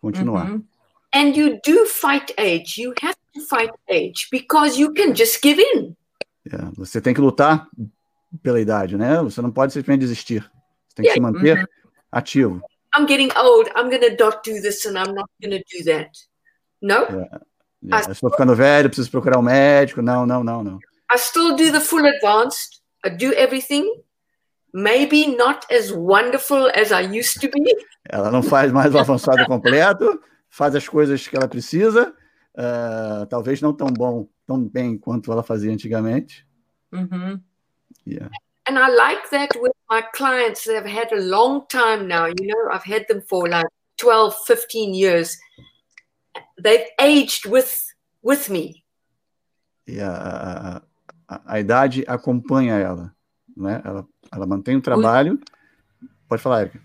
Continuar. 0.00 0.50
Uhum. 0.50 0.64
And 1.14 1.28
you 1.36 1.60
do 1.64 1.86
fight 1.86 2.34
age. 2.38 2.80
You 2.80 2.92
have 3.02 3.16
to 3.34 3.40
fight 3.48 3.72
age 3.88 4.28
because 4.30 4.78
you 4.78 4.92
can 4.92 5.14
just 5.14 5.40
give 5.42 5.60
in. 5.60 5.94
É, 6.46 6.56
você 6.76 7.00
tem 7.00 7.14
que 7.14 7.20
lutar 7.20 7.68
pela 8.42 8.60
idade, 8.60 8.96
né? 8.96 9.20
Você 9.22 9.40
não 9.40 9.50
pode 9.50 9.72
simplesmente 9.72 10.00
desistir. 10.00 10.42
Você 10.88 10.96
tem 10.96 11.04
que 11.06 11.12
se 11.12 11.20
manter 11.20 11.58
Uhum. 11.58 11.64
ativo. 12.12 12.62
I'm 12.96 13.06
getting 13.06 13.30
old. 13.36 13.70
I'm 13.76 13.88
going 13.88 14.00
to 14.00 14.24
not 14.24 14.38
do 14.44 14.60
this 14.60 14.84
and 14.84 14.98
I'm 14.98 15.14
not 15.14 15.30
going 15.40 15.58
to 15.58 15.78
do 15.78 15.84
that. 15.84 16.10
No, 16.82 16.94
É, 16.94 18.06
eu 18.08 18.12
estou 18.12 18.30
ficando 18.30 18.54
velho, 18.54 18.88
preciso 18.88 19.10
procurar 19.10 19.38
um 19.38 19.42
médico. 19.42 20.02
Não, 20.02 20.26
não, 20.26 20.42
não, 20.42 20.62
não. 20.64 20.78
I 21.10 21.16
still 21.16 21.56
do 21.56 21.70
the 21.70 21.80
full 21.80 22.06
advanced. 22.06 22.80
I 23.04 23.08
do 23.08 23.32
everything. 23.32 24.02
Maybe 24.72 25.36
not 25.36 25.66
as 25.70 25.92
wonderful 25.92 26.70
as 26.74 26.92
I 26.92 27.00
used 27.00 27.40
to 27.40 27.48
be, 27.48 27.76
Ela 28.08 28.30
não 28.30 28.42
faz 28.42 28.70
mais 28.70 28.94
o 28.94 28.98
avançado 28.98 29.44
completo, 29.46 30.20
faz 30.48 30.76
as 30.76 30.88
coisas 30.88 31.26
que 31.26 31.36
ela 31.36 31.48
precisa, 31.48 32.14
ah, 32.56 33.26
talvez 33.28 33.60
não 33.60 33.72
tão 33.72 33.88
bom, 33.88 34.28
tão 34.46 34.62
bem 34.62 34.96
quanto 34.96 35.32
ela 35.32 35.42
fazia 35.42 35.72
antigamente. 35.72 36.46
Uhum. 36.92 37.40
Yeah. 38.06 38.30
and 38.70 38.78
I 38.78 38.88
like 38.88 39.30
that 39.30 39.50
with 39.60 39.72
my 39.90 40.00
clients 40.14 40.64
that 40.64 40.76
have 40.76 40.86
had 40.86 41.12
a 41.12 41.20
long 41.20 41.66
time 41.68 42.06
now. 42.06 42.26
You 42.26 42.46
know, 42.46 42.70
I've 42.72 42.84
had 42.84 43.06
them 43.08 43.20
for 43.20 43.48
like 43.48 43.66
12, 43.98 44.36
15 44.46 44.94
years. 44.94 45.36
They've 46.56 46.86
aged 47.00 47.46
with 47.46 47.76
with 48.22 48.48
me. 48.48 48.84
E 49.88 49.98
a, 49.98 50.06
uh, 50.06 50.10
uh, 50.10 50.76
uh, 50.76 50.80
a, 51.30 51.54
a 51.54 51.60
idade 51.60 52.04
acompanha 52.08 52.74
ela, 52.74 53.14
né? 53.56 53.80
Ela, 53.84 54.06
ela 54.32 54.46
mantém 54.46 54.76
o 54.76 54.82
trabalho. 54.82 55.38
Pode 56.28 56.42
falar, 56.42 56.62
Erika. 56.62 56.82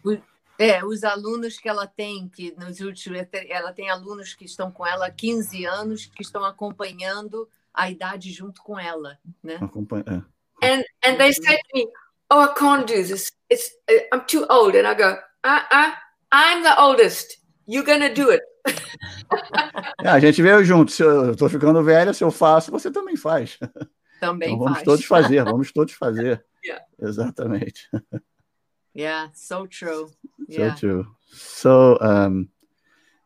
É, 0.58 0.86
os 0.86 1.04
alunos 1.04 1.58
que 1.58 1.68
ela 1.68 1.88
tem, 1.88 2.30
que 2.30 2.56
nos 2.58 2.80
últimos, 2.80 3.20
ela 3.50 3.74
tem 3.74 3.90
alunos 3.90 4.36
que 4.36 4.46
estão 4.46 4.72
com 4.72 4.86
ela 4.86 5.08
há 5.08 5.12
15 5.12 5.66
anos, 5.66 6.06
que 6.06 6.22
estão 6.22 6.46
acompanhando 6.46 7.50
a 7.74 7.90
idade 7.90 8.32
junto 8.32 8.62
com 8.62 8.80
ela, 8.80 9.18
né? 9.44 9.58
Acompanha, 9.60 10.04
é. 10.08 10.36
And 10.66 10.84
and 11.06 11.18
they 11.18 11.34
say 11.34 11.58
to 11.58 11.70
me, 11.74 11.88
"Oh, 12.32 12.46
I 12.46 12.54
can't 12.56 12.86
do 12.86 12.94
this. 12.94 13.34
It's 13.52 13.72
uh, 13.90 14.16
I'm 14.16 14.26
too 14.26 14.46
old." 14.50 14.78
And 14.78 14.90
I 14.90 14.96
go, 14.96 15.18
"Uh, 15.44 15.66
uh, 15.70 15.92
I'm 16.32 16.64
the 16.64 16.80
oldest. 16.80 17.42
You're 17.68 17.86
gonna 17.86 18.14
do 18.14 18.32
it." 18.32 18.44
É, 20.04 20.10
a 20.10 20.20
gente 20.20 20.42
veio 20.42 20.64
junto. 20.64 20.92
Se 20.92 21.04
eu 21.04 21.32
estou 21.32 21.50
ficando 21.50 21.84
velha, 21.84 22.14
se 22.14 22.24
eu 22.24 22.32
faço, 22.32 22.72
você 22.72 22.92
também 22.92 23.16
faz. 23.16 23.58
Também 24.26 24.50
então, 24.50 24.60
vamos 24.60 24.78
faz. 24.80 24.86
todos 24.86 25.06
fazer, 25.06 25.44
vamos 25.44 25.72
todos 25.72 25.94
fazer. 26.00 26.44
Yeah. 26.64 26.84
Exatamente. 27.02 27.90
Yeah, 28.94 29.30
so 29.34 29.68
true. 29.68 30.08
So 30.08 30.62
Yeah. 30.62 30.76
true. 30.76 31.06
So, 31.32 31.98
um, 32.02 32.48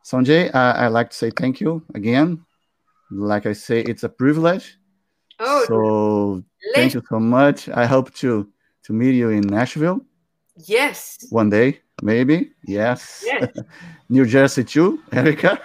Sanjay, 0.04 0.50
I, 0.54 0.86
I'd 0.88 0.92
like 0.94 1.10
to 1.12 1.16
say 1.16 1.32
thank 1.32 1.62
you 1.62 1.84
again. 1.94 2.40
Like 3.12 3.46
I 3.48 3.54
say, 3.54 3.82
it's 3.82 4.04
a 4.04 4.10
privilege. 4.10 4.78
Oh, 5.40 5.64
so 5.68 6.44
thank 6.76 6.94
you 6.96 7.02
so 7.08 7.20
much. 7.20 7.70
I 7.70 7.86
hope 7.86 8.12
to 8.16 8.48
to 8.84 8.94
meet 8.94 9.16
you 9.16 9.30
in 9.30 9.42
Nashville 9.42 10.02
yes, 10.68 11.18
one 11.30 11.50
day, 11.50 11.80
maybe. 12.02 12.52
Yes. 12.68 13.24
yes, 13.26 13.48
New 14.10 14.26
Jersey 14.26 14.64
too, 14.66 15.00
Erica. 15.14 15.60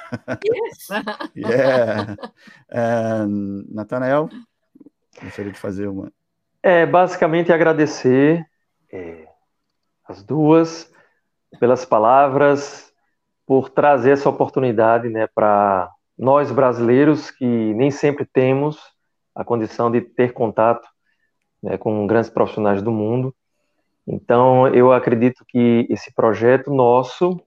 yes. 0.44 0.90
yeah. 1.35 2.15
And 2.70 3.65
Nathanael, 3.74 4.31
gostaria 5.23 5.53
de 5.53 5.59
fazer 5.59 5.89
uma. 5.89 6.12
É 6.62 6.86
basicamente 6.86 7.53
agradecer 7.53 8.45
é, 8.93 9.27
as 10.07 10.23
duas 10.23 10.93
pelas 11.59 11.85
palavras, 11.85 12.93
por 13.47 13.69
trazer 13.69 14.12
essa 14.12 14.28
oportunidade 14.28 15.09
né, 15.09 15.27
para 15.27 15.91
nós 16.19 16.51
brasileiros 16.51 17.31
que 17.31 17.45
nem 17.45 17.91
sempre 17.91 18.24
temos 18.24 18.78
a 19.35 19.45
condição 19.45 19.91
de 19.91 20.01
ter 20.01 20.32
contato 20.32 20.89
né, 21.62 21.77
com 21.77 22.07
grandes 22.07 22.31
profissionais 22.31 22.82
do 22.82 22.91
mundo. 22.91 23.35
Então, 24.07 24.69
eu 24.69 24.93
acredito 24.93 25.45
que 25.47 25.86
esse 25.91 26.12
projeto 26.15 26.73
nosso 26.73 27.41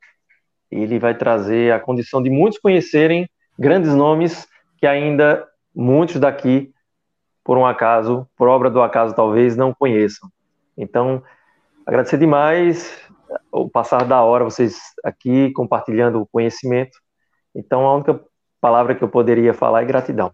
ele 0.69 0.99
vai 0.99 1.15
trazer 1.15 1.71
a 1.71 1.79
condição 1.79 2.21
de 2.21 2.29
muitos 2.29 2.59
conhecerem 2.59 3.29
grandes 3.57 3.93
nomes 3.95 4.47
que 4.77 4.85
ainda 4.85 5.47
muitos 5.73 6.19
daqui 6.19 6.73
por 7.47 7.57
um 7.57 7.65
acaso, 7.65 8.27
por 8.35 8.49
obra 8.49 8.69
do 8.69 8.81
acaso, 8.81 9.15
talvez 9.15 9.55
não 9.55 9.73
conheçam. 9.73 10.29
Então, 10.77 11.23
agradecer 11.85 12.17
demais 12.17 12.93
o 13.49 13.69
passar 13.69 14.03
da 14.03 14.21
hora, 14.21 14.43
vocês 14.43 14.77
aqui 15.01 15.53
compartilhando 15.53 16.19
o 16.19 16.27
conhecimento. 16.27 16.99
Então, 17.55 17.87
a 17.87 17.95
única 17.95 18.21
palavra 18.59 18.95
que 18.95 19.01
eu 19.01 19.07
poderia 19.07 19.53
falar 19.53 19.81
é 19.81 19.85
gratidão. 19.85 20.33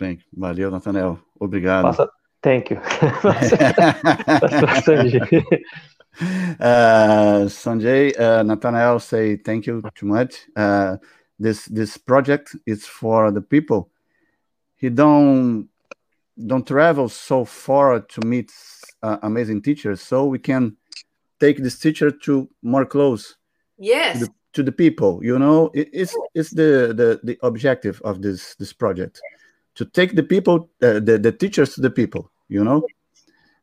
Bem, 0.00 0.18
valeu, 0.34 0.70
Nathanael. 0.70 1.18
Obrigado. 1.38 1.82
Passa, 1.82 2.10
thank 2.40 2.72
you. 2.72 2.80
Sanjay. 4.82 5.20
uh, 6.58 7.50
Sanjay, 7.50 8.12
uh, 8.12 8.42
Nathanael 8.44 8.98
say 8.98 9.36
thank 9.36 9.68
you 9.68 9.82
too 9.94 10.06
much. 10.06 10.48
Uh, 10.56 10.96
this 11.38 11.66
this 11.66 11.98
project 11.98 12.56
is 12.66 12.86
for 12.86 13.30
the 13.30 13.42
people. 13.42 13.90
He 14.84 14.90
don't 14.90 15.70
don't 16.46 16.66
travel 16.66 17.08
so 17.08 17.46
far 17.46 18.00
to 18.00 18.20
meet 18.26 18.52
uh, 19.02 19.16
amazing 19.22 19.62
teachers, 19.62 20.02
so 20.02 20.26
we 20.26 20.38
can 20.38 20.76
take 21.40 21.56
this 21.62 21.78
teacher 21.78 22.10
to 22.10 22.50
more 22.60 22.84
close 22.84 23.38
Yes, 23.78 24.18
to 24.18 24.26
the, 24.26 24.32
to 24.52 24.62
the 24.62 24.72
people. 24.72 25.24
You 25.24 25.38
know, 25.38 25.70
it, 25.72 25.88
it's 25.90 26.14
it's 26.34 26.50
the, 26.50 26.92
the 27.00 27.18
the 27.24 27.38
objective 27.42 28.02
of 28.04 28.20
this 28.20 28.56
this 28.56 28.74
project 28.74 29.22
to 29.76 29.86
take 29.86 30.16
the 30.16 30.22
people, 30.22 30.68
uh, 30.82 31.00
the 31.00 31.16
the 31.18 31.32
teachers 31.32 31.74
to 31.76 31.80
the 31.80 31.90
people. 31.90 32.30
You 32.48 32.62
know, 32.62 32.82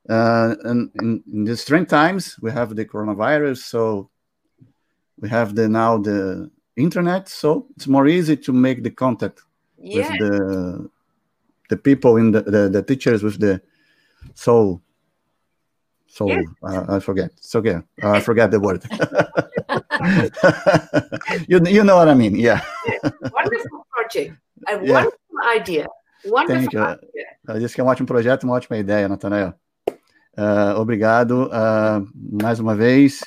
uh, 0.09 0.55
and 0.63 0.89
in, 1.01 1.23
in 1.31 1.43
the 1.43 1.55
strange 1.55 1.89
times 1.89 2.35
we 2.41 2.51
have 2.51 2.75
the 2.75 2.85
coronavirus, 2.85 3.57
so 3.57 4.09
we 5.19 5.29
have 5.29 5.53
the 5.53 5.69
now 5.69 5.99
the 5.99 6.49
internet, 6.77 7.29
so 7.29 7.67
it's 7.75 7.85
more 7.85 8.07
easy 8.07 8.35
to 8.37 8.51
make 8.51 8.81
the 8.81 8.89
contact 8.89 9.43
yes. 9.77 10.09
with 10.09 10.19
the 10.19 10.89
the 11.71 11.77
people 11.77 12.17
in 12.21 12.31
the, 12.35 12.41
the 12.43 12.61
the 12.75 12.83
teachers 12.83 13.23
with 13.23 13.39
the 13.39 13.61
soul. 14.35 14.81
So 16.07 16.27
Yes. 16.27 16.43
uh, 16.61 16.97
I 16.97 16.99
forget. 16.99 17.31
So 17.39 17.63
yeah, 17.63 17.81
uh, 18.03 18.11
I 18.11 18.19
forget 18.19 18.51
the 18.51 18.59
word. 18.59 18.83
you 21.47 21.59
you 21.65 21.83
know 21.83 21.95
what 21.95 22.09
I 22.09 22.13
mean? 22.13 22.35
Yeah. 22.35 22.61
wonderful 23.31 23.87
project, 23.89 24.35
a 24.67 24.73
Yeah. 24.83 24.93
wonderful 24.93 25.19
idea, 25.55 25.87
wonderful 26.25 26.61
Thank 26.67 26.73
you. 26.73 26.81
idea. 26.83 27.27
Ela 27.47 27.59
disse 27.59 27.75
que 27.75 27.81
é 27.81 27.83
um 27.83 27.87
ótimo 27.87 28.07
projeto, 28.07 28.43
uma 28.43 28.55
ótima 28.55 28.77
ideia, 28.77 29.07
Natanael. 29.07 29.53
Uh, 30.37 30.77
obrigado 30.79 31.47
uh, 31.47 32.07
mais 32.13 32.59
uma 32.59 32.75
vez, 32.75 33.21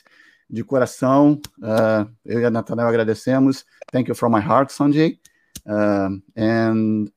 de 0.49 0.63
coração. 0.63 1.41
Uh, 1.59 2.07
eu 2.25 2.41
e 2.41 2.45
a 2.45 2.51
Natanael 2.51 2.89
agradecemos. 2.89 3.65
Thank 3.93 4.09
you 4.11 4.15
from 4.15 4.31
my 4.31 4.41
heart, 4.41 4.71
Sanjay. 4.71 5.19
And 6.37 7.09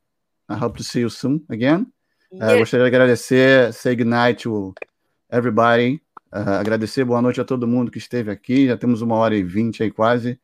I 0.50 0.56
hope 0.56 0.78
to 0.78 0.84
see 0.84 1.02
you 1.02 1.10
soon 1.10 1.44
again. 1.50 1.88
Uh, 2.32 2.52
Yes. 2.52 2.60
Gostaria 2.60 2.90
de 2.90 2.96
agradecer, 2.96 3.74
say 3.74 3.96
good 3.96 4.10
night 4.10 4.44
to 4.44 4.74
everybody. 5.30 6.02
Uh, 6.32 6.60
agradecer, 6.60 7.06
boa 7.06 7.22
noite 7.22 7.40
a 7.40 7.46
todo 7.46 7.68
mundo 7.68 7.92
que 7.92 7.98
esteve 7.98 8.32
aqui. 8.32 8.68
Já 8.68 8.78
temos 8.78 9.02
uma 9.02 9.16
hora 9.16 9.36
e 9.36 9.44
vinte 9.44 9.84
aí 9.84 9.92
quase. 9.92 10.40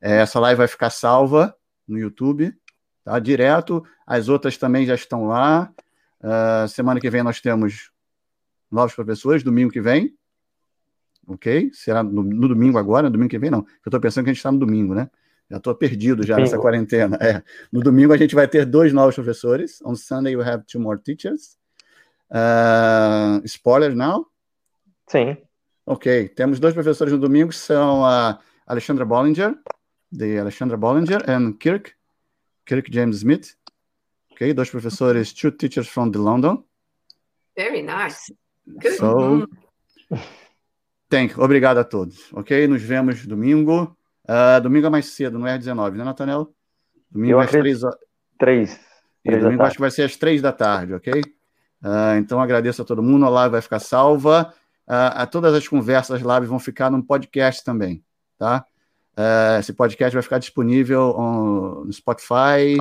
Eh, 0.00 0.16
essa 0.16 0.40
live 0.40 0.58
vai 0.58 0.68
ficar 0.68 0.90
salva 0.90 1.54
no 1.86 1.98
YouTube, 1.98 2.54
tá? 3.04 3.18
Direto. 3.18 3.84
As 4.06 4.28
outras 4.28 4.56
também 4.56 4.86
já 4.86 4.94
estão 4.94 5.26
lá. 5.26 5.70
Uh, 6.22 6.68
semana 6.68 7.00
que 7.00 7.08
vem 7.10 7.22
nós 7.22 7.40
temos 7.40 7.90
novos 8.70 8.94
professores, 8.94 9.42
domingo 9.42 9.70
que 9.70 9.80
vem. 9.80 10.14
Ok? 11.26 11.70
Será 11.72 12.02
no, 12.02 12.22
no 12.22 12.48
domingo 12.48 12.78
agora? 12.78 13.10
Domingo 13.10 13.30
que 13.30 13.38
vem, 13.38 13.50
não. 13.50 13.60
Eu 13.60 13.88
estou 13.88 14.00
pensando 14.00 14.24
que 14.24 14.30
a 14.30 14.32
gente 14.32 14.38
está 14.38 14.52
no 14.52 14.58
domingo, 14.58 14.94
né? 14.94 15.10
Já 15.50 15.56
estou 15.56 15.74
perdido 15.74 16.24
já 16.24 16.36
nessa 16.36 16.58
quarentena. 16.58 17.18
É. 17.20 17.42
No 17.72 17.80
domingo 17.80 18.12
a 18.12 18.16
gente 18.16 18.34
vai 18.34 18.46
ter 18.46 18.64
dois 18.64 18.92
novos 18.92 19.14
professores. 19.14 19.80
On 19.82 19.94
Sunday 19.96 20.36
we 20.36 20.44
have 20.48 20.64
two 20.64 20.80
more 20.80 20.98
teachers. 21.00 21.58
Uh, 22.30 23.44
spoiler 23.44 23.94
now? 23.94 24.26
Sim, 25.08 25.36
Ok, 25.92 26.28
temos 26.36 26.60
dois 26.60 26.72
professores 26.72 27.12
no 27.12 27.18
domingo, 27.18 27.52
são 27.52 28.04
a 28.04 28.38
Alexandra 28.64 29.04
Bollinger, 29.04 29.56
de 30.12 30.38
Alexandra 30.38 30.76
Bollinger, 30.76 31.28
and 31.28 31.54
Kirk, 31.54 31.94
Kirk 32.64 32.88
James 32.92 33.16
Smith. 33.16 33.56
Ok, 34.30 34.54
dois 34.54 34.70
professores, 34.70 35.32
two 35.32 35.50
teachers 35.50 35.88
from 35.88 36.12
the 36.12 36.18
London. 36.18 36.62
Very 37.56 37.82
nice. 37.82 38.32
Good. 38.64 38.98
So, 38.98 39.48
thank 41.08 41.34
you. 41.34 41.42
Obrigado 41.42 41.80
a 41.80 41.84
todos. 41.84 42.32
Ok, 42.34 42.68
nos 42.68 42.82
vemos 42.82 43.26
domingo. 43.26 43.96
Ah, 44.32 44.58
domingo 44.60 44.86
é 44.86 44.90
mais 44.90 45.06
cedo, 45.06 45.38
não 45.38 45.46
é 45.46 45.54
às 45.54 45.58
19, 45.58 45.98
né, 45.98 46.04
Natanel? 46.04 46.54
Domingo 47.10 47.32
Eu 47.34 47.40
é 47.40 47.44
às 47.44 47.48
acredito. 47.48 47.62
3 47.80 47.84
horas. 47.84 47.98
três. 48.38 48.80
E 49.24 49.28
três 49.30 49.42
domingo 49.42 49.62
acho 49.64 49.74
que 49.74 49.80
vai 49.80 49.90
ser 49.90 50.02
às 50.02 50.16
três 50.16 50.40
da 50.40 50.52
tarde, 50.52 50.94
ok? 50.94 51.20
Ah, 51.82 52.16
então 52.16 52.40
agradeço 52.40 52.80
a 52.82 52.84
todo 52.84 53.02
mundo, 53.02 53.24
a 53.26 53.28
live 53.28 53.52
vai 53.52 53.60
ficar 53.62 53.78
salva. 53.80 54.52
Ah, 54.86 55.22
a 55.22 55.26
todas 55.26 55.52
as 55.54 55.66
conversas 55.66 56.20
das 56.22 56.34
lives 56.34 56.48
vão 56.48 56.58
ficar 56.58 56.90
no 56.90 57.02
podcast 57.02 57.64
também, 57.64 58.04
tá? 58.38 58.64
Ah, 59.16 59.56
esse 59.58 59.72
podcast 59.72 60.14
vai 60.14 60.22
ficar 60.22 60.38
disponível 60.38 61.14
on- 61.18 61.84
no 61.86 61.92
Spotify 61.92 62.76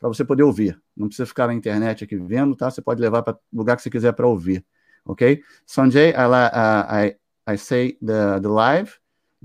para 0.00 0.08
você 0.08 0.24
poder 0.24 0.42
ouvir. 0.44 0.80
Não 0.96 1.08
precisa 1.08 1.26
ficar 1.26 1.46
na 1.46 1.54
internet 1.54 2.04
aqui 2.04 2.16
vendo, 2.16 2.56
tá? 2.56 2.70
Você 2.70 2.80
pode 2.80 3.00
levar 3.02 3.22
para 3.22 3.34
o 3.34 3.56
lugar 3.58 3.76
que 3.76 3.82
você 3.82 3.90
quiser 3.90 4.12
para 4.12 4.26
ouvir, 4.26 4.64
ok? 5.04 5.40
Sanjay, 5.66 6.10
I, 6.10 6.14
uh, 6.14 7.06
I, 7.50 7.54
I 7.54 7.58
say 7.58 7.98
the, 8.04 8.40
the 8.40 8.48
live, 8.48 8.92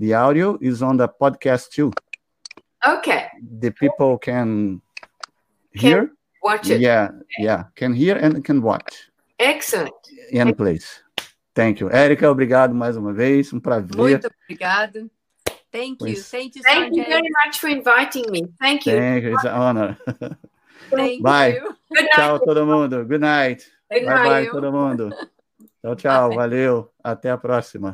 the 0.02 0.14
audio 0.14 0.58
is 0.60 0.82
on 0.82 0.96
the 0.96 1.06
podcast 1.08 1.70
too. 1.70 1.92
Okay, 2.84 3.28
The 3.60 3.70
people 3.70 4.18
can 4.18 4.80
Can- 5.72 5.80
hear. 5.80 6.10
watch 6.42 6.68
it. 6.68 6.80
Yeah, 6.80 7.10
yeah, 7.38 7.64
can 7.76 7.94
hear 7.94 8.16
and 8.16 8.42
can 8.44 8.60
watch 8.60 9.08
Excellent. 9.38 9.94
any 10.32 10.52
place. 10.52 11.00
Thank 11.54 11.80
you. 11.80 11.88
Érica, 11.90 12.28
obrigado 12.30 12.74
mais 12.74 12.96
uma 12.96 13.12
vez, 13.12 13.52
um 13.52 13.60
prazer. 13.60 13.96
Muito 13.96 14.28
obrigado. 14.44 15.08
Thank 15.70 15.98
you. 16.02 16.14
Pois- 16.14 16.30
Thank 16.30 16.56
you, 16.56 16.62
Thank 16.64 16.96
you 16.96 17.04
very 17.04 17.28
much 17.46 17.60
for 17.60 17.68
inviting 17.70 18.24
me. 18.30 18.42
Thank 18.60 18.86
you. 18.86 18.96
Thank 18.98 19.24
you, 19.24 19.34
it's 19.34 19.44
an 19.44 19.54
honor. 19.54 19.96
Thank 20.90 21.22
Bye. 21.22 21.54
you. 21.54 21.76
Good 21.94 22.02
night. 22.04 22.10
Tchau, 22.16 22.38
todo 22.44 22.66
mundo. 22.66 23.04
Good 23.04 23.20
night. 23.20 23.62
Good 23.90 24.04
Bye, 24.06 24.14
bye, 24.14 24.28
night. 24.42 24.50
todo 24.50 24.72
mundo. 24.72 25.10
Tchau, 25.82 25.94
tchau. 25.94 26.34
Valeu. 26.34 26.90
Até 27.04 27.30
a 27.30 27.38
próxima. 27.38 27.90